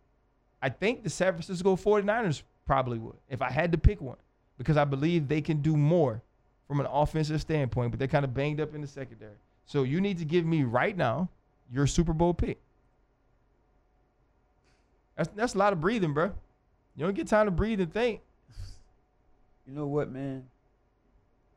I 0.61 0.69
think 0.69 1.03
the 1.03 1.09
San 1.09 1.33
Francisco 1.33 1.75
49ers 1.75 2.41
probably 2.65 2.99
would 2.99 3.15
if 3.29 3.41
I 3.41 3.49
had 3.49 3.71
to 3.71 3.77
pick 3.77 4.01
one 4.01 4.17
because 4.57 4.77
I 4.77 4.85
believe 4.85 5.27
they 5.27 5.41
can 5.41 5.61
do 5.61 5.77
more 5.77 6.21
from 6.67 6.79
an 6.79 6.87
offensive 6.87 7.39
standpoint, 7.39 7.91
but 7.91 7.99
they're 7.99 8.07
kind 8.07 8.25
of 8.25 8.33
banged 8.33 8.59
up 8.59 8.75
in 8.75 8.81
the 8.81 8.87
secondary. 8.87 9.37
So 9.65 9.83
you 9.83 10.01
need 10.01 10.17
to 10.17 10.25
give 10.25 10.45
me 10.45 10.63
right 10.63 10.97
now 10.97 11.29
your 11.71 11.87
Super 11.87 12.13
Bowl 12.13 12.33
pick. 12.33 12.59
That's 15.17 15.29
that's 15.35 15.55
a 15.55 15.57
lot 15.57 15.73
of 15.73 15.81
breathing, 15.81 16.13
bro. 16.13 16.31
You 16.95 17.05
don't 17.05 17.15
get 17.15 17.27
time 17.27 17.45
to 17.45 17.51
breathe 17.51 17.81
and 17.81 17.91
think. 17.93 18.21
You 19.65 19.73
know 19.73 19.87
what, 19.87 20.11
man? 20.11 20.45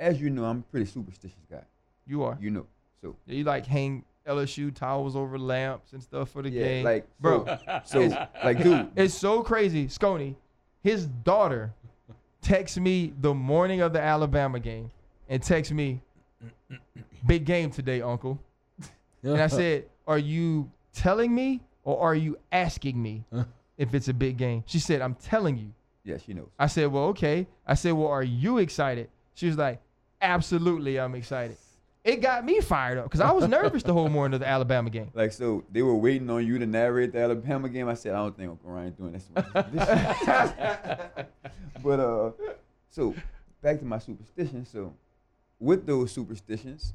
As 0.00 0.20
you 0.20 0.30
know, 0.30 0.44
I'm 0.44 0.58
a 0.58 0.62
pretty 0.70 0.86
superstitious 0.86 1.44
guy. 1.50 1.62
You 2.06 2.24
are. 2.24 2.36
You 2.40 2.50
know. 2.50 2.66
So 3.02 3.16
You 3.26 3.44
like 3.44 3.66
hang 3.66 4.04
LSU 4.26 4.74
towels 4.74 5.16
over 5.16 5.38
lamps 5.38 5.92
and 5.92 6.02
stuff 6.02 6.30
for 6.30 6.42
the 6.42 6.50
yeah, 6.50 6.62
game. 6.62 6.84
like 6.84 7.06
bro, 7.20 7.46
So, 7.84 8.08
so 8.08 8.26
like, 8.44 8.62
dude, 8.62 8.90
It's 8.96 9.14
so 9.14 9.42
crazy. 9.42 9.86
Scony, 9.86 10.34
his 10.82 11.06
daughter 11.06 11.72
texts 12.42 12.78
me 12.78 13.12
the 13.20 13.32
morning 13.32 13.80
of 13.80 13.92
the 13.92 14.00
Alabama 14.00 14.60
game 14.60 14.90
and 15.28 15.42
texts 15.42 15.72
me, 15.72 16.00
big 17.26 17.44
game 17.44 17.70
today, 17.70 18.02
uncle. 18.02 18.38
And 19.22 19.40
I 19.40 19.46
said, 19.48 19.86
Are 20.06 20.18
you 20.18 20.70
telling 20.92 21.34
me 21.34 21.60
or 21.84 21.98
are 21.98 22.14
you 22.14 22.38
asking 22.52 23.00
me 23.02 23.24
if 23.76 23.94
it's 23.94 24.08
a 24.08 24.14
big 24.14 24.36
game? 24.36 24.64
She 24.66 24.78
said, 24.78 25.00
I'm 25.00 25.14
telling 25.14 25.56
you. 25.56 25.72
yeah, 26.04 26.16
she 26.18 26.34
knows. 26.34 26.48
I 26.58 26.66
said, 26.66 26.88
Well, 26.88 27.04
okay. 27.06 27.46
I 27.66 27.74
said, 27.74 27.92
Well, 27.92 28.08
are 28.08 28.22
you 28.22 28.58
excited? 28.58 29.08
She 29.34 29.46
was 29.46 29.56
like, 29.56 29.80
Absolutely, 30.22 30.98
I'm 31.00 31.14
excited. 31.14 31.56
It 32.02 32.22
got 32.22 32.44
me 32.46 32.60
fired 32.60 32.96
up 32.98 33.04
because 33.04 33.20
I 33.20 33.30
was 33.30 33.46
nervous 33.46 33.82
the 33.82 33.92
whole 33.92 34.08
morning 34.16 34.34
of 34.34 34.40
the 34.40 34.48
Alabama 34.48 34.88
game. 34.88 35.10
Like, 35.12 35.32
so 35.32 35.64
they 35.70 35.82
were 35.82 35.94
waiting 35.94 36.30
on 36.30 36.46
you 36.46 36.58
to 36.58 36.66
narrate 36.66 37.12
the 37.12 37.20
Alabama 37.20 37.68
game. 37.68 37.88
I 37.88 37.94
said, 37.94 38.14
I 38.14 38.18
don't 38.18 38.36
think 38.36 38.50
Uncle 38.50 38.70
Ryan 38.70 38.92
doing 38.92 39.12
this. 39.12 39.28
this 39.34 40.54
but 41.82 42.00
uh, 42.00 42.30
so 42.90 43.14
back 43.62 43.78
to 43.80 43.84
my 43.84 43.98
superstitions. 43.98 44.70
So 44.70 44.94
with 45.58 45.86
those 45.86 46.10
superstitions, 46.12 46.94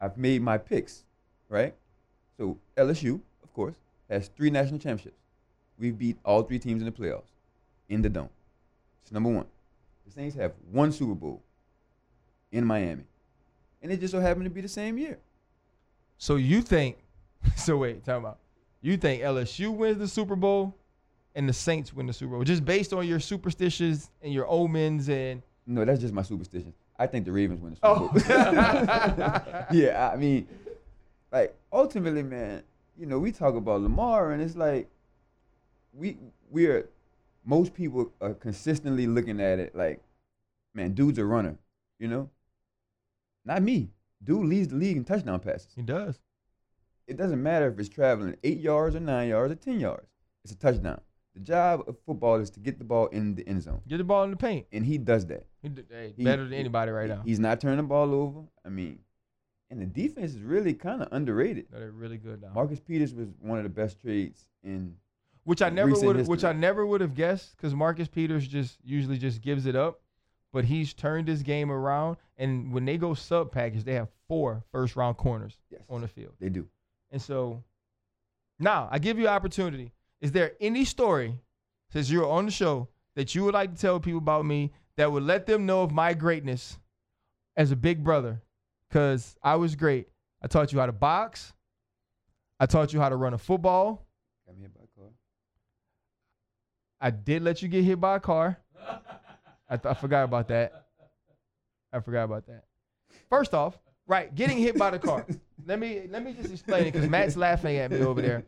I've 0.00 0.18
made 0.18 0.42
my 0.42 0.58
picks, 0.58 1.04
right? 1.48 1.74
So 2.36 2.58
LSU, 2.76 3.20
course, 3.54 3.74
has 4.10 4.28
three 4.28 4.50
national 4.50 4.78
championships. 4.78 5.18
We've 5.78 5.96
beat 5.98 6.18
all 6.24 6.42
three 6.42 6.58
teams 6.58 6.82
in 6.82 6.86
the 6.86 6.92
playoffs 6.92 7.30
in 7.88 8.02
the 8.02 8.08
dome. 8.08 8.28
It's 9.02 9.12
number 9.12 9.30
one. 9.30 9.46
The 10.06 10.12
Saints 10.12 10.36
have 10.36 10.52
one 10.70 10.92
Super 10.92 11.14
Bowl 11.14 11.42
in 12.52 12.64
Miami. 12.64 13.04
And 13.82 13.90
it 13.92 14.00
just 14.00 14.12
so 14.12 14.20
happened 14.20 14.44
to 14.44 14.50
be 14.50 14.60
the 14.60 14.68
same 14.68 14.98
year. 14.98 15.18
So 16.18 16.36
you 16.36 16.60
think? 16.62 16.98
So 17.56 17.76
wait, 17.76 18.04
talk 18.04 18.18
about. 18.20 18.38
You 18.80 18.96
think 18.96 19.22
LSU 19.22 19.74
wins 19.74 19.98
the 19.98 20.08
Super 20.08 20.34
Bowl, 20.36 20.74
and 21.34 21.46
the 21.48 21.52
Saints 21.52 21.92
win 21.92 22.06
the 22.06 22.12
Super 22.12 22.32
Bowl, 22.36 22.44
just 22.44 22.64
based 22.64 22.92
on 22.94 23.06
your 23.06 23.20
superstitions 23.20 24.10
and 24.22 24.32
your 24.32 24.46
omens 24.48 25.08
and. 25.10 25.42
No, 25.66 25.84
that's 25.84 26.00
just 26.00 26.14
my 26.14 26.22
superstition. 26.22 26.72
I 26.98 27.06
think 27.06 27.24
the 27.26 27.32
Ravens 27.32 27.60
win 27.60 27.70
the 27.72 27.76
Super 27.76 27.88
Oh. 27.88 28.08
Bowl. 28.08 29.66
yeah, 29.78 30.10
I 30.12 30.16
mean, 30.16 30.46
like 31.32 31.54
ultimately, 31.72 32.22
man, 32.22 32.62
you 32.98 33.06
know, 33.06 33.18
we 33.18 33.32
talk 33.32 33.54
about 33.54 33.80
Lamar, 33.82 34.32
and 34.32 34.42
it's 34.42 34.56
like 34.56 34.88
we 35.92 36.18
we're 36.50 36.88
most 37.44 37.74
people 37.74 38.12
are 38.20 38.34
consistently 38.34 39.06
looking 39.06 39.40
at 39.40 39.58
it 39.58 39.74
like, 39.76 40.00
man, 40.74 40.92
dude's 40.92 41.18
a 41.18 41.24
runner, 41.24 41.56
you 41.98 42.08
know. 42.08 42.30
Not 43.44 43.62
me. 43.62 43.90
Dude 44.22 44.46
leads 44.46 44.68
the 44.68 44.76
league 44.76 44.96
in 44.96 45.04
touchdown 45.04 45.38
passes. 45.40 45.68
He 45.76 45.82
does. 45.82 46.18
It 47.06 47.18
doesn't 47.18 47.42
matter 47.42 47.68
if 47.68 47.78
it's 47.78 47.90
traveling 47.90 48.36
eight 48.42 48.60
yards 48.60 48.96
or 48.96 49.00
nine 49.00 49.28
yards 49.28 49.52
or 49.52 49.56
ten 49.56 49.78
yards. 49.78 50.06
It's 50.44 50.52
a 50.54 50.56
touchdown. 50.56 51.00
The 51.34 51.40
job 51.40 51.82
of 51.86 51.96
football 52.06 52.36
is 52.36 52.48
to 52.50 52.60
get 52.60 52.78
the 52.78 52.84
ball 52.84 53.08
in 53.08 53.34
the 53.34 53.46
end 53.46 53.62
zone, 53.62 53.82
Get 53.88 53.98
the 53.98 54.04
ball 54.04 54.22
in 54.24 54.30
the 54.30 54.36
paint. 54.36 54.66
and 54.72 54.86
he 54.86 54.96
does 54.98 55.26
that. 55.26 55.46
He, 55.60 55.68
hey, 55.90 56.14
He- 56.16 56.24
better 56.24 56.44
than 56.44 56.54
anybody 56.54 56.92
right 56.92 57.10
he- 57.10 57.14
now. 57.16 57.22
He's 57.24 57.40
not 57.40 57.60
turning 57.60 57.78
the 57.78 57.82
ball 57.82 58.14
over. 58.14 58.42
I 58.64 58.68
mean, 58.70 59.00
and 59.70 59.80
the 59.80 59.86
defense 59.86 60.32
is 60.34 60.40
really 60.40 60.74
kind 60.74 61.02
of 61.02 61.08
underrated. 61.12 61.66
No, 61.72 61.78
they're 61.80 61.90
really 61.90 62.18
good 62.18 62.42
now. 62.42 62.50
Marcus 62.54 62.80
Peters 62.80 63.14
was 63.14 63.28
one 63.40 63.58
of 63.58 63.64
the 63.64 63.70
best 63.70 64.00
trades 64.00 64.46
in. 64.62 64.94
which 65.44 65.62
I 65.62 65.68
never 65.70 65.92
would, 65.92 66.26
which 66.26 66.44
I 66.44 66.52
never 66.52 66.86
would 66.86 67.00
have 67.00 67.14
guessed, 67.14 67.56
because 67.56 67.74
Marcus 67.74 68.08
Peters 68.08 68.46
just 68.46 68.78
usually 68.84 69.18
just 69.18 69.40
gives 69.40 69.66
it 69.66 69.74
up, 69.76 70.00
but 70.52 70.64
he's 70.64 70.92
turned 70.94 71.28
his 71.28 71.42
game 71.42 71.70
around. 71.72 72.16
And 72.36 72.72
when 72.72 72.84
they 72.84 72.96
go 72.98 73.14
sub 73.14 73.52
package, 73.52 73.84
they 73.84 73.94
have 73.94 74.08
four 74.28 74.62
first 74.72 74.96
round 74.96 75.16
corners 75.16 75.58
Yes, 75.70 75.82
on 75.88 76.00
the 76.00 76.08
field. 76.08 76.32
they 76.40 76.48
do. 76.48 76.66
And 77.10 77.20
so 77.22 77.62
now 78.58 78.88
I 78.90 78.98
give 78.98 79.18
you 79.18 79.28
opportunity. 79.28 79.92
Is 80.20 80.32
there 80.32 80.52
any 80.60 80.84
story 80.84 81.38
since 81.90 82.10
you're 82.10 82.28
on 82.28 82.46
the 82.46 82.50
show 82.50 82.88
that 83.14 83.34
you 83.34 83.44
would 83.44 83.54
like 83.54 83.74
to 83.74 83.80
tell 83.80 84.00
people 84.00 84.18
about 84.18 84.44
me 84.46 84.72
that 84.96 85.10
would 85.12 85.22
let 85.22 85.46
them 85.46 85.66
know 85.66 85.82
of 85.82 85.90
my 85.92 86.14
greatness 86.14 86.78
as 87.56 87.70
a 87.70 87.76
big 87.76 88.02
brother? 88.02 88.40
Cause 88.94 89.36
I 89.42 89.56
was 89.56 89.74
great. 89.74 90.06
I 90.40 90.46
taught 90.46 90.72
you 90.72 90.78
how 90.78 90.86
to 90.86 90.92
box. 90.92 91.52
I 92.60 92.66
taught 92.66 92.92
you 92.92 93.00
how 93.00 93.08
to 93.08 93.16
run 93.16 93.34
a 93.34 93.38
football. 93.38 94.06
Got 94.46 94.54
me 94.56 94.62
hit 94.62 94.72
by 94.72 94.82
a 94.84 95.00
car. 95.00 95.10
I 97.00 97.10
did 97.10 97.42
let 97.42 97.60
you 97.60 97.66
get 97.66 97.82
hit 97.82 98.00
by 98.00 98.14
a 98.14 98.20
car. 98.20 98.56
I, 99.68 99.76
th- 99.76 99.86
I 99.86 99.94
forgot 99.94 100.22
about 100.22 100.46
that. 100.48 100.84
I 101.92 101.98
forgot 101.98 102.22
about 102.22 102.46
that. 102.46 102.66
First 103.28 103.52
off, 103.52 103.76
right, 104.06 104.32
getting 104.32 104.58
hit 104.58 104.78
by 104.78 104.90
the 104.90 105.00
car. 105.00 105.26
Let 105.66 105.80
me 105.80 106.02
let 106.10 106.22
me 106.22 106.32
just 106.34 106.52
explain 106.52 106.82
it 106.86 106.92
because 106.92 107.08
Matt's 107.08 107.36
laughing 107.38 107.76
at 107.78 107.90
me 107.90 108.00
over 108.02 108.20
there. 108.22 108.44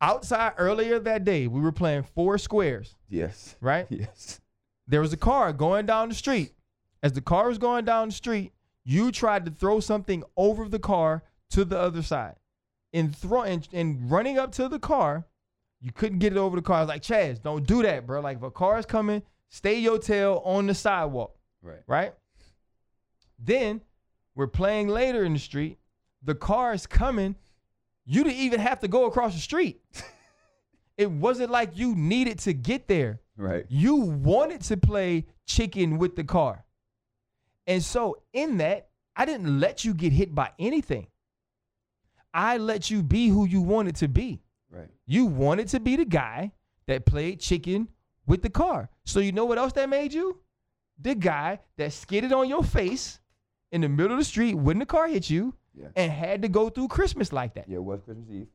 Outside 0.00 0.54
earlier 0.58 0.98
that 0.98 1.24
day, 1.24 1.46
we 1.46 1.60
were 1.60 1.70
playing 1.72 2.02
four 2.02 2.36
squares, 2.38 2.96
Yes. 3.08 3.56
right? 3.60 3.86
Yes. 3.90 4.40
There 4.88 5.00
was 5.00 5.12
a 5.12 5.16
car 5.16 5.52
going 5.52 5.86
down 5.86 6.08
the 6.08 6.14
street. 6.14 6.52
As 7.02 7.12
the 7.12 7.20
car 7.20 7.48
was 7.48 7.58
going 7.58 7.84
down 7.84 8.08
the 8.08 8.14
street, 8.14 8.52
you 8.84 9.10
tried 9.12 9.44
to 9.46 9.50
throw 9.50 9.80
something 9.80 10.22
over 10.36 10.68
the 10.68 10.78
car 10.78 11.22
to 11.50 11.64
the 11.64 11.78
other 11.78 12.02
side. 12.02 12.36
In 12.92 13.12
throwing 13.12 13.64
and 13.72 14.10
running 14.10 14.38
up 14.38 14.52
to 14.52 14.68
the 14.68 14.78
car, 14.78 15.24
you 15.80 15.92
couldn't 15.92 16.18
get 16.18 16.32
it 16.32 16.38
over 16.38 16.56
the 16.56 16.62
car. 16.62 16.76
I 16.76 16.80
was 16.80 16.88
like, 16.88 17.02
Chaz, 17.02 17.42
don't 17.42 17.66
do 17.66 17.82
that, 17.82 18.06
bro. 18.06 18.20
Like 18.20 18.36
if 18.36 18.42
a 18.42 18.50
car 18.50 18.78
is 18.78 18.86
coming, 18.86 19.22
stay 19.48 19.78
your 19.78 19.98
tail 19.98 20.42
on 20.44 20.66
the 20.66 20.74
sidewalk, 20.74 21.34
Right. 21.62 21.80
right? 21.86 22.14
Then 23.38 23.80
we're 24.34 24.46
playing 24.46 24.88
later 24.88 25.24
in 25.24 25.32
the 25.32 25.38
street. 25.38 25.78
The 26.22 26.34
car 26.34 26.72
is 26.72 26.86
coming. 26.86 27.34
You 28.04 28.22
didn't 28.24 28.38
even 28.38 28.60
have 28.60 28.80
to 28.80 28.88
go 28.88 29.06
across 29.06 29.34
the 29.34 29.40
street. 29.40 29.80
it 30.96 31.10
wasn't 31.10 31.50
like 31.50 31.76
you 31.76 31.94
needed 31.96 32.38
to 32.40 32.52
get 32.52 32.86
there. 32.86 33.20
Right. 33.36 33.64
You 33.68 33.96
wanted 33.96 34.60
to 34.62 34.76
play 34.76 35.26
chicken 35.46 35.98
with 35.98 36.14
the 36.14 36.24
car. 36.24 36.64
And 37.66 37.82
so, 37.82 38.16
in 38.32 38.58
that, 38.58 38.88
I 39.14 39.24
didn't 39.24 39.60
let 39.60 39.84
you 39.84 39.94
get 39.94 40.12
hit 40.12 40.34
by 40.34 40.50
anything. 40.58 41.06
I 42.34 42.56
let 42.56 42.90
you 42.90 43.02
be 43.02 43.28
who 43.28 43.46
you 43.46 43.60
wanted 43.60 43.96
to 43.96 44.08
be. 44.08 44.42
Right. 44.70 44.88
You 45.06 45.26
wanted 45.26 45.68
to 45.68 45.80
be 45.80 45.96
the 45.96 46.04
guy 46.04 46.52
that 46.86 47.04
played 47.04 47.40
chicken 47.40 47.88
with 48.26 48.42
the 48.42 48.50
car. 48.50 48.88
So, 49.04 49.20
you 49.20 49.32
know 49.32 49.44
what 49.44 49.58
else 49.58 49.72
that 49.74 49.88
made 49.88 50.12
you? 50.12 50.40
The 51.00 51.14
guy 51.14 51.60
that 51.76 51.92
skidded 51.92 52.32
on 52.32 52.48
your 52.48 52.64
face 52.64 53.20
in 53.70 53.80
the 53.82 53.88
middle 53.88 54.12
of 54.12 54.18
the 54.18 54.24
street 54.24 54.54
when 54.54 54.78
the 54.78 54.86
car 54.86 55.08
hit 55.08 55.28
you 55.30 55.54
Yeah. 55.74 55.88
and 55.96 56.10
had 56.10 56.42
to 56.42 56.48
go 56.48 56.68
through 56.70 56.88
Christmas 56.88 57.32
like 57.32 57.54
that. 57.54 57.68
Yeah. 57.68 57.76
It 57.76 57.84
was 57.84 58.00
Christmas 58.02 58.28
Eve. 58.30 58.46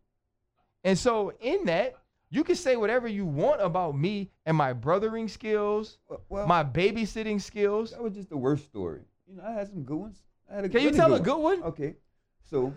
And 0.84 0.98
so, 0.98 1.34
in 1.40 1.66
that, 1.66 1.96
you 2.30 2.44
can 2.44 2.56
say 2.56 2.76
whatever 2.76 3.08
you 3.08 3.26
want 3.26 3.62
about 3.62 3.98
me 3.98 4.30
and 4.46 4.56
my 4.58 4.74
brothering 4.74 5.28
skills, 5.28 5.98
Well, 6.30 6.48
my 6.48 6.64
babysitting 6.64 7.42
skills. 7.42 7.92
that 7.92 8.02
was 8.04 8.14
just 8.14 8.30
the 8.30 8.38
worst 8.38 8.66
story. 8.66 9.02
You 9.28 9.36
know, 9.38 9.44
I 9.46 9.52
had 9.54 9.68
some 9.68 9.84
good 9.84 9.98
ones. 9.98 10.22
I 10.52 10.56
had 10.56 10.66
a 10.66 10.70
Can 10.70 10.82
you 10.82 10.92
tell 10.92 11.14
a 11.14 11.20
good 11.20 11.38
one? 11.38 11.64
Okay. 11.64 11.96
So, 12.50 12.74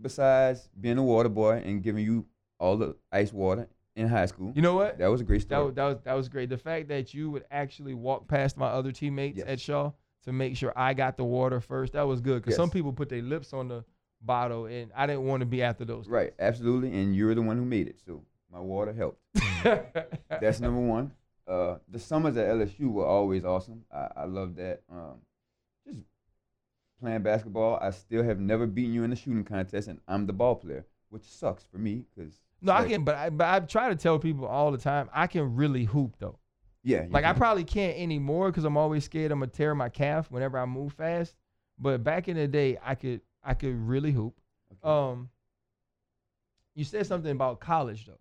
besides 0.00 0.68
being 0.80 0.98
a 0.98 1.02
water 1.02 1.28
boy 1.28 1.62
and 1.64 1.82
giving 1.82 2.04
you 2.04 2.26
all 2.60 2.76
the 2.76 2.96
ice 3.12 3.32
water 3.32 3.68
in 3.96 4.08
high 4.08 4.26
school, 4.26 4.52
You 4.54 4.62
know 4.62 4.74
what? 4.74 4.98
that 4.98 5.08
was 5.08 5.20
a 5.20 5.24
great 5.24 5.42
story. 5.42 5.66
was- 5.66 5.74
that 5.74 5.84
was 5.84 5.98
that 6.04 6.14
was 6.14 6.28
great. 6.28 6.48
The 6.48 6.58
fact 6.58 6.88
that 6.88 7.14
you 7.14 7.30
would 7.30 7.44
actually 7.50 7.94
walk 7.94 8.28
past 8.28 8.56
my 8.56 8.68
other 8.68 8.92
teammates 8.92 9.38
Yes. 9.38 9.46
at 9.48 9.60
Shaw 9.60 9.92
to 10.24 10.32
make 10.32 10.56
sure 10.56 10.72
I 10.76 10.94
got 10.94 11.16
the 11.16 11.24
water 11.24 11.60
first, 11.60 11.92
that 11.94 12.02
was 12.02 12.20
good. 12.20 12.42
Because 12.42 12.56
some 12.56 12.70
people 12.70 12.92
put 12.92 13.08
their 13.08 13.22
lips 13.22 13.52
on 13.52 13.68
the 13.68 13.84
bottle, 14.20 14.66
and 14.66 14.90
I 14.94 15.06
didn't 15.06 15.26
want 15.26 15.40
to 15.40 15.46
be 15.46 15.62
after 15.62 15.84
those. 15.84 16.08
Right, 16.08 16.32
absolutely, 16.38 16.98
and 17.00 17.14
you're 17.14 17.34
the 17.34 17.42
one 17.42 17.56
who 17.56 17.64
made 17.64 17.88
it, 17.88 18.00
so 18.04 18.22
my 18.52 18.60
water 18.60 18.92
helped. 18.92 19.20
That's 20.40 20.60
number 20.60 20.80
one. 20.80 21.12
Uh, 21.46 21.76
the 21.88 21.98
summers 21.98 22.36
at 22.36 22.46
LSU 22.48 22.90
were 22.90 23.06
always 23.06 23.44
awesome. 23.44 23.84
I, 23.92 24.08
I 24.16 24.24
love 24.24 24.56
that. 24.56 24.82
Um, 24.90 25.16
just 25.86 26.00
playing 27.00 27.22
basketball, 27.22 27.78
I 27.80 27.90
still 27.90 28.22
have 28.22 28.38
never 28.38 28.66
beaten 28.66 28.92
you 28.92 29.04
in 29.04 29.12
a 29.12 29.16
shooting 29.16 29.44
contest, 29.44 29.88
and 29.88 30.00
I'm 30.06 30.26
the 30.26 30.32
ball 30.32 30.56
player, 30.56 30.84
which 31.08 31.24
sucks 31.24 31.64
for 31.64 31.78
me 31.78 32.04
because 32.14 32.34
no, 32.60 32.72
I 32.72 32.86
can, 32.88 33.04
but 33.04 33.14
I, 33.14 33.30
but 33.30 33.46
I 33.46 33.60
try 33.60 33.88
to 33.88 33.94
tell 33.94 34.18
people 34.18 34.46
all 34.46 34.72
the 34.72 34.78
time 34.78 35.08
I 35.12 35.26
can 35.26 35.54
really 35.54 35.84
hoop 35.84 36.16
though. 36.18 36.38
Yeah, 36.82 37.06
Like 37.10 37.24
I 37.24 37.32
probably 37.32 37.64
can't 37.64 37.98
anymore 37.98 38.50
because 38.50 38.64
I'm 38.64 38.76
always 38.76 39.04
scared 39.04 39.30
I'm 39.30 39.40
gonna 39.40 39.50
tear 39.50 39.74
my 39.74 39.88
calf 39.88 40.30
whenever 40.30 40.58
I 40.58 40.64
move 40.64 40.92
fast. 40.92 41.34
But 41.78 42.02
back 42.02 42.28
in 42.28 42.36
the 42.36 42.48
day, 42.48 42.78
I 42.82 42.94
could 42.94 43.20
I 43.48 43.54
could 43.54 43.74
really 43.74 44.12
hoop. 44.12 44.34
Okay. 44.70 44.92
Um, 44.92 45.30
you 46.74 46.84
said 46.84 47.06
something 47.06 47.32
about 47.32 47.60
college 47.60 48.04
though. 48.04 48.20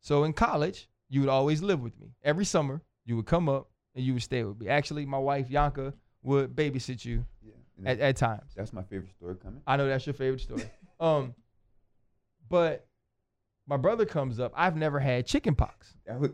So 0.00 0.22
in 0.22 0.32
college, 0.32 0.88
you 1.08 1.20
would 1.20 1.28
always 1.28 1.62
live 1.62 1.80
with 1.80 1.98
me. 2.00 2.14
Every 2.22 2.44
summer, 2.44 2.80
you 3.04 3.16
would 3.16 3.26
come 3.26 3.48
up 3.48 3.70
and 3.96 4.04
you 4.04 4.12
would 4.14 4.22
stay 4.22 4.44
with 4.44 4.60
me. 4.60 4.68
Actually, 4.68 5.04
my 5.04 5.18
wife 5.18 5.48
Yonka 5.48 5.92
would 6.22 6.54
babysit 6.54 7.04
you 7.04 7.26
yeah, 7.44 7.90
at, 7.90 7.98
at 7.98 8.16
times. 8.16 8.52
that's 8.54 8.72
my 8.72 8.84
favorite 8.84 9.10
story 9.10 9.34
coming. 9.34 9.60
I 9.66 9.76
know 9.76 9.88
that's 9.88 10.06
your 10.06 10.14
favorite 10.14 10.40
story. 10.40 10.70
um, 11.00 11.34
but 12.48 12.86
my 13.66 13.76
brother 13.76 14.06
comes 14.06 14.38
up. 14.38 14.52
I've 14.54 14.76
never 14.76 15.00
had 15.00 15.26
chicken 15.26 15.56
pox. 15.56 15.92
That 16.06 16.20
was, 16.20 16.30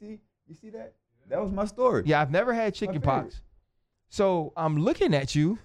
see, 0.00 0.18
you 0.48 0.54
see 0.54 0.70
that? 0.70 0.94
That 1.28 1.42
was 1.42 1.52
my 1.52 1.66
story. 1.66 2.04
Yeah, 2.06 2.22
I've 2.22 2.30
never 2.30 2.54
had 2.54 2.74
chicken 2.74 3.02
pox. 3.02 3.42
So 4.08 4.54
I'm 4.56 4.78
looking 4.78 5.14
at 5.14 5.34
you, 5.34 5.58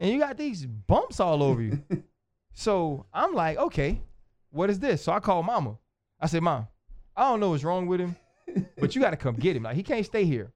and 0.00 0.10
you 0.10 0.18
got 0.18 0.36
these 0.36 0.66
bumps 0.66 1.20
all 1.20 1.42
over 1.42 1.62
you. 1.62 1.78
so 2.52 3.06
I'm 3.14 3.34
like, 3.34 3.58
okay, 3.58 4.00
what 4.50 4.70
is 4.70 4.78
this? 4.80 5.02
So 5.02 5.12
I 5.12 5.20
call 5.20 5.42
mama. 5.42 5.76
I 6.18 6.26
said, 6.26 6.42
Mom, 6.42 6.66
I 7.16 7.28
don't 7.28 7.38
know 7.40 7.50
what's 7.50 7.62
wrong 7.64 7.86
with 7.86 8.00
him, 8.00 8.16
but 8.78 8.94
you 8.94 9.00
got 9.00 9.10
to 9.10 9.16
come 9.16 9.36
get 9.36 9.54
him. 9.56 9.62
Like 9.62 9.76
he 9.76 9.82
can't 9.82 10.04
stay 10.04 10.24
here. 10.24 10.52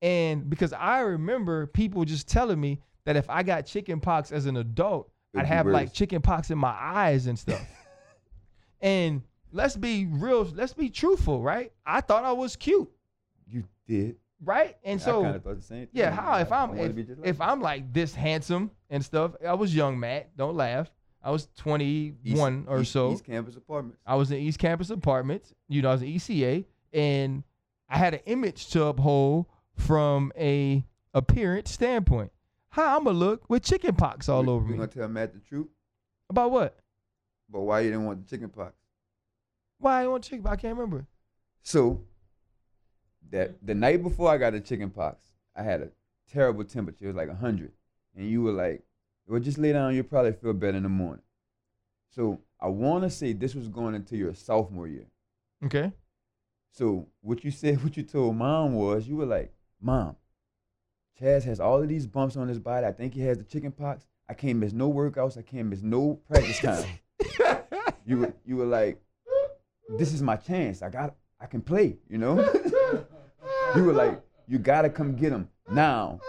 And 0.00 0.48
because 0.48 0.72
I 0.72 1.00
remember 1.00 1.66
people 1.66 2.04
just 2.04 2.28
telling 2.28 2.60
me 2.60 2.80
that 3.04 3.16
if 3.16 3.28
I 3.28 3.42
got 3.42 3.66
chicken 3.66 4.00
pox 4.00 4.32
as 4.32 4.46
an 4.46 4.56
adult, 4.56 5.10
It'd 5.34 5.44
I'd 5.44 5.48
have 5.48 5.66
like 5.66 5.88
worse. 5.88 5.96
chicken 5.96 6.22
pox 6.22 6.50
in 6.50 6.58
my 6.58 6.74
eyes 6.78 7.26
and 7.26 7.38
stuff. 7.38 7.64
and 8.80 9.22
let's 9.52 9.76
be 9.76 10.06
real, 10.06 10.44
let's 10.54 10.74
be 10.74 10.88
truthful, 10.90 11.40
right? 11.42 11.72
I 11.86 12.00
thought 12.00 12.24
I 12.24 12.32
was 12.32 12.56
cute, 12.56 12.90
You 13.46 13.64
did. 13.86 14.16
Right? 14.44 14.76
And 14.84 15.00
I 15.00 15.04
so 15.04 15.22
kind 15.22 15.36
of 15.36 15.42
thought 15.44 15.56
the 15.56 15.62
same. 15.62 15.78
Thing. 15.80 15.88
yeah, 15.92 16.10
how 16.10 16.36
if 16.38 16.50
I'm 16.52 16.76
if, 16.78 16.96
like 16.96 17.18
if. 17.24 17.40
I'm 17.40 17.60
like 17.60 17.92
this 17.92 18.14
handsome 18.14 18.70
and 18.90 19.04
stuff, 19.04 19.32
I 19.46 19.54
was 19.54 19.74
young 19.74 19.98
Matt, 19.98 20.36
don't 20.36 20.56
laugh. 20.56 20.90
I 21.24 21.30
was 21.30 21.48
21 21.58 22.16
East- 22.24 22.68
or 22.68 22.80
East- 22.80 22.92
so. 22.92 23.12
East 23.12 23.24
Campus 23.24 23.56
Apartments. 23.56 24.00
I 24.04 24.16
was 24.16 24.32
in 24.32 24.38
East 24.38 24.58
Campus 24.58 24.90
Apartments. 24.90 25.54
You 25.68 25.82
know, 25.82 25.90
I 25.90 25.92
was 25.92 26.02
in 26.02 26.08
ECA, 26.08 26.64
and 26.92 27.44
I 27.88 27.96
had 27.98 28.14
an 28.14 28.20
image 28.26 28.68
to 28.70 28.84
uphold 28.86 29.46
from 29.76 30.32
a 30.36 30.84
appearance 31.14 31.70
standpoint. 31.70 32.32
How 32.70 32.96
I'ma 32.98 33.10
look 33.10 33.48
with 33.48 33.62
chicken 33.62 33.94
pox 33.94 34.28
all 34.28 34.44
You- 34.44 34.50
over 34.50 34.64
You 34.64 34.68
me? 34.70 34.74
You 34.74 34.78
gonna 34.86 34.90
tell 34.92 35.08
Matt 35.08 35.32
the 35.34 35.40
truth? 35.40 35.68
About 36.28 36.50
what? 36.50 36.78
But 37.48 37.60
why 37.60 37.80
you 37.80 37.90
didn't 37.90 38.06
want 38.06 38.24
the 38.24 38.28
chicken 38.28 38.48
pox? 38.48 38.72
Why 39.78 40.02
I 40.02 40.06
want 40.08 40.24
chicken? 40.24 40.46
I 40.46 40.56
can't 40.56 40.76
remember. 40.76 41.06
So 41.62 42.02
that 43.30 43.54
the 43.62 43.74
night 43.74 44.02
before 44.02 44.30
I 44.30 44.38
got 44.38 44.52
the 44.52 44.60
chicken 44.60 44.90
pox, 44.90 45.26
I 45.56 45.62
had 45.62 45.80
a 45.82 45.88
terrible 46.32 46.64
temperature. 46.64 47.04
It 47.04 47.08
was 47.08 47.16
like 47.16 47.36
hundred, 47.38 47.72
and 48.16 48.28
you 48.28 48.42
were 48.42 48.52
like, 48.52 48.82
"Well, 49.26 49.40
just 49.40 49.58
lay 49.58 49.72
down. 49.72 49.94
You'll 49.94 50.04
probably 50.04 50.32
feel 50.32 50.52
better 50.52 50.76
in 50.76 50.82
the 50.82 50.88
morning." 50.88 51.22
So 52.10 52.40
I 52.60 52.68
want 52.68 53.04
to 53.04 53.10
say 53.10 53.32
this 53.32 53.54
was 53.54 53.68
going 53.68 53.94
into 53.94 54.16
your 54.16 54.34
sophomore 54.34 54.86
year. 54.86 55.06
Okay. 55.64 55.92
So 56.72 57.08
what 57.20 57.44
you 57.44 57.50
said, 57.50 57.82
what 57.84 57.96
you 57.96 58.02
told 58.02 58.36
mom 58.36 58.74
was, 58.74 59.06
you 59.06 59.16
were 59.16 59.26
like, 59.26 59.52
"Mom, 59.80 60.16
Chaz 61.20 61.44
has 61.44 61.60
all 61.60 61.82
of 61.82 61.88
these 61.88 62.06
bumps 62.06 62.36
on 62.36 62.48
his 62.48 62.58
body. 62.58 62.86
I 62.86 62.92
think 62.92 63.14
he 63.14 63.22
has 63.22 63.38
the 63.38 63.44
chicken 63.44 63.72
pox. 63.72 64.06
I 64.28 64.34
can't 64.34 64.58
miss 64.58 64.72
no 64.72 64.92
workouts. 64.92 65.36
I 65.36 65.42
can't 65.42 65.68
miss 65.68 65.82
no 65.82 66.20
practice 66.28 66.60
time." 66.60 66.88
you 68.06 68.18
were, 68.18 68.34
you 68.44 68.56
were 68.56 68.66
like, 68.66 69.00
"This 69.98 70.12
is 70.12 70.22
my 70.22 70.36
chance. 70.36 70.82
I 70.82 70.90
got, 70.90 71.14
I 71.40 71.46
can 71.46 71.62
play." 71.62 71.96
You 72.08 72.18
know. 72.18 72.36
you 73.76 73.84
were 73.84 73.92
like, 73.92 74.20
"You 74.48 74.58
gotta 74.58 74.90
come 74.90 75.14
get 75.16 75.32
him 75.32 75.48
now." 75.70 76.20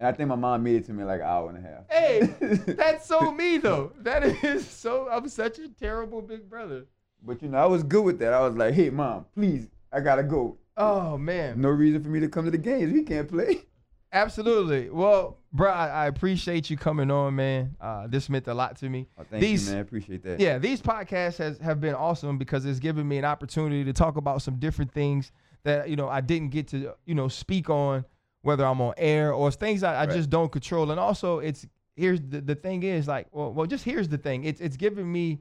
And 0.00 0.06
I 0.06 0.12
think 0.12 0.28
my 0.28 0.36
mom 0.36 0.62
made 0.62 0.76
it 0.76 0.86
to 0.86 0.92
me 0.92 1.02
like 1.02 1.20
an 1.20 1.26
hour 1.26 1.48
and 1.50 1.58
a 1.58 1.68
half. 1.68 1.84
Hey, 1.90 2.20
that's 2.74 3.06
so 3.06 3.32
me 3.32 3.58
though. 3.58 3.92
That 4.00 4.22
is 4.22 4.66
so. 4.68 5.08
I'm 5.10 5.28
such 5.28 5.58
a 5.58 5.68
terrible 5.68 6.22
big 6.22 6.48
brother. 6.48 6.86
But 7.22 7.42
you 7.42 7.48
know, 7.48 7.58
I 7.58 7.66
was 7.66 7.82
good 7.82 8.04
with 8.04 8.18
that. 8.20 8.32
I 8.32 8.40
was 8.46 8.54
like, 8.56 8.74
"Hey, 8.74 8.90
mom, 8.90 9.26
please, 9.34 9.68
I 9.92 10.00
gotta 10.00 10.22
go. 10.22 10.56
Oh 10.76 11.18
man. 11.18 11.60
No 11.60 11.70
reason 11.70 12.02
for 12.02 12.10
me 12.10 12.20
to 12.20 12.28
come 12.28 12.44
to 12.44 12.50
the 12.50 12.58
games. 12.58 12.92
We 12.92 13.02
can't 13.02 13.28
play." 13.28 13.64
Absolutely. 14.12 14.88
Well, 14.88 15.36
bro, 15.52 15.70
I, 15.70 15.88
I 15.88 16.06
appreciate 16.06 16.70
you 16.70 16.78
coming 16.78 17.10
on, 17.10 17.36
man. 17.36 17.76
Uh, 17.78 18.06
this 18.06 18.30
meant 18.30 18.46
a 18.48 18.54
lot 18.54 18.76
to 18.78 18.88
me. 18.88 19.06
Oh, 19.18 19.24
thank 19.30 19.42
These- 19.42 19.66
you, 19.66 19.72
man. 19.72 19.78
I 19.78 19.82
appreciate 19.82 20.22
that. 20.22 20.40
Yeah, 20.40 20.58
these 20.58 20.80
podcasts 20.80 21.36
has 21.38 21.58
have 21.58 21.80
been 21.80 21.94
awesome 21.94 22.38
because 22.38 22.64
it's 22.64 22.78
given 22.78 23.06
me 23.06 23.18
an 23.18 23.24
opportunity 23.26 23.84
to 23.84 23.92
talk 23.92 24.16
about 24.16 24.40
some 24.42 24.56
different 24.58 24.92
things 24.92 25.30
that 25.64 25.88
you 25.88 25.96
know 25.96 26.08
I 26.08 26.20
didn't 26.20 26.50
get 26.50 26.68
to 26.68 26.94
you 27.04 27.14
know 27.14 27.28
speak 27.28 27.68
on, 27.70 28.04
whether 28.42 28.64
I'm 28.64 28.80
on 28.80 28.94
air 28.96 29.32
or 29.32 29.50
things 29.50 29.82
I, 29.82 29.94
I 29.94 30.06
Right. 30.06 30.10
just 30.14 30.30
don't 30.30 30.50
control. 30.52 30.90
And 30.90 31.00
also, 31.00 31.38
it's 31.40 31.66
here's 31.96 32.20
the, 32.20 32.40
the 32.40 32.54
thing 32.54 32.82
is 32.82 33.08
like 33.08 33.26
well, 33.32 33.52
well, 33.52 33.66
just 33.66 33.84
here's 33.84 34.08
the 34.08 34.18
thing. 34.18 34.44
It's 34.44 34.60
it's 34.60 34.76
giving 34.76 35.10
me 35.10 35.40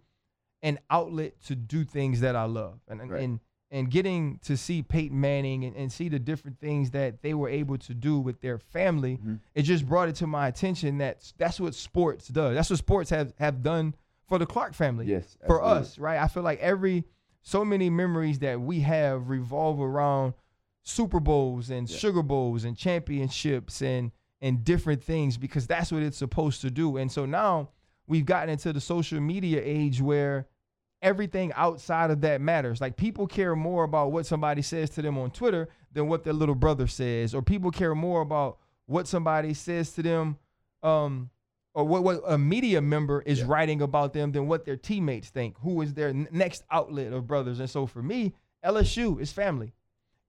an 0.63 0.79
outlet 0.89 1.39
to 1.45 1.55
do 1.55 1.83
things 1.83 2.21
that 2.21 2.35
I 2.35 2.45
love, 2.45 2.79
and 2.87 3.01
and 3.01 3.11
Right. 3.11 3.21
and, 3.23 3.39
and 3.69 3.91
getting 3.91 4.39
to 4.45 4.55
see 4.55 4.81
Peyton 4.81 5.19
Manning 5.19 5.65
and, 5.65 5.75
and 5.75 5.91
see 5.91 6.07
the 6.07 6.19
different 6.19 6.57
things 6.59 6.91
that 6.91 7.21
they 7.21 7.33
were 7.33 7.49
able 7.49 7.77
to 7.79 7.93
do 7.93 8.17
with 8.17 8.39
their 8.39 8.57
family 8.57 9.17
Mhm. 9.17 9.39
it 9.55 9.63
just 9.63 9.85
brought 9.85 10.07
it 10.07 10.15
to 10.15 10.25
my 10.27 10.47
attention 10.47 10.99
that 10.99 11.31
that's 11.37 11.59
what 11.59 11.75
sports 11.75 12.29
does. 12.29 12.55
That's 12.55 12.69
what 12.69 12.79
sports 12.79 13.09
have 13.09 13.33
have 13.39 13.61
done 13.61 13.93
for 14.27 14.37
the 14.39 14.45
Clark 14.45 14.73
family. 14.73 15.05
Yes, 15.05 15.37
For 15.45 15.61
absolutely. 15.61 15.81
us, 15.81 15.99
right? 15.99 16.17
I 16.19 16.27
feel 16.27 16.43
like 16.43 16.59
every 16.59 17.03
so 17.47 17.63
many 17.63 17.89
memories 17.89 18.39
that 18.39 18.59
we 18.59 18.81
have 18.81 19.29
revolve 19.29 19.79
around 19.79 20.33
Super 20.83 21.21
Bowls 21.21 21.69
and 21.69 21.89
Yeah. 21.89 21.97
Sugar 21.97 22.21
Bowls 22.21 22.65
and 22.65 22.75
championships 22.75 23.81
and 23.81 24.11
and 24.41 24.65
different 24.65 25.01
things 25.01 25.37
because 25.37 25.65
that's 25.65 25.89
what 25.89 26.03
it's 26.03 26.17
supposed 26.17 26.59
to 26.61 26.69
do. 26.69 26.97
And 26.97 27.09
so 27.09 27.25
now 27.25 27.69
we've 28.05 28.25
gotten 28.25 28.49
into 28.49 28.73
the 28.73 28.81
social 28.81 29.21
media 29.21 29.61
age 29.63 30.01
where 30.01 30.45
everything 31.01 31.53
outside 31.53 32.11
of 32.11 32.19
that 32.21 32.41
matters. 32.41 32.81
Like 32.81 32.97
people 32.97 33.25
care 33.27 33.55
more 33.55 33.85
about 33.85 34.11
what 34.11 34.25
somebody 34.25 34.61
says 34.61 34.89
to 34.91 35.01
them 35.01 35.17
on 35.17 35.31
Twitter 35.31 35.69
than 35.93 36.09
what 36.09 36.25
their 36.25 36.33
little 36.33 36.53
brother 36.53 36.85
says, 36.85 37.33
or 37.33 37.41
people 37.41 37.71
care 37.71 37.95
more 37.95 38.19
about 38.19 38.57
what 38.87 39.07
somebody 39.07 39.53
says 39.53 39.93
to 39.93 40.03
them, 40.03 40.37
um, 40.83 41.29
or 41.77 41.83
what, 41.83 42.03
what 42.03 42.21
a 42.25 42.39
media 42.39 42.81
member 42.81 43.21
is 43.21 43.39
Yeah. 43.41 43.45
writing 43.49 43.83
about 43.83 44.11
them 44.11 44.31
than 44.31 44.47
what 44.47 44.65
their 44.65 44.75
teammates 44.75 45.29
think. 45.29 45.55
Who 45.59 45.79
is 45.81 45.93
their 45.93 46.09
n- 46.09 46.27
next 46.31 46.63
outlet 46.71 47.13
of 47.13 47.27
brothers? 47.27 47.59
And 47.59 47.69
so 47.69 47.85
for 47.85 48.01
me, 48.01 48.33
LSU 48.65 49.19
is 49.21 49.31
family. 49.31 49.73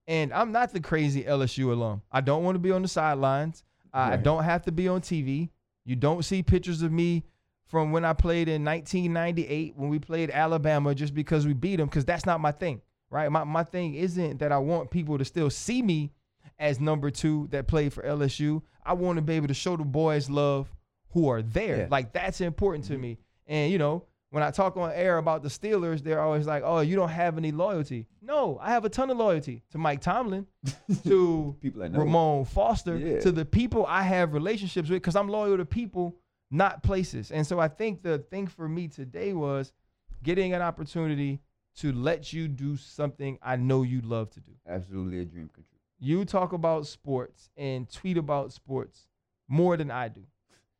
And 0.07 0.31
I'm 0.31 0.51
not 0.51 0.73
the 0.73 0.79
crazy 0.79 1.23
LSU 1.23 1.71
alum. 1.73 2.03
I 2.11 2.21
don't 2.21 2.43
want 2.43 2.53
to 2.53 2.59
be 2.59 2.71
on 2.71 2.83
the 2.83 2.87
sidelines. 2.87 3.63
I 3.91 4.11
Right. 4.11 4.23
don't 4.23 4.43
have 4.43 4.61
to 4.65 4.71
be 4.71 4.87
on 4.87 5.01
TV. 5.01 5.49
You 5.85 5.95
don't 5.95 6.23
see 6.23 6.43
pictures 6.43 6.83
of 6.83 6.91
me 6.91 7.23
from 7.65 7.91
when 7.91 8.05
I 8.05 8.13
played 8.13 8.47
in 8.47 8.63
1998 8.63 9.73
when 9.75 9.89
we 9.89 9.97
played 9.97 10.29
Alabama 10.29 10.93
just 10.93 11.15
because 11.15 11.47
we 11.47 11.53
beat 11.53 11.77
them 11.77 11.87
because 11.87 12.05
that's 12.05 12.27
not 12.27 12.39
my 12.39 12.51
thing, 12.51 12.81
right? 13.09 13.31
My 13.31 13.43
my 13.43 13.63
thing 13.63 13.95
isn't 13.95 14.37
that 14.37 14.51
I 14.51 14.59
want 14.59 14.91
people 14.91 15.17
to 15.17 15.25
still 15.25 15.49
see 15.49 15.81
me 15.81 16.11
as 16.59 16.79
number 16.79 17.09
two 17.09 17.47
that 17.49 17.65
played 17.67 17.91
for 17.91 18.03
LSU. 18.03 18.61
I 18.85 18.93
want 18.93 19.15
to 19.17 19.23
be 19.23 19.33
able 19.33 19.47
to 19.47 19.53
show 19.55 19.75
the 19.77 19.83
boys 19.83 20.29
love 20.29 20.71
who 21.11 21.29
are 21.29 21.41
there. 21.41 21.77
Yeah. 21.77 21.87
Like 21.89 22.13
that's 22.13 22.41
important 22.41 22.85
to 22.85 22.93
mm-hmm. 22.93 23.01
me. 23.01 23.17
And 23.47 23.71
you 23.71 23.77
know, 23.77 24.05
when 24.31 24.43
I 24.43 24.51
talk 24.51 24.77
on 24.77 24.91
air 24.93 25.17
about 25.17 25.41
the 25.41 25.49
Steelers, 25.49 26.03
they're 26.03 26.21
always 26.21 26.45
like, 26.45 26.63
"Oh, 26.63 26.81
you 26.81 26.95
don't 26.95 27.09
have 27.09 27.37
any 27.37 27.51
loyalty." 27.51 28.07
No, 28.21 28.59
I 28.61 28.71
have 28.71 28.85
a 28.85 28.89
ton 28.89 29.09
of 29.09 29.17
loyalty 29.17 29.63
to 29.71 29.77
Mike 29.77 30.01
Tomlin, 30.01 30.45
to 31.03 31.55
People 31.61 31.83
I 31.83 31.87
know. 31.87 31.99
Ramon 31.99 32.45
Foster, 32.45 32.97
Yeah. 32.97 33.19
to 33.21 33.31
the 33.31 33.45
people 33.45 33.85
I 33.87 34.03
have 34.03 34.33
relationships 34.33 34.89
with, 34.89 34.97
because 34.97 35.15
I'm 35.15 35.27
loyal 35.27 35.57
to 35.57 35.65
people, 35.65 36.15
not 36.51 36.83
places. 36.83 37.31
And 37.31 37.45
so 37.45 37.59
I 37.59 37.67
think 37.67 38.03
the 38.03 38.19
thing 38.19 38.45
for 38.45 38.69
me 38.69 38.87
today 38.87 39.33
was 39.33 39.73
getting 40.21 40.53
an 40.53 40.61
opportunity 40.61 41.41
to 41.77 41.91
let 41.93 42.33
you 42.33 42.47
do 42.47 42.75
something 42.77 43.39
I 43.41 43.55
know 43.55 43.83
you 43.83 44.01
love 44.01 44.29
to 44.31 44.41
do. 44.41 44.51
Absolutely 44.67 45.21
a 45.21 45.25
dream 45.25 45.49
come 45.53 45.63
true. 45.69 45.79
You 45.99 46.25
talk 46.25 46.53
about 46.53 46.85
sports 46.85 47.49
and 47.57 47.89
tweet 47.89 48.17
about 48.17 48.51
sports 48.53 49.07
more 49.47 49.75
than 49.75 49.89
I 49.89 50.07
do. 50.09 50.23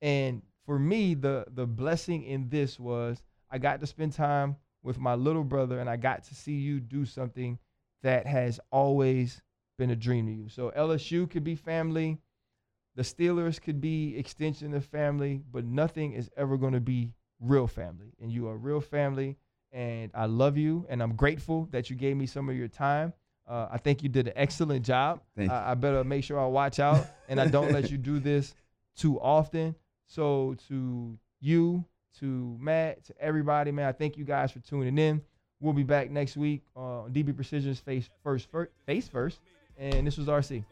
And 0.02 0.41
for 0.66 0.80
me, 0.80 1.14
the 1.14 1.45
the 1.54 1.66
blessing 1.66 2.24
in 2.24 2.50
this 2.50 2.80
was 2.80 3.22
I 3.52 3.58
got 3.58 3.80
to 3.82 3.88
spend 3.88 4.14
time 4.14 4.56
with 4.84 5.00
my 5.00 5.16
little 5.16 5.43
brother 5.43 5.80
and 5.80 5.89
I 5.89 5.97
got 5.97 6.24
to 6.26 6.36
see 6.36 6.54
you 6.54 6.80
do 6.80 7.06
something 7.06 7.60
that 8.02 8.26
has 8.26 8.60
always 8.72 9.41
been 9.78 9.89
a 9.89 9.95
dream 9.95 10.28
to 10.28 10.32
you. 10.32 10.50
So 10.50 10.72
LSU 10.78 11.30
could 11.30 11.43
be 11.43 11.56
family, 11.56 12.18
the 12.95 13.02
Steelers 13.02 13.62
could 13.62 13.82
be 13.82 14.18
extension 14.18 14.74
of 14.74 14.86
family, 14.86 15.41
but 15.52 15.66
nothing 15.66 16.14
is 16.14 16.30
ever 16.38 16.58
going 16.58 16.74
to 16.74 16.80
be 16.80 17.14
real 17.39 17.68
family. 17.68 18.14
And 18.22 18.32
you 18.32 18.47
are 18.47 18.58
real 18.58 18.82
family 18.82 19.38
and 19.72 20.12
I 20.14 20.26
love 20.26 20.58
you 20.58 20.86
and 20.89 21.02
I'm 21.02 21.16
grateful 21.16 21.68
that 21.72 21.89
you 21.89 21.95
gave 21.95 22.18
me 22.18 22.26
some 22.26 22.50
of 22.50 22.56
your 22.56 22.68
time. 22.68 23.14
Uh, 23.47 23.68
I 23.72 23.78
think 23.78 24.04
you 24.04 24.10
did 24.10 24.28
an 24.28 24.34
excellent 24.36 24.86
job. 24.86 25.22
I, 25.50 25.72
I 25.72 25.74
better 25.76 26.04
make 26.04 26.24
sure 26.24 26.39
I 26.39 26.45
watch 26.45 26.80
out 26.80 27.06
and 27.28 27.39
I 27.39 27.47
don't 27.47 27.72
let 27.72 27.89
you 27.89 27.97
do 27.97 28.20
this 28.20 28.54
too 28.95 29.20
often. 29.20 29.76
So 30.10 30.55
to 30.68 31.18
you, 31.39 31.86
to 32.20 32.57
Matt, 32.60 33.05
to 33.05 33.14
everybody, 33.22 33.72
man, 33.72 33.88
I 33.88 33.91
thank 33.91 34.18
you 34.18 34.26
guys 34.26 34.51
for 34.51 34.60
tuning 34.60 34.97
in. 34.97 35.22
We'll 35.62 35.74
be 35.74 35.84
back 35.84 36.10
next 36.10 36.36
week 36.36 36.64
on 36.76 37.12
DB 37.14 37.36
Precision's 37.36 37.80
face 37.80 38.10
first, 38.24 38.49
fir- 38.49 38.70
face 38.88 39.07
first, 39.07 39.39
and 39.78 40.07
this 40.07 40.18
was 40.18 40.28
RC. 40.28 40.64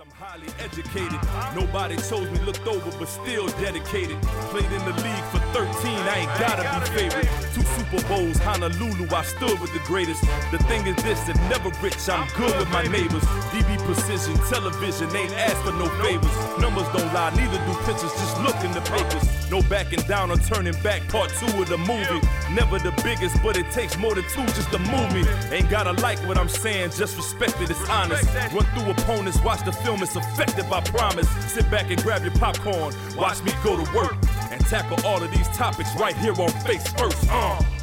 I'm 0.00 0.10
highly 0.12 0.48
educated. 0.58 1.18
Nobody 1.54 1.96
chose 1.96 2.30
me, 2.30 2.38
looked 2.46 2.66
over, 2.66 2.90
but 2.98 3.08
still 3.08 3.46
dedicated. 3.60 4.16
Played 4.48 4.70
in 4.72 4.82
the 4.86 4.94
league 5.02 5.24
for 5.28 5.40
13, 5.52 5.68
I 6.08 6.24
ain't 6.24 6.40
gotta 6.40 6.62
be 6.62 6.96
favorite. 6.96 7.28
Two 7.52 7.62
Super 7.62 8.00
Bowls, 8.08 8.38
Honolulu, 8.38 9.06
I 9.12 9.22
stood 9.22 9.60
with 9.60 9.72
the 9.74 9.80
greatest. 9.80 10.22
The 10.50 10.58
thing 10.64 10.86
is 10.86 10.96
this, 11.02 11.20
that 11.26 11.36
never 11.50 11.68
rich, 11.82 12.08
I'm 12.08 12.26
good 12.38 12.56
with 12.58 12.70
my 12.70 12.84
neighbors. 12.84 13.24
DB 13.52 13.76
Precision, 13.84 14.34
television, 14.48 15.14
ain't 15.14 15.32
asked 15.34 15.60
for 15.62 15.72
no 15.72 15.86
favors. 16.00 16.32
Numbers 16.58 16.88
don't 16.96 17.12
lie, 17.12 17.34
neither 17.36 17.58
do 17.66 17.74
pictures, 17.84 18.12
just 18.16 18.40
look 18.40 18.56
in 18.64 18.72
the 18.72 18.80
papers. 18.88 19.50
No 19.50 19.60
backing 19.68 20.00
down 20.08 20.30
or 20.30 20.38
turning 20.38 20.78
back, 20.82 21.06
part 21.08 21.30
two 21.38 21.60
of 21.60 21.68
the 21.68 21.76
movie. 21.76 22.20
Never 22.54 22.78
the 22.78 22.92
biggest, 23.04 23.42
but 23.42 23.58
it 23.58 23.70
takes 23.70 23.98
more 23.98 24.14
than 24.14 24.24
two 24.32 24.46
just 24.56 24.70
to 24.72 24.78
move 24.78 25.12
me. 25.12 25.24
Ain't 25.50 25.68
gotta 25.68 25.92
like 26.00 26.18
what 26.26 26.38
I'm 26.38 26.48
saying, 26.48 26.92
just 26.92 27.16
respect 27.16 27.60
it, 27.60 27.68
it's 27.68 27.88
honest. 27.90 28.24
Run 28.54 28.64
through 28.72 28.90
opponents, 28.92 29.38
watch 29.42 29.64
the 29.64 29.72
film, 29.84 30.02
is 30.02 30.16
effective, 30.16 30.70
I 30.72 30.80
promise. 30.80 31.28
Sit 31.52 31.70
back 31.70 31.90
and 31.90 32.02
grab 32.02 32.22
your 32.22 32.32
popcorn, 32.32 32.94
watch 33.16 33.42
me 33.42 33.52
go 33.62 33.76
to 33.76 33.94
work. 33.94 34.16
And 34.50 34.60
tackle 34.66 34.98
all 35.06 35.22
of 35.22 35.30
these 35.30 35.48
topics 35.48 35.94
right 35.96 36.16
here 36.16 36.32
on 36.32 36.50
Face 36.64 36.86
First. 36.92 37.26
Uh. 37.30 37.81